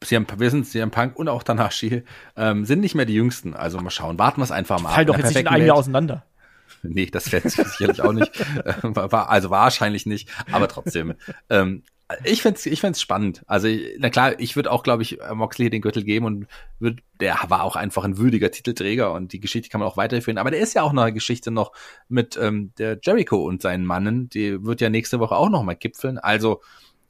[0.00, 2.04] CM, wir sind CM Punk und auch Tanahashi
[2.36, 3.54] ähm, sind nicht mehr die Jüngsten.
[3.54, 5.08] Also mal schauen, warten wir es einfach mal Fall ab.
[5.08, 6.24] doch jetzt nicht in einem Jahr auseinander.
[6.82, 8.32] Nee, das fällt sicherlich auch nicht.
[8.64, 11.14] Äh, also wahrscheinlich nicht, aber trotzdem.
[11.50, 11.82] ähm,
[12.24, 13.42] ich find's, ich find's spannend.
[13.46, 16.46] Also, na klar, ich würde auch, glaube ich, Moxley den Gürtel geben und
[16.78, 20.38] würd, der war auch einfach ein würdiger Titelträger und die Geschichte kann man auch weiterführen.
[20.38, 21.72] Aber der ist ja auch noch eine Geschichte noch
[22.08, 24.28] mit ähm, der Jericho und seinen Mannen.
[24.28, 26.18] Die wird ja nächste Woche auch noch mal gipfeln.
[26.18, 26.60] Also,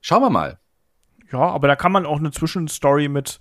[0.01, 0.59] schauen wir mal.
[1.32, 3.38] Ja, aber da kann man auch eine Zwischenstory mit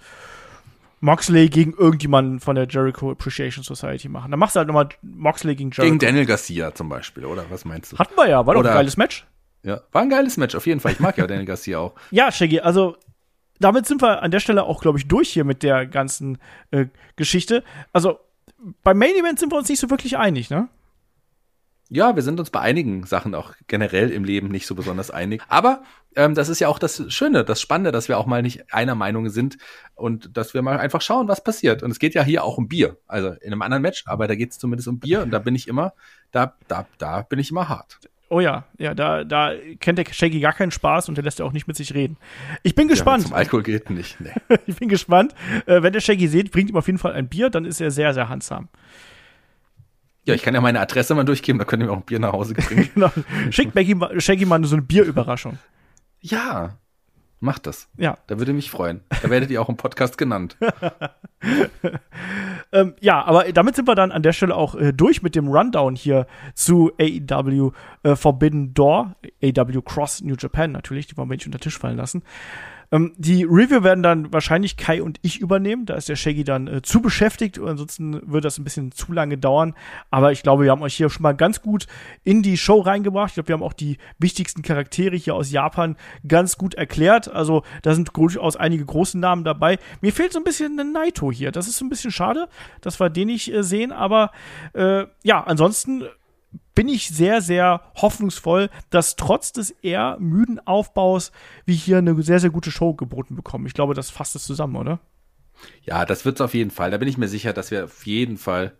[1.01, 4.31] Moxley gegen irgendjemanden von der Jericho Appreciation Society machen.
[4.31, 5.83] Dann machst du halt nochmal Moxley gegen Jericho.
[5.83, 7.45] Gegen Daniel Garcia zum Beispiel, oder?
[7.49, 7.97] Was meinst du?
[7.97, 9.25] Hatten wir ja, war doch Oder- ein geiles Match.
[9.63, 10.93] Ja, war ein geiles Match, auf jeden Fall.
[10.93, 11.93] Ich mag ja Daniel Garcia auch.
[12.11, 12.95] Ja, Shaggy, also
[13.59, 16.37] damit sind wir an der Stelle auch, glaube ich, durch hier mit der ganzen
[16.71, 16.85] äh,
[17.15, 17.63] Geschichte.
[17.91, 18.19] Also
[18.83, 20.69] beim Main Event sind wir uns nicht so wirklich einig, ne?
[21.91, 25.41] Ja, wir sind uns bei einigen Sachen auch generell im Leben nicht so besonders einig.
[25.49, 25.81] Aber
[26.15, 28.93] ähm, das ist ja auch das Schöne, das Spannende, dass wir auch mal nicht einer
[28.93, 29.57] Meinung sind
[29.95, 31.81] und dass wir mal einfach schauen, was passiert.
[31.81, 32.97] Und es geht ja hier auch um Bier.
[33.07, 35.55] Also in einem anderen Match, aber da geht es zumindest um Bier und da bin
[35.55, 35.93] ich immer,
[36.31, 37.99] da, da, da bin ich immer hart.
[38.31, 41.45] Oh ja, ja, da, da kennt der Shaggy gar keinen Spaß und der lässt ja
[41.45, 42.15] auch nicht mit sich reden.
[42.61, 43.23] Ich bin Ja, gespannt.
[43.23, 44.21] zum Alkohol geht nicht.
[44.21, 44.29] Nee.
[44.67, 45.33] ich bin gespannt.
[45.65, 47.89] Äh, wenn der Shaggy seht, bringt ihm auf jeden Fall ein Bier, dann ist er
[47.89, 48.67] sehr, sehr handsam.
[50.25, 52.19] Ja, ich kann ja meine Adresse mal durchgeben, da könnt ihr mir auch ein Bier
[52.19, 52.89] nach Hause bringen.
[52.93, 53.11] Genau.
[53.49, 55.57] Schickt Maggie, Shaggy mal so eine Bierüberraschung.
[56.21, 56.77] ja,
[57.39, 57.89] macht das.
[57.97, 58.17] Ja.
[58.27, 59.01] Da würde mich freuen.
[59.21, 60.57] Da werdet ihr auch im Podcast genannt.
[62.71, 65.47] Ähm, ja, aber damit sind wir dann an der Stelle auch äh, durch mit dem
[65.47, 67.71] Rundown hier zu AEW
[68.03, 71.79] äh, Forbidden Door, AEW Cross New Japan natürlich, die wollen wir nicht unter den Tisch
[71.79, 72.21] fallen lassen.
[72.91, 76.67] Ähm, die Review werden dann wahrscheinlich Kai und ich übernehmen, da ist der Shaggy dann
[76.67, 79.75] äh, zu beschäftigt, ansonsten wird das ein bisschen zu lange dauern,
[80.09, 81.87] aber ich glaube, wir haben euch hier schon mal ganz gut
[82.23, 83.29] in die Show reingebracht.
[83.29, 85.95] Ich glaube, wir haben auch die wichtigsten Charaktere hier aus Japan
[86.27, 89.77] ganz gut erklärt, also da sind durchaus einige große Namen dabei.
[90.01, 92.47] Mir fehlt so ein bisschen ein Naito hier, das ist so ein bisschen schade,
[92.81, 94.31] dass wir den nicht äh, sehen, aber
[94.73, 96.03] äh, ja, ansonsten
[96.75, 101.31] bin ich sehr, sehr hoffnungsvoll, dass trotz des eher müden Aufbaus
[101.65, 103.65] wir hier eine sehr, sehr gute Show geboten bekommen.
[103.65, 104.99] Ich glaube, das fasst es zusammen, oder?
[105.83, 106.91] Ja, das wird's auf jeden Fall.
[106.91, 108.73] Da bin ich mir sicher, dass wir auf jeden Fall,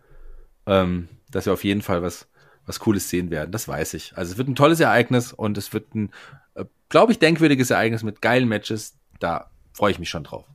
[0.66, 2.26] ähm, dass wir auf jeden Fall was,
[2.66, 3.52] was Cooles sehen werden.
[3.52, 4.16] Das weiß ich.
[4.16, 6.10] Also es wird ein tolles Ereignis und es wird ein,
[6.54, 8.96] äh, glaube ich, denkwürdiges Ereignis mit geilen Matches.
[9.18, 10.46] Da freue ich mich schon drauf.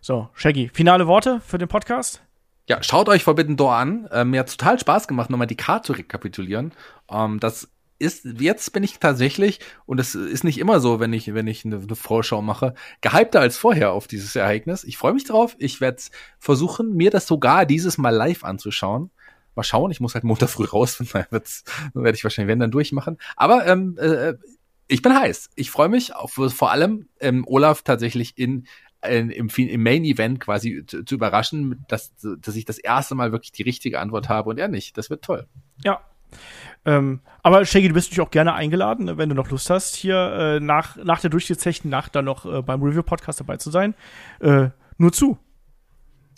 [0.00, 2.22] So, Shaggy, finale Worte für den Podcast?
[2.68, 4.08] Ja, schaut euch Forbidden Door an.
[4.10, 6.72] Ähm, mir hat total Spaß gemacht, nochmal die Karte zu rekapitulieren.
[7.08, 11.32] Ähm, das ist, jetzt bin ich tatsächlich, und das ist nicht immer so, wenn ich,
[11.32, 14.82] wenn ich eine, eine Vorschau mache, gehypter als vorher auf dieses Ereignis.
[14.84, 15.54] Ich freue mich drauf.
[15.58, 16.02] Ich werde
[16.38, 19.10] versuchen, mir das sogar dieses Mal live anzuschauen.
[19.54, 21.00] Mal schauen, ich muss halt Montag früh raus,
[21.30, 21.64] wird's,
[21.94, 23.16] dann werde ich wahrscheinlich wenn dann durchmachen.
[23.36, 24.34] Aber ähm, äh,
[24.88, 25.50] ich bin heiß.
[25.54, 28.66] Ich freue mich auf vor allem ähm, Olaf tatsächlich in-
[29.02, 33.52] im, im Main Event quasi zu, zu überraschen, dass, dass ich das erste Mal wirklich
[33.52, 34.96] die richtige Antwort habe und er nicht.
[34.98, 35.46] Das wird toll.
[35.84, 36.00] Ja.
[36.84, 39.96] Ähm, aber Shaggy, du bist natürlich auch gerne eingeladen, ne, wenn du noch Lust hast,
[39.96, 43.94] hier äh, nach, nach der durchgezechten Nacht dann noch äh, beim Review-Podcast dabei zu sein.
[44.40, 45.38] Äh, nur zu.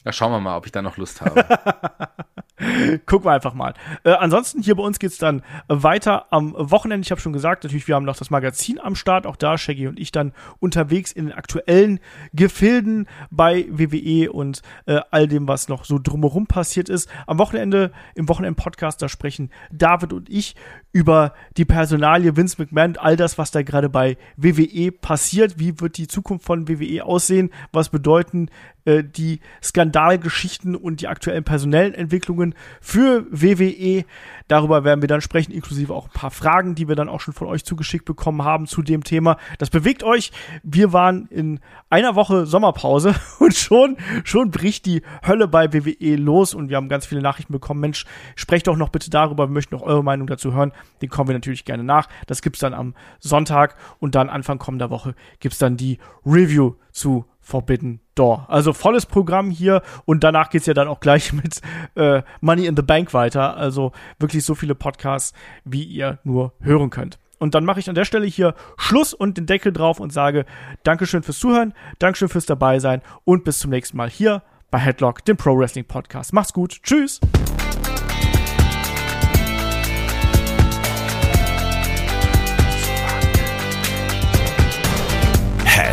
[0.09, 1.45] Ja, schauen wir mal, ob ich da noch Lust habe.
[3.05, 3.75] Gucken wir einfach mal.
[4.05, 7.05] Äh, ansonsten hier bei uns geht's dann weiter am Wochenende.
[7.05, 9.27] Ich habe schon gesagt, natürlich, wir haben noch das Magazin am Start.
[9.27, 12.01] Auch da Shaggy und ich dann unterwegs in den aktuellen
[12.33, 17.11] Gefilden bei WWE und äh, all dem, was noch so drumherum passiert ist.
[17.27, 20.57] Am Wochenende, im Wochenend-Podcast, da sprechen David und ich
[20.93, 25.59] über die Personalie Vince McMahon, all das, was da gerade bei WWE passiert.
[25.59, 27.51] Wie wird die Zukunft von WWE aussehen?
[27.73, 28.49] Was bedeuten
[28.89, 34.05] äh, die Skandalgeschichten und die aktuellen personellen Entwicklungen für WWE.
[34.49, 37.35] Darüber werden wir dann sprechen, inklusive auch ein paar Fragen, die wir dann auch schon
[37.35, 39.37] von euch zugeschickt bekommen haben zu dem Thema.
[39.59, 40.33] Das bewegt euch.
[40.63, 41.61] Wir waren in
[41.91, 46.89] einer Woche Sommerpause und schon, schon bricht die Hölle bei WWE los und wir haben
[46.89, 47.81] ganz viele Nachrichten bekommen.
[47.81, 48.07] Mensch,
[48.37, 49.49] sprecht doch noch bitte darüber.
[49.49, 50.73] Wir möchten noch eure Meinung dazu hören.
[51.03, 52.09] Den kommen wir natürlich gerne nach.
[52.27, 57.25] Das gibt's dann am Sonntag und dann Anfang kommender Woche gibt's dann die Review zu
[57.41, 58.47] Forbidden Door.
[58.49, 61.61] Also volles Programm hier und danach geht's ja dann auch gleich mit
[61.95, 63.57] äh, Money in the Bank weiter.
[63.57, 65.33] Also wirklich so viele Podcasts,
[65.65, 67.19] wie ihr nur hören könnt.
[67.39, 70.45] Und dann mache ich an der Stelle hier Schluss und den Deckel drauf und sage
[70.83, 75.25] Dankeschön fürs Zuhören, Dankeschön fürs dabei sein und bis zum nächsten Mal hier bei Headlock,
[75.25, 76.33] dem Pro Wrestling Podcast.
[76.33, 76.83] Macht's gut.
[76.83, 77.21] Tschüss.